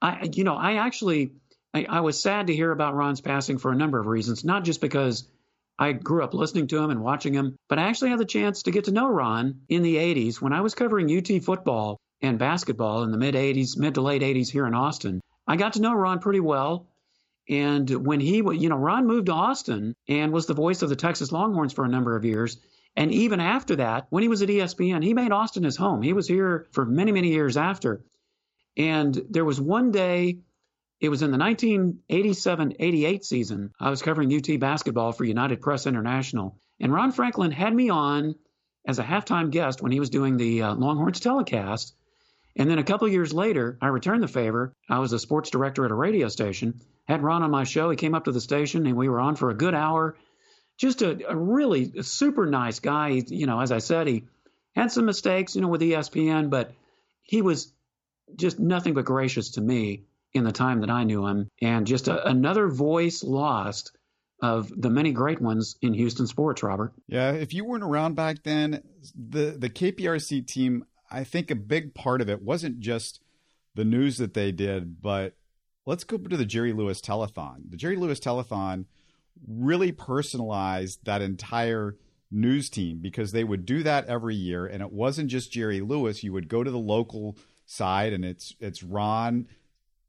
I, 0.00 0.30
you 0.32 0.44
know, 0.44 0.54
I 0.54 0.74
actually, 0.74 1.32
I, 1.72 1.86
I 1.88 2.00
was 2.00 2.22
sad 2.22 2.46
to 2.46 2.54
hear 2.54 2.70
about 2.70 2.94
Ron's 2.94 3.20
passing 3.20 3.58
for 3.58 3.72
a 3.72 3.76
number 3.76 3.98
of 3.98 4.06
reasons, 4.06 4.44
not 4.44 4.62
just 4.62 4.80
because 4.80 5.28
I 5.76 5.90
grew 5.90 6.22
up 6.22 6.34
listening 6.34 6.68
to 6.68 6.78
him 6.78 6.90
and 6.90 7.02
watching 7.02 7.34
him, 7.34 7.56
but 7.68 7.80
I 7.80 7.88
actually 7.88 8.10
had 8.10 8.20
the 8.20 8.24
chance 8.24 8.62
to 8.62 8.70
get 8.70 8.84
to 8.84 8.92
know 8.92 9.08
Ron 9.08 9.62
in 9.68 9.82
the 9.82 9.96
80s 9.96 10.40
when 10.40 10.52
I 10.52 10.60
was 10.60 10.76
covering 10.76 11.10
UT 11.10 11.42
football 11.42 11.98
and 12.24 12.38
basketball 12.38 13.02
in 13.02 13.10
the 13.10 13.18
mid 13.18 13.34
80s, 13.34 13.76
mid 13.76 13.94
to 13.94 14.00
late 14.00 14.22
80s 14.22 14.50
here 14.50 14.66
in 14.66 14.74
Austin. 14.74 15.20
I 15.46 15.56
got 15.56 15.74
to 15.74 15.82
know 15.82 15.94
Ron 15.94 16.20
pretty 16.20 16.40
well. 16.40 16.88
And 17.48 17.88
when 17.90 18.20
he, 18.20 18.36
you 18.36 18.68
know, 18.70 18.76
Ron 18.76 19.06
moved 19.06 19.26
to 19.26 19.32
Austin 19.32 19.94
and 20.08 20.32
was 20.32 20.46
the 20.46 20.54
voice 20.54 20.80
of 20.80 20.88
the 20.88 20.96
Texas 20.96 21.30
Longhorns 21.30 21.74
for 21.74 21.84
a 21.84 21.88
number 21.88 22.16
of 22.16 22.24
years. 22.24 22.58
And 22.96 23.12
even 23.12 23.40
after 23.40 23.76
that, 23.76 24.06
when 24.08 24.22
he 24.22 24.28
was 24.28 24.40
at 24.40 24.48
ESPN, 24.48 25.04
he 25.04 25.12
made 25.12 25.32
Austin 25.32 25.64
his 25.64 25.76
home. 25.76 26.00
He 26.00 26.14
was 26.14 26.26
here 26.26 26.66
for 26.72 26.86
many, 26.86 27.12
many 27.12 27.28
years 27.28 27.56
after. 27.56 28.04
And 28.76 29.20
there 29.28 29.44
was 29.44 29.60
one 29.60 29.90
day, 29.90 30.38
it 31.00 31.08
was 31.10 31.22
in 31.22 31.30
the 31.30 31.38
1987 31.38 32.76
88 32.78 33.24
season. 33.24 33.72
I 33.78 33.90
was 33.90 34.00
covering 34.00 34.34
UT 34.34 34.58
basketball 34.58 35.12
for 35.12 35.24
United 35.24 35.60
Press 35.60 35.86
International. 35.86 36.58
And 36.80 36.92
Ron 36.92 37.12
Franklin 37.12 37.50
had 37.50 37.74
me 37.74 37.90
on 37.90 38.36
as 38.86 38.98
a 38.98 39.04
halftime 39.04 39.50
guest 39.50 39.82
when 39.82 39.92
he 39.92 40.00
was 40.00 40.10
doing 40.10 40.36
the 40.36 40.62
uh, 40.62 40.74
Longhorns 40.74 41.20
telecast. 41.20 41.94
And 42.56 42.70
then 42.70 42.78
a 42.78 42.84
couple 42.84 43.08
years 43.08 43.32
later, 43.32 43.76
I 43.80 43.88
returned 43.88 44.22
the 44.22 44.28
favor. 44.28 44.72
I 44.88 45.00
was 45.00 45.12
a 45.12 45.18
sports 45.18 45.50
director 45.50 45.84
at 45.84 45.90
a 45.90 45.94
radio 45.94 46.28
station, 46.28 46.80
had 47.06 47.22
Ron 47.22 47.42
on 47.42 47.50
my 47.50 47.64
show. 47.64 47.90
He 47.90 47.96
came 47.96 48.14
up 48.14 48.24
to 48.24 48.32
the 48.32 48.40
station 48.40 48.86
and 48.86 48.96
we 48.96 49.08
were 49.08 49.20
on 49.20 49.36
for 49.36 49.50
a 49.50 49.54
good 49.54 49.74
hour. 49.74 50.16
Just 50.78 51.02
a, 51.02 51.30
a 51.30 51.36
really 51.36 52.02
super 52.02 52.46
nice 52.46 52.80
guy. 52.80 53.12
He, 53.12 53.24
you 53.28 53.46
know, 53.46 53.60
as 53.60 53.72
I 53.72 53.78
said, 53.78 54.06
he 54.06 54.24
had 54.74 54.92
some 54.92 55.06
mistakes, 55.06 55.54
you 55.54 55.62
know, 55.62 55.68
with 55.68 55.80
ESPN, 55.80 56.50
but 56.50 56.72
he 57.22 57.42
was 57.42 57.72
just 58.36 58.58
nothing 58.58 58.94
but 58.94 59.04
gracious 59.04 59.52
to 59.52 59.60
me 59.60 60.04
in 60.32 60.44
the 60.44 60.52
time 60.52 60.80
that 60.80 60.90
I 60.90 61.04
knew 61.04 61.26
him. 61.26 61.48
And 61.60 61.86
just 61.86 62.08
a, 62.08 62.26
another 62.28 62.68
voice 62.68 63.22
lost 63.22 63.92
of 64.42 64.70
the 64.76 64.90
many 64.90 65.12
great 65.12 65.40
ones 65.40 65.76
in 65.80 65.94
Houston 65.94 66.26
sports, 66.26 66.62
Robert. 66.62 66.92
Yeah, 67.06 67.32
if 67.32 67.54
you 67.54 67.64
weren't 67.64 67.84
around 67.84 68.14
back 68.14 68.42
then, 68.42 68.82
the 69.14 69.56
the 69.58 69.70
KPRC 69.70 70.46
team, 70.46 70.84
I 71.14 71.24
think 71.24 71.50
a 71.50 71.56
big 71.56 71.94
part 71.94 72.20
of 72.20 72.28
it 72.28 72.42
wasn't 72.42 72.80
just 72.80 73.20
the 73.74 73.84
news 73.84 74.18
that 74.18 74.34
they 74.34 74.52
did, 74.52 75.00
but 75.00 75.36
let's 75.86 76.04
go 76.04 76.16
to 76.16 76.36
the 76.36 76.44
Jerry 76.44 76.72
Lewis 76.72 77.00
telethon. 77.00 77.70
The 77.70 77.76
Jerry 77.76 77.96
Lewis 77.96 78.20
telethon 78.20 78.86
really 79.46 79.92
personalized 79.92 81.04
that 81.04 81.22
entire 81.22 81.96
news 82.30 82.68
team 82.68 82.98
because 83.00 83.32
they 83.32 83.44
would 83.44 83.64
do 83.64 83.82
that 83.84 84.06
every 84.06 84.34
year 84.34 84.66
and 84.66 84.82
it 84.82 84.92
wasn't 84.92 85.30
just 85.30 85.52
Jerry 85.52 85.80
Lewis, 85.80 86.24
you 86.24 86.32
would 86.32 86.48
go 86.48 86.64
to 86.64 86.70
the 86.70 86.78
local 86.78 87.36
side 87.66 88.12
and 88.12 88.24
it's 88.24 88.54
it's 88.60 88.82
Ron 88.82 89.46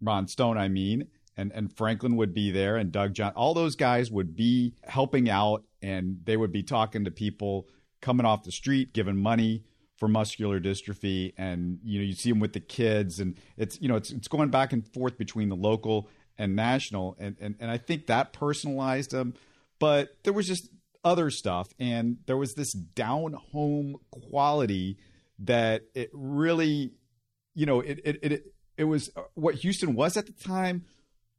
Ron 0.01 0.27
Stone, 0.27 0.57
I 0.57 0.67
mean, 0.67 1.07
and 1.37 1.51
and 1.53 1.71
Franklin 1.75 2.15
would 2.17 2.33
be 2.33 2.51
there, 2.51 2.77
and 2.77 2.91
Doug 2.91 3.13
John. 3.13 3.31
All 3.33 3.53
those 3.53 3.75
guys 3.75 4.11
would 4.11 4.35
be 4.35 4.73
helping 4.83 5.29
out, 5.29 5.63
and 5.81 6.19
they 6.25 6.37
would 6.37 6.51
be 6.51 6.63
talking 6.63 7.05
to 7.05 7.11
people 7.11 7.67
coming 8.01 8.25
off 8.25 8.43
the 8.43 8.51
street, 8.51 8.93
giving 8.93 9.17
money 9.17 9.63
for 9.97 10.07
muscular 10.07 10.59
dystrophy, 10.59 11.33
and 11.37 11.79
you 11.83 11.99
know 11.99 12.05
you 12.05 12.13
see 12.13 12.29
them 12.29 12.39
with 12.39 12.53
the 12.53 12.59
kids, 12.59 13.19
and 13.19 13.37
it's 13.57 13.79
you 13.81 13.87
know 13.87 13.95
it's 13.95 14.11
it's 14.11 14.27
going 14.27 14.49
back 14.49 14.73
and 14.73 14.87
forth 14.93 15.17
between 15.17 15.49
the 15.49 15.55
local 15.55 16.09
and 16.37 16.55
national, 16.55 17.15
and 17.19 17.35
and 17.39 17.55
and 17.59 17.71
I 17.71 17.77
think 17.77 18.07
that 18.07 18.33
personalized 18.33 19.11
them, 19.11 19.33
but 19.79 20.09
there 20.23 20.33
was 20.33 20.47
just 20.47 20.69
other 21.03 21.29
stuff, 21.29 21.69
and 21.79 22.17
there 22.25 22.37
was 22.37 22.55
this 22.55 22.73
down 22.73 23.33
home 23.51 23.97
quality 24.11 24.97
that 25.39 25.83
it 25.93 26.09
really, 26.13 26.93
you 27.53 27.65
know, 27.65 27.79
it 27.81 27.99
it 28.03 28.19
it, 28.21 28.53
it 28.77 28.83
was 28.85 29.09
uh, 29.15 29.21
what 29.35 29.55
Houston 29.55 29.95
was 29.95 30.17
at 30.17 30.25
the 30.25 30.33
time 30.33 30.85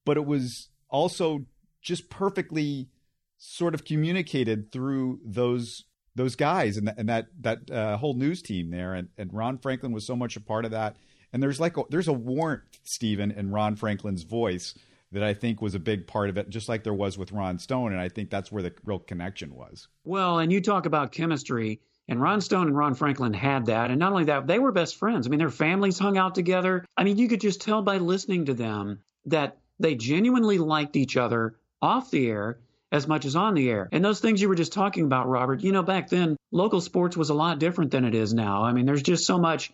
but 0.06 0.16
it 0.16 0.24
was 0.24 0.70
also 0.88 1.44
just 1.82 2.08
perfectly 2.08 2.88
sort 3.36 3.74
of 3.74 3.84
communicated 3.84 4.72
through 4.72 5.20
those 5.22 5.84
those 6.16 6.34
guys 6.34 6.76
and, 6.76 6.92
and 6.96 7.08
that 7.08 7.28
that 7.40 7.70
uh, 7.70 7.96
whole 7.96 8.14
news 8.14 8.42
team 8.42 8.70
there 8.70 8.94
and, 8.94 9.08
and 9.16 9.32
Ron 9.32 9.58
Franklin 9.58 9.92
was 9.92 10.04
so 10.04 10.16
much 10.16 10.36
a 10.36 10.40
part 10.40 10.64
of 10.64 10.72
that 10.72 10.96
and 11.32 11.42
there's 11.42 11.60
like 11.60 11.76
a, 11.76 11.82
there's 11.90 12.08
a 12.08 12.12
warmth 12.12 12.80
Stephen 12.82 13.30
in 13.30 13.50
Ron 13.50 13.76
Franklin's 13.76 14.22
voice 14.24 14.74
that 15.12 15.22
I 15.22 15.34
think 15.34 15.62
was 15.62 15.74
a 15.74 15.78
big 15.78 16.06
part 16.06 16.30
of 16.30 16.36
it 16.36 16.48
just 16.48 16.68
like 16.68 16.82
there 16.82 16.94
was 16.94 17.16
with 17.16 17.32
Ron 17.32 17.58
Stone 17.58 17.92
and 17.92 18.00
I 18.00 18.08
think 18.08 18.30
that's 18.30 18.50
where 18.50 18.62
the 18.62 18.72
real 18.84 18.98
connection 18.98 19.54
was. 19.54 19.88
Well, 20.04 20.38
and 20.40 20.52
you 20.52 20.60
talk 20.60 20.86
about 20.86 21.12
chemistry 21.12 21.80
and 22.08 22.20
Ron 22.20 22.40
Stone 22.40 22.68
and 22.68 22.76
Ron 22.76 22.94
Franklin 22.94 23.32
had 23.32 23.66
that. 23.66 23.90
And 23.90 23.98
not 23.98 24.12
only 24.12 24.24
that, 24.24 24.46
they 24.46 24.58
were 24.58 24.72
best 24.72 24.96
friends. 24.96 25.26
I 25.26 25.30
mean, 25.30 25.38
their 25.38 25.50
families 25.50 25.98
hung 25.98 26.16
out 26.16 26.34
together. 26.34 26.84
I 26.96 27.04
mean, 27.04 27.18
you 27.18 27.28
could 27.28 27.40
just 27.40 27.60
tell 27.60 27.82
by 27.82 27.98
listening 27.98 28.46
to 28.46 28.54
them 28.54 29.00
that 29.26 29.58
they 29.78 29.96
genuinely 29.96 30.58
liked 30.58 30.96
each 30.96 31.16
other 31.16 31.56
off 31.82 32.10
the 32.10 32.28
air 32.28 32.60
as 32.92 33.08
much 33.08 33.24
as 33.24 33.36
on 33.36 33.54
the 33.54 33.68
air. 33.68 33.88
And 33.90 34.04
those 34.04 34.20
things 34.20 34.40
you 34.40 34.48
were 34.48 34.54
just 34.54 34.72
talking 34.72 35.04
about, 35.04 35.28
Robert, 35.28 35.62
you 35.62 35.72
know, 35.72 35.82
back 35.82 36.08
then, 36.08 36.36
local 36.52 36.80
sports 36.80 37.16
was 37.16 37.30
a 37.30 37.34
lot 37.34 37.58
different 37.58 37.90
than 37.90 38.04
it 38.04 38.14
is 38.14 38.32
now. 38.32 38.62
I 38.62 38.72
mean, 38.72 38.86
there's 38.86 39.02
just 39.02 39.26
so 39.26 39.38
much, 39.38 39.72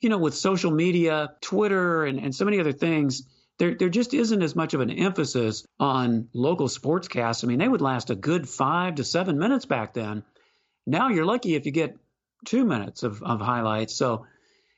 you 0.00 0.08
know, 0.08 0.18
with 0.18 0.34
social 0.34 0.70
media, 0.70 1.34
Twitter, 1.40 2.04
and, 2.04 2.18
and 2.18 2.34
so 2.34 2.44
many 2.44 2.60
other 2.60 2.72
things. 2.72 3.22
There, 3.58 3.74
there 3.74 3.88
just 3.88 4.14
isn't 4.14 4.42
as 4.42 4.56
much 4.56 4.74
of 4.74 4.80
an 4.80 4.90
emphasis 4.90 5.64
on 5.78 6.28
local 6.32 6.68
sportscasts. 6.68 7.44
I 7.44 7.46
mean, 7.46 7.58
they 7.58 7.68
would 7.68 7.82
last 7.82 8.10
a 8.10 8.14
good 8.14 8.48
five 8.48 8.96
to 8.96 9.04
seven 9.04 9.38
minutes 9.38 9.66
back 9.66 9.94
then. 9.94 10.24
Now 10.86 11.08
you're 11.08 11.24
lucky 11.24 11.54
if 11.54 11.66
you 11.66 11.72
get 11.72 11.96
two 12.44 12.64
minutes 12.64 13.02
of, 13.02 13.22
of 13.22 13.40
highlights. 13.40 13.94
So 13.94 14.26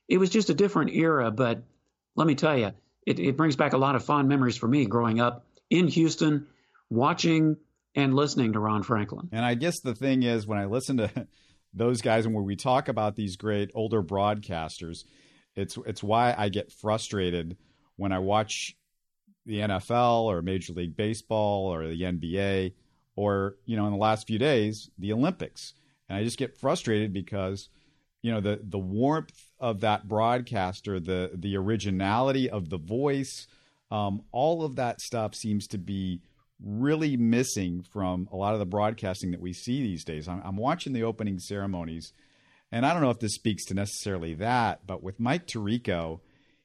it 0.08 0.18
was 0.18 0.30
just 0.30 0.50
a 0.50 0.54
different 0.54 0.90
era. 0.90 1.30
But 1.30 1.62
let 2.16 2.26
me 2.26 2.34
tell 2.34 2.58
you, 2.58 2.72
it, 3.06 3.18
it 3.18 3.36
brings 3.36 3.56
back 3.56 3.72
a 3.72 3.78
lot 3.78 3.94
of 3.94 4.04
fond 4.04 4.28
memories 4.28 4.56
for 4.56 4.68
me 4.68 4.86
growing 4.86 5.20
up 5.20 5.46
in 5.70 5.88
Houston, 5.88 6.46
watching 6.90 7.56
and 7.96 8.14
listening 8.14 8.52
to 8.52 8.60
Ron 8.60 8.82
Franklin. 8.82 9.28
And 9.32 9.44
I 9.44 9.54
guess 9.54 9.80
the 9.80 9.94
thing 9.94 10.22
is, 10.22 10.46
when 10.46 10.58
I 10.58 10.66
listen 10.66 10.98
to 10.98 11.26
those 11.74 12.02
guys 12.02 12.26
and 12.26 12.34
when 12.34 12.44
we 12.44 12.54
talk 12.54 12.88
about 12.88 13.16
these 13.16 13.36
great 13.36 13.70
older 13.74 14.02
broadcasters, 14.02 14.98
it's 15.56 15.76
it's 15.86 16.02
why 16.02 16.34
I 16.36 16.50
get 16.50 16.70
frustrated 16.70 17.56
when 17.96 18.12
I 18.12 18.18
watch 18.18 18.76
the 19.46 19.60
NFL 19.60 20.24
or 20.24 20.42
Major 20.42 20.74
League 20.74 20.96
Baseball 20.96 21.72
or 21.72 21.88
the 21.88 22.02
NBA 22.02 22.74
or 23.16 23.56
you 23.64 23.76
know 23.76 23.86
in 23.86 23.92
the 23.92 23.98
last 23.98 24.26
few 24.26 24.38
days 24.38 24.90
the 24.98 25.12
Olympics, 25.12 25.72
and 26.08 26.18
I 26.18 26.22
just 26.22 26.38
get 26.38 26.58
frustrated 26.58 27.14
because 27.14 27.70
you 28.20 28.30
know 28.30 28.40
the 28.40 28.60
the 28.62 28.78
warmth 28.78 29.32
of 29.58 29.80
that 29.80 30.06
broadcaster, 30.06 31.00
the 31.00 31.30
the 31.34 31.56
originality 31.56 32.50
of 32.50 32.68
the 32.68 32.78
voice, 32.78 33.46
um, 33.90 34.22
all 34.32 34.62
of 34.62 34.76
that 34.76 35.00
stuff 35.00 35.34
seems 35.34 35.66
to 35.68 35.78
be 35.78 36.20
really 36.62 37.16
missing 37.16 37.84
from 37.92 38.28
a 38.32 38.36
lot 38.36 38.54
of 38.54 38.58
the 38.58 38.66
broadcasting 38.66 39.30
that 39.30 39.40
we 39.40 39.52
see 39.52 39.82
these 39.82 40.04
days. 40.04 40.28
I'm, 40.28 40.40
I'm 40.44 40.56
watching 40.56 40.92
the 40.92 41.02
opening 41.02 41.38
ceremonies, 41.38 42.12
and 42.72 42.86
I 42.86 42.92
don't 42.92 43.02
know 43.02 43.10
if 43.10 43.20
this 43.20 43.34
speaks 43.34 43.64
to 43.66 43.74
necessarily 43.74 44.34
that, 44.34 44.86
but 44.86 45.02
with 45.02 45.20
Mike 45.20 45.46
Tirico, 45.46 46.20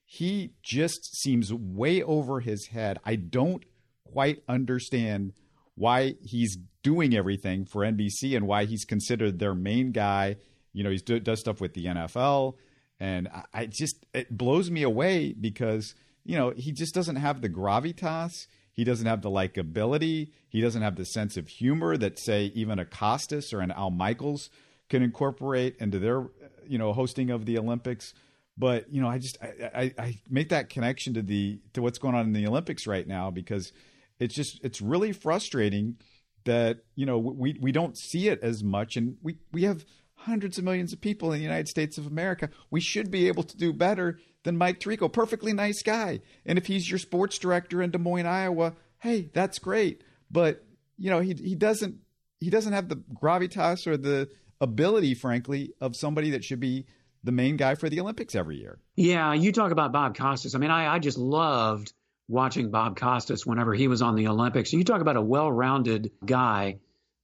he 0.06 0.54
just 0.62 1.16
seems 1.16 1.54
way 1.54 2.02
over 2.02 2.40
his 2.40 2.68
head. 2.68 3.00
I 3.06 3.16
don't 3.16 3.64
quite 4.06 4.44
understand 4.48 5.34
why 5.76 6.16
he's 6.22 6.58
doing 6.84 7.16
everything 7.16 7.66
for 7.66 7.82
NBC 7.82 8.36
and 8.36 8.48
why 8.48 8.66
he's 8.66 8.84
considered 8.86 9.40
their 9.40 9.56
main 9.56 9.92
guy 9.92 10.38
you 10.74 10.84
know, 10.84 10.90
he 10.90 10.98
does 10.98 11.40
stuff 11.40 11.60
with 11.60 11.74
the 11.74 11.86
NFL, 11.86 12.56
and 13.00 13.28
I, 13.28 13.44
I 13.54 13.66
just 13.66 14.06
it 14.14 14.36
blows 14.36 14.72
me 14.72 14.84
away 14.84 15.34
because 15.34 15.96
you 16.24 16.38
know 16.38 16.54
he 16.56 16.72
just 16.72 16.94
doesn't 16.94 17.18
have 17.18 17.42
the 17.42 17.50
gravitas. 17.50 18.48
He 18.74 18.84
doesn't 18.84 19.06
have 19.06 19.22
the 19.22 19.30
likability. 19.30 20.32
He 20.50 20.62
doesn't 20.62 20.82
have 20.82 20.96
the 20.96 21.06
sense 21.06 21.38
of 21.38 21.48
humor 21.48 21.98
that, 21.98 22.20
say, 22.20 22.46
even 22.56 22.80
a 22.80 22.86
Costas 22.86 23.54
or 23.54 23.60
an 23.60 23.72
Al 23.72 23.92
Michaels 23.92 24.50
can 24.90 25.04
incorporate 25.04 25.76
into 25.80 26.00
their, 26.00 26.28
you 26.66 26.78
know, 26.78 26.94
hosting 26.94 27.30
of 27.30 27.46
the 27.46 27.58
Olympics. 27.58 28.14
But 28.58 28.94
you 28.94 29.02
know, 29.02 29.08
I 29.08 29.18
just 29.18 29.38
I, 29.42 29.72
I, 29.74 29.94
I 29.98 30.18
make 30.30 30.50
that 30.50 30.70
connection 30.70 31.14
to 31.16 31.22
the 31.22 31.60
to 31.74 31.82
what's 31.82 31.98
going 31.98 32.16
on 32.16 32.26
in 32.26 32.34
the 32.34 32.46
Olympics 32.48 32.86
right 32.86 33.08
now 33.08 33.32
because 33.32 33.72
it's 34.20 34.36
just 34.36 34.60
it's 34.64 34.82
really 34.82 35.14
frustrating 35.14 35.98
that 36.44 36.80
you 36.96 37.06
know 37.06 37.18
we 37.18 37.58
we 37.62 37.72
don't 37.72 37.98
see 37.98 38.28
it 38.28 38.42
as 38.44 38.64
much, 38.64 38.98
and 38.98 39.18
we 39.24 39.38
we 39.52 39.64
have 39.64 39.86
hundreds 40.16 40.58
of 40.58 40.64
millions 40.64 40.94
of 40.94 41.02
people 41.02 41.32
in 41.32 41.40
the 41.40 41.44
United 41.44 41.68
States 41.68 41.98
of 41.98 42.06
America. 42.06 42.50
We 42.70 42.82
should 42.82 43.10
be 43.10 43.28
able 43.28 43.44
to 43.44 43.58
do 43.58 43.74
better 43.74 44.20
than 44.44 44.58
Mike 44.58 44.80
Tirico. 44.80 45.12
Perfectly 45.12 45.54
nice 45.54 45.84
guy. 45.84 46.22
And 46.46 46.58
if 46.58 46.66
he's 46.66 46.90
your 46.90 47.00
sports 47.00 47.38
director 47.38 47.82
in 47.82 47.92
Des 47.92 47.98
Moines, 47.98 48.26
Iowa, 48.26 48.74
hey, 49.00 49.30
that's 49.34 49.60
great. 49.60 50.04
But 50.30 50.64
you 50.98 51.10
know, 51.10 51.20
he 51.20 51.34
he 51.34 51.56
doesn't 51.56 51.96
he 52.40 52.50
doesn't 52.50 52.74
have 52.74 52.90
the 52.90 52.98
gravitas 52.98 53.88
or 53.88 53.98
the 53.98 54.30
ability, 54.60 55.16
frankly, 55.16 55.74
of 55.82 55.96
somebody 55.96 56.32
that 56.32 56.44
should 56.44 56.60
be 56.60 56.86
the 57.24 57.32
main 57.32 57.58
guy 57.58 57.76
for 57.76 57.90
the 57.90 58.00
Olympics 58.00 58.36
every 58.36 58.58
year. 58.58 58.80
Yeah, 58.96 59.34
you 59.34 59.52
talk 59.52 59.72
about 59.72 59.92
Bob 59.92 60.18
Costas. 60.18 60.56
I 60.56 60.60
mean, 60.60 60.72
I, 60.72 60.96
I 60.96 61.00
just 61.00 61.18
loved 61.18 61.94
watching 62.28 62.72
Bob 62.72 62.98
Costas 62.98 63.46
whenever 63.46 63.74
he 63.74 63.88
was 63.88 64.02
on 64.02 64.16
the 64.16 64.28
Olympics. 64.28 64.74
You 64.74 64.84
talk 64.84 65.02
about 65.02 65.18
a 65.18 65.22
well-rounded 65.22 66.12
guy 66.26 66.80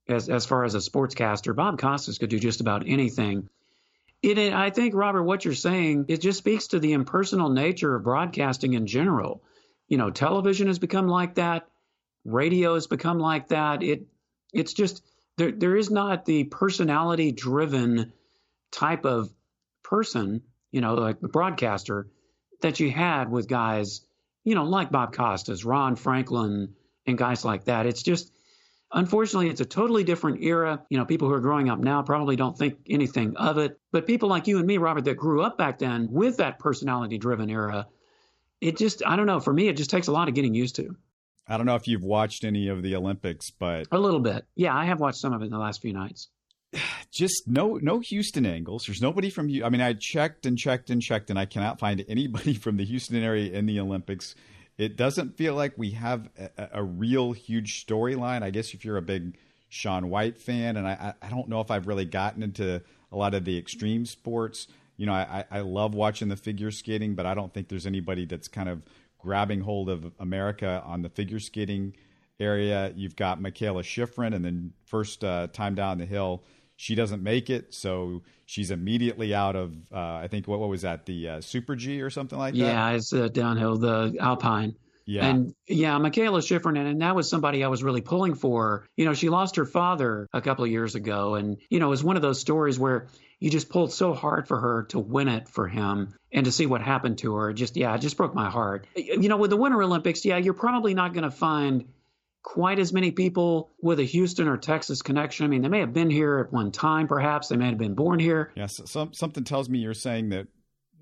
as 0.07 0.29
as 0.29 0.45
far 0.45 0.63
as 0.65 0.75
a 0.75 0.79
sportscaster. 0.79 1.55
Bob 1.55 1.79
Costas 1.79 2.17
could 2.17 2.29
do 2.29 2.39
just 2.39 2.61
about 2.61 2.87
anything. 2.87 3.49
It, 4.27 4.53
I 4.53 4.69
think, 4.69 4.93
Robert, 4.93 5.23
what 5.23 5.45
you're 5.45 5.53
saying, 5.53 6.05
it 6.09 6.21
just 6.21 6.39
speaks 6.39 6.67
to 6.67 6.79
the 6.79 6.93
impersonal 6.93 7.49
nature 7.49 7.95
of 7.95 8.03
broadcasting 8.03 8.73
in 8.73 8.85
general. 8.85 9.43
You 9.87 9.97
know, 9.97 10.09
television 10.09 10.67
has 10.67 10.79
become 10.79 11.07
like 11.07 11.35
that. 11.35 11.67
Radio 12.25 12.73
has 12.73 12.87
become 12.87 13.19
like 13.19 13.49
that. 13.49 13.83
It, 13.83 14.07
it's 14.53 14.73
just 14.73 15.01
there. 15.37 15.51
There 15.51 15.77
is 15.77 15.89
not 15.89 16.25
the 16.25 16.43
personality-driven 16.43 18.11
type 18.71 19.05
of 19.05 19.31
person 19.83 20.41
you 20.71 20.81
know, 20.81 20.95
like 20.95 21.19
the 21.19 21.27
broadcaster 21.27 22.07
that 22.61 22.79
you 22.79 22.91
had 22.91 23.29
with 23.29 23.47
guys, 23.47 24.01
you 24.43 24.55
know, 24.55 24.65
like 24.65 24.91
Bob 24.91 25.15
Costas, 25.15 25.65
Ron 25.65 25.95
Franklin, 25.95 26.73
and 27.05 27.17
guys 27.17 27.45
like 27.45 27.65
that. 27.65 27.85
It's 27.85 28.03
just, 28.03 28.31
unfortunately, 28.91 29.49
it's 29.49 29.61
a 29.61 29.65
totally 29.65 30.03
different 30.03 30.43
era. 30.43 30.83
You 30.89 30.97
know, 30.97 31.05
people 31.05 31.27
who 31.27 31.33
are 31.33 31.39
growing 31.39 31.69
up 31.69 31.79
now 31.79 32.01
probably 32.01 32.35
don't 32.35 32.57
think 32.57 32.77
anything 32.89 33.35
of 33.37 33.57
it. 33.57 33.79
But 33.91 34.07
people 34.07 34.29
like 34.29 34.47
you 34.47 34.57
and 34.57 34.67
me, 34.67 34.77
Robert, 34.77 35.05
that 35.05 35.15
grew 35.15 35.41
up 35.41 35.57
back 35.57 35.79
then 35.79 36.07
with 36.11 36.37
that 36.37 36.59
personality 36.59 37.17
driven 37.17 37.49
era, 37.49 37.87
it 38.61 38.77
just, 38.77 39.03
I 39.05 39.15
don't 39.15 39.27
know, 39.27 39.39
for 39.39 39.53
me, 39.53 39.67
it 39.67 39.77
just 39.77 39.89
takes 39.89 40.07
a 40.07 40.11
lot 40.11 40.27
of 40.27 40.35
getting 40.35 40.53
used 40.53 40.75
to. 40.77 40.95
I 41.47 41.57
don't 41.57 41.65
know 41.65 41.75
if 41.75 41.87
you've 41.87 42.03
watched 42.03 42.43
any 42.43 42.67
of 42.67 42.83
the 42.83 42.95
Olympics, 42.95 43.51
but 43.51 43.87
a 43.91 43.99
little 43.99 44.19
bit. 44.19 44.45
Yeah, 44.55 44.75
I 44.75 44.85
have 44.85 44.99
watched 44.99 45.19
some 45.19 45.33
of 45.33 45.41
it 45.41 45.45
in 45.45 45.51
the 45.51 45.57
last 45.57 45.81
few 45.81 45.93
nights. 45.93 46.27
Just 47.11 47.43
no 47.47 47.79
no 47.81 47.99
Houston 47.99 48.45
angles. 48.45 48.83
There's 48.85 49.01
nobody 49.01 49.29
from 49.29 49.47
you. 49.47 49.63
I 49.63 49.69
mean, 49.69 49.79
I 49.79 49.93
checked 49.93 50.45
and 50.45 50.57
checked 50.57 50.89
and 50.89 51.01
checked, 51.01 51.29
and 51.29 51.39
I 51.39 51.45
cannot 51.45 51.79
find 51.79 52.03
anybody 52.09 52.53
from 52.65 52.77
the 52.77 52.83
Houston 52.85 53.23
area 53.23 53.53
in 53.53 53.65
the 53.65 53.79
Olympics. 53.79 54.35
It 54.77 54.95
doesn't 54.95 55.37
feel 55.37 55.55
like 55.55 55.73
we 55.77 55.91
have 55.91 56.29
a, 56.37 56.69
a 56.73 56.83
real 56.83 57.31
huge 57.31 57.85
storyline. 57.85 58.43
I 58.43 58.51
guess 58.51 58.73
if 58.73 58.85
you're 58.85 58.97
a 58.97 59.01
big 59.01 59.37
Shaun 59.69 60.09
White 60.09 60.37
fan, 60.37 60.77
and 60.77 60.87
I, 60.87 61.13
I 61.21 61.29
don't 61.29 61.49
know 61.49 61.61
if 61.61 61.71
I've 61.71 61.87
really 61.87 62.05
gotten 62.05 62.43
into 62.43 62.81
a 63.11 63.17
lot 63.17 63.33
of 63.33 63.43
the 63.43 63.57
extreme 63.57 64.05
sports. 64.05 64.67
You 64.95 65.05
know, 65.05 65.13
I, 65.13 65.45
I 65.49 65.59
love 65.61 65.93
watching 65.93 66.29
the 66.29 66.35
figure 66.35 66.71
skating, 66.71 67.15
but 67.15 67.25
I 67.25 67.33
don't 67.33 67.53
think 67.53 67.67
there's 67.67 67.85
anybody 67.85 68.25
that's 68.25 68.47
kind 68.47 68.69
of 68.69 68.83
grabbing 69.19 69.61
hold 69.61 69.89
of 69.89 70.11
America 70.19 70.81
on 70.85 71.01
the 71.01 71.09
figure 71.09 71.39
skating 71.39 71.95
area. 72.39 72.93
You've 72.95 73.15
got 73.15 73.39
Mikaela 73.39 73.83
Shiffrin, 73.83 74.33
and 74.35 74.45
then 74.45 74.73
first 74.85 75.23
uh, 75.23 75.47
time 75.47 75.75
down 75.75 75.97
the 75.97 76.05
hill, 76.05 76.43
she 76.77 76.95
doesn't 76.95 77.21
make 77.21 77.49
it, 77.49 77.73
so 77.73 78.21
she's 78.45 78.71
immediately 78.71 79.33
out 79.33 79.55
of. 79.55 79.73
Uh, 79.91 79.97
I 79.97 80.27
think 80.29 80.47
what, 80.47 80.59
what 80.59 80.69
was 80.69 80.83
that, 80.83 81.05
the 81.05 81.27
uh, 81.27 81.41
Super 81.41 81.75
G 81.75 82.01
or 82.01 82.09
something 82.09 82.37
like 82.37 82.55
yeah, 82.55 82.67
that? 82.67 82.71
Yeah, 82.71 82.89
it's 82.91 83.13
uh, 83.13 83.27
downhill, 83.27 83.77
the 83.77 84.15
Alpine. 84.19 84.75
Yeah. 85.05 85.25
And 85.25 85.55
yeah, 85.67 85.97
Mikaela 85.97 86.39
Shiffrin, 86.39 86.77
and 86.77 87.01
that 87.01 87.15
was 87.15 87.29
somebody 87.29 87.63
I 87.63 87.69
was 87.69 87.81
really 87.81 88.01
pulling 88.01 88.35
for. 88.35 88.85
You 88.95 89.05
know, 89.05 89.13
she 89.13 89.29
lost 89.29 89.55
her 89.55 89.65
father 89.65 90.27
a 90.33 90.41
couple 90.41 90.65
of 90.65 90.71
years 90.71 90.95
ago, 90.95 91.35
and 91.35 91.57
you 91.69 91.79
know, 91.79 91.87
it 91.87 91.89
was 91.89 92.03
one 92.03 92.15
of 92.15 92.21
those 92.21 92.39
stories 92.39 92.77
where 92.77 93.07
you 93.39 93.49
just 93.49 93.69
pulled 93.69 93.93
so 93.93 94.13
hard 94.13 94.47
for 94.47 94.59
her 94.59 94.83
to 94.89 94.99
win 94.99 95.29
it 95.29 95.47
for 95.47 95.67
him 95.67 96.13
and 96.31 96.45
to 96.45 96.51
see 96.51 96.65
what 96.65 96.81
happened 96.81 97.19
to 97.19 97.35
her. 97.35 97.53
Just 97.53 97.77
yeah, 97.77 97.95
it 97.95 97.99
just 97.99 98.17
broke 98.17 98.35
my 98.35 98.49
heart. 98.49 98.85
You 98.95 99.29
know, 99.29 99.37
with 99.37 99.49
the 99.49 99.57
Winter 99.57 99.81
Olympics, 99.81 100.25
yeah, 100.25 100.37
you're 100.37 100.53
probably 100.53 100.93
not 100.93 101.13
going 101.13 101.23
to 101.23 101.31
find 101.31 101.85
quite 102.47 102.79
as 102.79 102.93
many 102.93 103.11
people 103.11 103.71
with 103.81 103.99
a 103.99 104.03
Houston 104.03 104.47
or 104.47 104.55
Texas 104.55 105.01
connection. 105.01 105.45
I 105.45 105.49
mean, 105.49 105.61
they 105.61 105.67
may 105.67 105.81
have 105.81 105.91
been 105.91 106.09
here 106.09 106.39
at 106.39 106.53
one 106.53 106.71
time, 106.71 107.05
perhaps. 107.05 107.49
They 107.49 107.57
may 107.57 107.67
have 107.67 107.77
been 107.77 107.93
born 107.93 108.19
here. 108.19 108.53
Yes, 108.55 108.79
some, 108.85 109.11
something 109.11 109.43
tells 109.43 109.67
me 109.67 109.79
you're 109.79 109.93
saying 109.93 110.29
that 110.29 110.47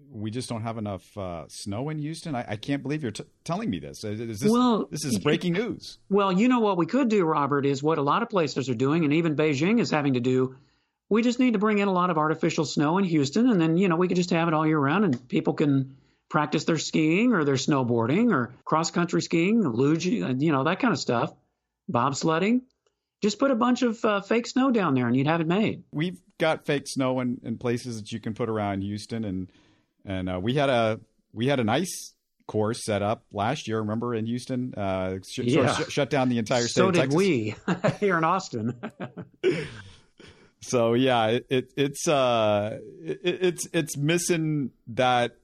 we 0.09 0.31
just 0.31 0.49
don't 0.49 0.63
have 0.63 0.79
enough 0.79 1.15
uh, 1.15 1.45
snow 1.47 1.89
in 1.89 1.99
Houston. 1.99 2.33
I, 2.33 2.45
I 2.47 2.55
can't 2.55 2.81
believe 2.81 3.03
you're 3.03 3.11
t- 3.11 3.25
telling 3.43 3.69
me 3.69 3.79
this. 3.79 4.03
Is 4.03 4.39
this. 4.39 4.51
Well, 4.51 4.87
this 4.89 5.05
is 5.05 5.19
breaking 5.19 5.53
news. 5.53 5.99
Well, 6.09 6.31
you 6.31 6.47
know 6.47 6.61
what 6.61 6.77
we 6.77 6.87
could 6.87 7.09
do, 7.09 7.23
Robert, 7.25 7.67
is 7.67 7.83
what 7.83 7.99
a 7.99 8.01
lot 8.01 8.23
of 8.23 8.29
places 8.29 8.67
are 8.67 8.75
doing, 8.75 9.03
and 9.03 9.13
even 9.13 9.35
Beijing 9.35 9.79
is 9.79 9.91
having 9.91 10.15
to 10.15 10.19
do 10.19 10.55
we 11.09 11.21
just 11.21 11.39
need 11.39 11.53
to 11.53 11.59
bring 11.59 11.77
in 11.77 11.87
a 11.87 11.93
lot 11.93 12.09
of 12.09 12.17
artificial 12.17 12.65
snow 12.65 12.97
in 12.97 13.03
Houston, 13.03 13.49
and 13.49 13.61
then 13.61 13.77
you 13.77 13.87
know 13.87 13.95
we 13.95 14.07
could 14.07 14.17
just 14.17 14.31
have 14.31 14.47
it 14.47 14.53
all 14.53 14.65
year 14.65 14.79
round, 14.79 15.05
and 15.05 15.27
people 15.29 15.53
can 15.53 15.95
practice 16.35 16.65
their 16.65 16.77
skiing 16.77 17.31
or 17.31 17.45
their 17.45 17.55
snowboarding 17.55 18.33
or 18.33 18.53
cross 18.65 18.91
country 18.91 19.21
skiing, 19.21 19.65
luge, 19.65 20.05
you 20.05 20.51
know 20.51 20.65
that 20.65 20.81
kind 20.81 20.91
of 20.91 20.99
stuff, 20.99 21.33
bobsledding. 21.89 22.59
Just 23.23 23.39
put 23.39 23.51
a 23.51 23.55
bunch 23.55 23.83
of 23.83 24.03
uh, 24.03 24.19
fake 24.19 24.45
snow 24.45 24.69
down 24.69 24.95
there, 24.95 25.07
and 25.07 25.15
you'd 25.15 25.27
have 25.27 25.39
it 25.39 25.47
made. 25.47 25.83
We've 25.93 26.19
got 26.37 26.65
fake 26.65 26.87
snow 26.87 27.21
in, 27.21 27.39
in 27.45 27.57
places 27.57 28.01
that 28.01 28.11
you 28.11 28.19
can 28.19 28.33
put 28.33 28.49
around 28.49 28.81
Houston, 28.81 29.23
and 29.23 29.49
and 30.03 30.27
uh, 30.27 30.37
we 30.43 30.55
had 30.55 30.69
a 30.69 30.99
we 31.31 31.47
had 31.47 31.61
an 31.61 31.69
ice 31.69 32.13
course 32.47 32.83
set 32.83 33.01
up 33.01 33.23
last 33.31 33.69
year. 33.69 33.79
Remember 33.79 34.13
in 34.13 34.25
Houston, 34.25 34.73
uh, 34.75 35.19
sh- 35.25 35.39
yeah. 35.43 35.53
sort 35.53 35.67
of 35.67 35.87
sh- 35.87 35.93
shut 35.93 36.09
down 36.09 36.27
the 36.27 36.37
entire 36.37 36.67
state. 36.67 36.81
So 36.81 36.91
did 36.91 37.13
we 37.13 37.55
here 38.01 38.17
in 38.17 38.25
Austin. 38.25 38.77
so 40.59 40.95
yeah, 40.95 41.27
it, 41.27 41.45
it 41.49 41.73
it's 41.77 42.09
uh 42.09 42.79
it, 43.01 43.19
it's 43.23 43.67
it's 43.71 43.95
missing 43.95 44.71
that 44.87 45.37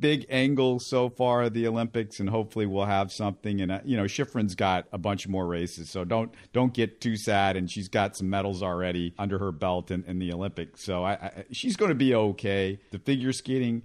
big 0.00 0.26
angle 0.30 0.80
so 0.80 1.08
far 1.08 1.42
of 1.42 1.52
the 1.52 1.66
Olympics, 1.66 2.20
and 2.20 2.28
hopefully 2.28 2.66
we'll 2.66 2.86
have 2.86 3.12
something. 3.12 3.60
And 3.60 3.70
uh, 3.70 3.80
you 3.84 3.96
know, 3.96 4.04
Shiffrin's 4.04 4.54
got 4.54 4.86
a 4.92 4.98
bunch 4.98 5.28
more 5.28 5.46
races, 5.46 5.90
so 5.90 6.04
don't 6.04 6.34
don't 6.52 6.72
get 6.72 7.00
too 7.00 7.16
sad. 7.16 7.56
And 7.56 7.70
she's 7.70 7.88
got 7.88 8.16
some 8.16 8.30
medals 8.30 8.62
already 8.62 9.14
under 9.18 9.38
her 9.38 9.52
belt 9.52 9.90
in, 9.90 10.04
in 10.04 10.18
the 10.18 10.32
Olympics, 10.32 10.82
so 10.82 11.04
I, 11.04 11.12
I, 11.12 11.44
she's 11.52 11.76
going 11.76 11.90
to 11.90 11.94
be 11.94 12.14
okay. 12.14 12.80
The 12.90 12.98
figure 12.98 13.32
skating. 13.32 13.82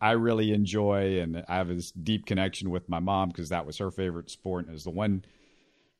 I 0.00 0.12
really 0.12 0.52
enjoy, 0.52 1.20
and 1.20 1.44
I 1.48 1.54
have 1.54 1.68
this 1.68 1.92
deep 1.92 2.26
connection 2.26 2.70
with 2.70 2.88
my 2.88 2.98
mom 2.98 3.28
because 3.28 3.50
that 3.50 3.64
was 3.64 3.78
her 3.78 3.92
favorite 3.92 4.28
sport. 4.28 4.64
And 4.64 4.70
it 4.70 4.72
was 4.72 4.82
the 4.82 4.90
one, 4.90 5.24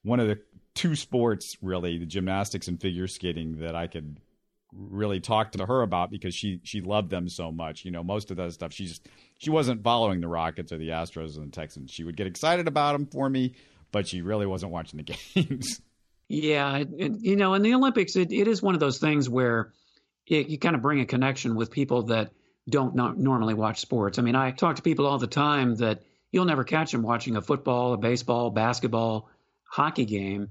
one 0.03 0.19
of 0.19 0.27
the 0.27 0.41
two 0.75 0.97
sports 0.97 1.57
really, 1.63 1.97
the 1.97 2.05
gymnastics 2.05 2.67
and 2.67 2.81
figure 2.81 3.07
skating 3.07 3.61
that 3.61 3.77
I 3.77 3.87
could 3.87 4.19
really 4.73 5.21
talked 5.21 5.57
to 5.57 5.67
her 5.67 5.83
about 5.83 6.11
because 6.11 6.35
she 6.35 6.61
she 6.63 6.81
loved 6.81 7.11
them 7.11 7.29
so 7.29 7.51
much. 7.51 7.85
You 7.85 7.91
know, 7.91 8.03
most 8.03 8.31
of 8.31 8.37
that 8.37 8.53
stuff 8.53 8.73
she 8.73 8.87
just 8.87 9.09
she 9.39 9.51
wasn't 9.51 9.83
following 9.83 10.21
the 10.21 10.29
Rockets 10.29 10.73
or 10.73 10.79
the 10.79 10.91
Astros 10.91 11.37
and 11.37 11.47
the 11.47 11.57
Texans. 11.57 11.91
She 11.91 12.05
would 12.05 12.17
get 12.17 12.27
excited 12.27 12.69
about 12.69 12.93
them 12.93 13.07
for 13.07 13.29
me, 13.29 13.55
but 13.93 14.07
she 14.07 14.23
really 14.23 14.47
wasn't 14.47 14.73
watching 14.73 14.99
the 14.99 15.15
games. 15.35 15.81
Yeah, 16.29 16.77
it, 16.77 16.89
it, 16.97 17.13
you 17.21 17.37
know, 17.37 17.55
in 17.55 17.63
the 17.63 17.75
Olympics, 17.75 18.15
it, 18.15 18.33
it 18.33 18.49
is 18.49 18.63
one 18.63 18.75
of 18.75 18.81
those 18.81 18.99
things 18.99 19.29
where 19.29 19.73
it, 20.27 20.49
you 20.49 20.59
kind 20.59 20.77
of 20.77 20.83
bring 20.83 21.01
a 21.01 21.07
connection 21.07 21.55
with 21.55 21.71
people 21.71 22.05
that 22.05 22.33
don't 22.69 22.95
normally 22.95 23.55
watch 23.55 23.81
sports. 23.81 24.19
I 24.19 24.23
mean, 24.23 24.37
I 24.37 24.51
talk 24.51 24.77
to 24.77 24.83
people 24.83 25.07
all 25.07 25.17
the 25.17 25.27
time 25.27 25.77
that 25.77 26.03
you'll 26.31 26.45
never 26.45 26.65
catch 26.65 26.93
them 26.93 27.01
watching 27.01 27.37
a 27.37 27.41
football, 27.41 27.95
a 27.95 27.97
baseball, 27.97 28.51
basketball, 28.51 29.31
hockey 29.65 30.05
game 30.05 30.51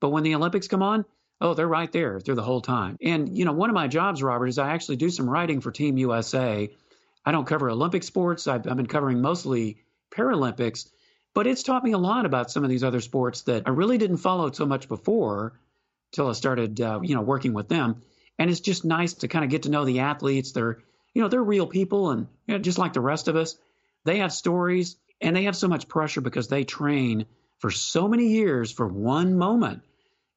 but 0.00 0.10
when 0.10 0.22
the 0.22 0.34
Olympics 0.34 0.68
come 0.68 0.82
on, 0.82 1.04
oh, 1.40 1.54
they're 1.54 1.68
right 1.68 1.90
there 1.92 2.20
through 2.20 2.34
the 2.34 2.42
whole 2.42 2.60
time. 2.60 2.96
And, 3.02 3.36
you 3.36 3.44
know, 3.44 3.52
one 3.52 3.70
of 3.70 3.74
my 3.74 3.88
jobs, 3.88 4.22
Robert, 4.22 4.46
is 4.46 4.58
I 4.58 4.70
actually 4.70 4.96
do 4.96 5.10
some 5.10 5.28
writing 5.28 5.60
for 5.60 5.70
Team 5.70 5.98
USA. 5.98 6.70
I 7.24 7.32
don't 7.32 7.46
cover 7.46 7.68
Olympic 7.68 8.02
sports, 8.02 8.46
I've, 8.46 8.66
I've 8.68 8.76
been 8.76 8.86
covering 8.86 9.20
mostly 9.20 9.78
Paralympics, 10.10 10.88
but 11.34 11.46
it's 11.46 11.62
taught 11.62 11.84
me 11.84 11.92
a 11.92 11.98
lot 11.98 12.24
about 12.24 12.50
some 12.50 12.64
of 12.64 12.70
these 12.70 12.84
other 12.84 13.00
sports 13.00 13.42
that 13.42 13.64
I 13.66 13.70
really 13.70 13.98
didn't 13.98 14.18
follow 14.18 14.50
so 14.52 14.64
much 14.64 14.88
before 14.88 15.58
until 16.12 16.28
I 16.28 16.32
started, 16.32 16.80
uh, 16.80 17.00
you 17.02 17.14
know, 17.14 17.20
working 17.20 17.52
with 17.52 17.68
them. 17.68 18.02
And 18.38 18.50
it's 18.50 18.60
just 18.60 18.84
nice 18.84 19.14
to 19.14 19.28
kind 19.28 19.44
of 19.44 19.50
get 19.50 19.64
to 19.64 19.70
know 19.70 19.84
the 19.84 20.00
athletes. 20.00 20.52
They're, 20.52 20.78
you 21.12 21.22
know, 21.22 21.28
they're 21.28 21.42
real 21.42 21.66
people, 21.66 22.10
and 22.10 22.28
you 22.46 22.54
know, 22.54 22.60
just 22.60 22.78
like 22.78 22.92
the 22.92 23.00
rest 23.00 23.28
of 23.28 23.36
us, 23.36 23.56
they 24.04 24.18
have 24.18 24.32
stories 24.32 24.96
and 25.20 25.34
they 25.34 25.44
have 25.44 25.56
so 25.56 25.68
much 25.68 25.88
pressure 25.88 26.20
because 26.20 26.48
they 26.48 26.64
train 26.64 27.26
for 27.58 27.70
so 27.70 28.06
many 28.06 28.28
years 28.28 28.70
for 28.70 28.86
one 28.86 29.36
moment. 29.36 29.82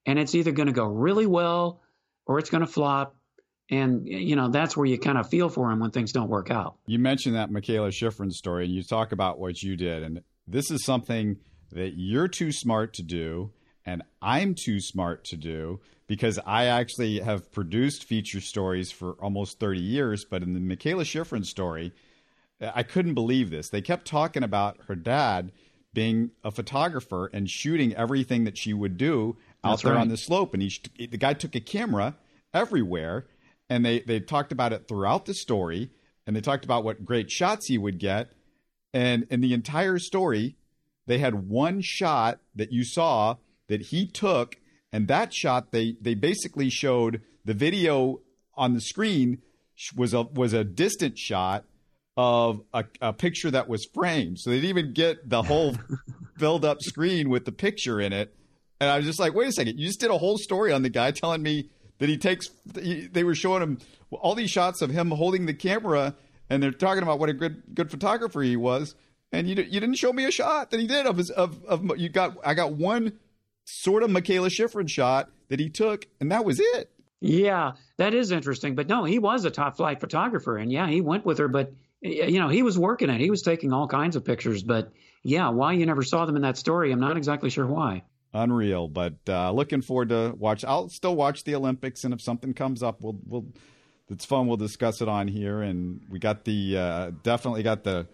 And 0.06 0.18
it's 0.18 0.36
either 0.36 0.52
going 0.52 0.68
to 0.68 0.74
go 0.74 0.86
really 0.86 1.26
well 1.26 1.82
or 2.26 2.40
it's 2.40 2.50
going 2.50 2.66
to 2.66 2.72
flop. 2.72 3.16
And, 3.72 4.08
you 4.08 4.36
know, 4.36 4.50
that's 4.50 4.76
where 4.76 4.86
you 4.86 4.98
kind 4.98 5.18
of 5.18 5.30
feel 5.30 5.50
for 5.50 5.72
him 5.72 5.80
when 5.80 5.92
things 5.92 6.12
don't 6.12 6.30
work 6.30 6.50
out. 6.50 6.78
You 6.88 6.98
mentioned 6.98 7.36
that 7.36 7.52
Mikaela 7.52 7.90
Shiffrin 7.90 8.32
story 8.32 8.66
and 8.66 8.74
you 8.74 8.84
talk 8.84 9.12
about 9.12 9.40
what 9.40 9.62
you 9.62 9.76
did. 9.76 10.02
And 10.04 10.24
this 10.48 10.72
is 10.72 10.84
something 10.84 11.38
that 11.72 11.94
you're 11.96 12.28
too 12.28 12.52
smart 12.52 12.94
to 12.96 13.04
do 13.04 13.52
and 13.86 14.04
I'm 14.22 14.56
too 14.56 14.80
smart 14.80 15.24
to 15.26 15.38
do 15.38 15.80
because 16.06 16.40
I 16.46 16.66
actually 16.66 17.20
have 17.20 17.52
produced 17.52 18.04
feature 18.04 18.42
stories 18.42 18.92
for 18.92 19.14
almost 19.14 19.60
30 19.60 19.80
years. 19.80 20.26
But 20.30 20.44
in 20.44 20.54
the 20.54 20.60
Mikaela 20.60 21.02
Shiffrin 21.02 21.46
story, 21.46 21.94
I 22.62 22.84
couldn't 22.84 23.14
believe 23.14 23.50
this. 23.50 23.70
They 23.70 23.82
kept 23.82 24.06
talking 24.06 24.44
about 24.44 24.78
her 24.88 24.96
dad 24.96 25.52
being 25.94 26.32
a 26.44 26.52
photographer 26.52 27.30
and 27.34 27.50
shooting 27.50 27.96
everything 27.96 28.44
that 28.44 28.58
she 28.58 28.74
would 28.74 28.98
do 28.98 29.38
out 29.64 29.82
there 29.82 29.94
right. 29.94 30.02
on 30.02 30.10
the 30.10 30.18
slope. 30.18 30.54
And 30.54 30.64
he, 30.64 31.08
the 31.08 31.18
guy 31.18 31.34
took 31.34 31.56
a 31.56 31.60
camera 31.60 32.16
everywhere, 32.54 33.26
and 33.70 33.86
they 33.86 34.00
they 34.02 34.20
talked 34.20 34.52
about 34.52 34.74
it 34.74 34.88
throughout 34.88 35.26
the 35.26 35.34
story, 35.34 35.92
and 36.26 36.36
they 36.36 36.42
talked 36.42 36.66
about 36.66 36.84
what 36.84 37.06
great 37.06 37.30
shots 37.32 37.68
he 37.68 37.78
would 37.78 38.00
get, 38.00 38.32
and 38.94 39.28
in 39.30 39.42
the 39.42 39.54
entire 39.54 40.00
story, 40.00 40.56
they 41.06 41.20
had 41.20 41.50
one 41.50 41.82
shot 41.82 42.40
that 42.56 42.72
you 42.72 42.84
saw 42.84 43.36
that 43.68 43.82
he 43.88 44.08
took, 44.08 44.58
and 44.92 45.08
that 45.08 45.34
shot 45.34 45.72
they 45.72 45.96
they 46.02 46.14
basically 46.14 46.70
showed 46.70 47.22
the 47.46 47.54
video 47.54 48.22
on 48.56 48.74
the 48.74 48.82
screen 48.82 49.42
was 49.96 50.14
a 50.14 50.24
was 50.24 50.54
a 50.54 50.64
distant 50.64 51.18
shot 51.18 51.66
of 52.18 52.62
a, 52.74 52.84
a, 53.00 53.14
picture 53.14 53.50
that 53.50 53.70
was 53.70 53.88
framed. 53.94 54.40
So 54.40 54.50
they 54.50 54.58
didn't 54.58 54.78
even 54.78 54.94
get 54.94 55.30
the 55.30 55.42
whole 55.42 55.78
filled 56.38 56.66
up 56.66 56.82
screen 56.82 57.30
with 57.30 57.46
the 57.46 57.54
picture 57.54 58.02
in 58.02 58.12
it. 58.12 58.36
And 58.80 58.90
I 58.90 58.98
was 58.98 59.06
just 59.06 59.20
like, 59.20 59.34
wait 59.34 59.48
a 59.48 59.52
second, 59.52 59.80
you 59.80 59.88
just 59.88 60.00
did 60.00 60.10
a 60.10 60.18
whole 60.18 60.38
story 60.38 60.72
on 60.72 60.82
the 60.82 60.90
guy 60.90 61.12
telling 61.12 61.44
me 61.44 61.70
that 62.00 62.08
he 62.08 62.18
takes, 62.18 62.50
they 62.66 63.24
were 63.24 63.36
showing 63.36 63.62
him 63.62 63.80
all 64.12 64.36
these 64.36 64.50
shots 64.50 64.82
of 64.82 64.90
him 64.90 65.12
holding 65.12 65.46
the 65.46 65.54
camera 65.54 66.16
and 66.50 66.64
they're 66.64 66.72
talking 66.72 67.04
about 67.04 67.20
what 67.20 67.30
a 67.30 67.34
good, 67.34 67.62
good 67.74 67.92
photographer 67.92 68.42
he 68.42 68.56
was. 68.56 68.96
And 69.32 69.48
you, 69.48 69.56
you 69.56 69.80
didn't 69.80 69.96
show 69.96 70.12
me 70.12 70.26
a 70.26 70.32
shot 70.32 70.72
that 70.72 70.80
he 70.80 70.88
did 70.88 71.06
of 71.06 71.18
his, 71.18 71.30
of, 71.30 71.64
of, 71.66 71.98
you 71.98 72.10
got, 72.10 72.38
I 72.44 72.54
got 72.54 72.74
one 72.74 73.20
sort 73.66 74.02
of 74.02 74.10
Mikaela 74.10 74.50
Shiffrin 74.50 74.90
shot 74.90 75.30
that 75.50 75.60
he 75.60 75.70
took 75.70 76.08
and 76.20 76.32
that 76.32 76.46
was 76.46 76.60
it. 76.60 76.90
Yeah, 77.22 77.74
that 77.98 78.14
is 78.14 78.32
interesting. 78.32 78.76
But 78.76 78.88
no, 78.88 79.04
he 79.04 79.20
was 79.20 79.46
a 79.46 79.52
top 79.52 79.78
flight 79.78 80.00
photographer, 80.00 80.58
and 80.58 80.72
yeah, 80.72 80.88
he 80.88 81.02
went 81.02 81.26
with 81.26 81.40
her. 81.40 81.48
But 81.48 81.74
you 82.02 82.40
know, 82.40 82.48
he 82.48 82.64
was 82.64 82.80
working 82.80 83.10
it. 83.10 83.20
He 83.20 83.30
was 83.30 83.42
taking 83.42 83.74
all 83.74 83.88
kinds 83.88 84.16
of 84.16 84.24
pictures. 84.24 84.64
But 84.64 84.92
yeah, 85.24 85.50
why 85.50 85.74
you 85.74 85.86
never 85.86 86.04
saw 86.04 86.26
them 86.26 86.38
in 86.38 86.44
that 86.44 86.58
story, 86.58 86.92
I'm 86.92 87.00
not 87.00 87.18
exactly 87.18 87.50
sure 87.50 87.68
why. 87.68 88.04
Unreal, 88.34 88.88
but 88.88 89.16
uh, 89.28 89.52
looking 89.52 89.82
forward 89.82 90.10
to 90.10 90.36
watch. 90.38 90.64
I'll 90.64 90.90
still 90.90 91.16
watch 91.16 91.46
the 91.46 91.56
Olympics, 91.56 92.04
and 92.04 92.14
if 92.14 92.22
something 92.22 92.54
comes 92.54 92.84
up, 92.84 93.02
we'll 93.02 93.18
we'll. 93.26 93.46
It's 94.08 94.26
fun. 94.26 94.48
We'll 94.48 94.58
discuss 94.58 95.02
it 95.02 95.08
on 95.08 95.28
here, 95.28 95.62
and 95.62 96.02
we 96.10 96.20
got 96.20 96.44
the 96.44 96.78
uh, 96.78 97.12
definitely 97.24 97.64
got 97.64 97.84
the 97.84 98.08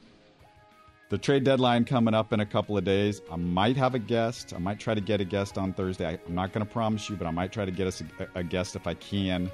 the 1.10 1.18
trade 1.18 1.44
deadline 1.44 1.86
coming 1.86 2.14
up 2.14 2.34
in 2.34 2.40
a 2.40 2.46
couple 2.46 2.78
of 2.78 2.84
days. 2.84 3.22
I 3.32 3.36
might 3.36 3.78
have 3.78 3.94
a 3.94 4.00
guest. 4.00 4.54
I 4.56 4.58
might 4.58 4.80
try 4.80 4.96
to 4.96 5.02
get 5.02 5.22
a 5.22 5.26
guest 5.26 5.58
on 5.58 5.74
Thursday. 5.74 6.08
I, 6.08 6.12
am 6.28 6.34
not 6.34 6.52
going 6.52 6.66
to 6.66 6.72
promise 6.72 7.10
you, 7.10 7.16
but 7.16 7.28
I 7.28 7.32
might 7.32 7.52
try 7.52 7.66
to 7.66 7.72
get 7.72 7.88
us 7.88 8.02
a, 8.20 8.40
a 8.40 8.44
guest 8.44 8.76
if 8.76 8.88
I 8.88 8.96
can 8.96 9.52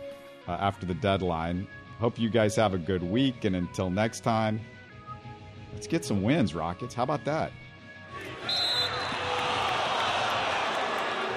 uh, 0.47 0.53
after 0.53 0.86
the 0.86 0.93
deadline. 0.95 1.68
Hope 1.99 2.18
you 2.18 2.30
guys 2.30 2.55
have 2.55 2.74
a 2.74 2.78
good 2.78 3.03
week. 3.03 3.45
And 3.45 3.55
until 3.55 3.89
next 3.89 4.22
time, 4.22 4.62
let's 5.74 5.88
get 5.88 6.05
some 6.05 6.24
wins, 6.24 6.55
Rockets. 6.55 6.93
How 6.93 7.03
about 7.03 7.26
that? 7.26 7.51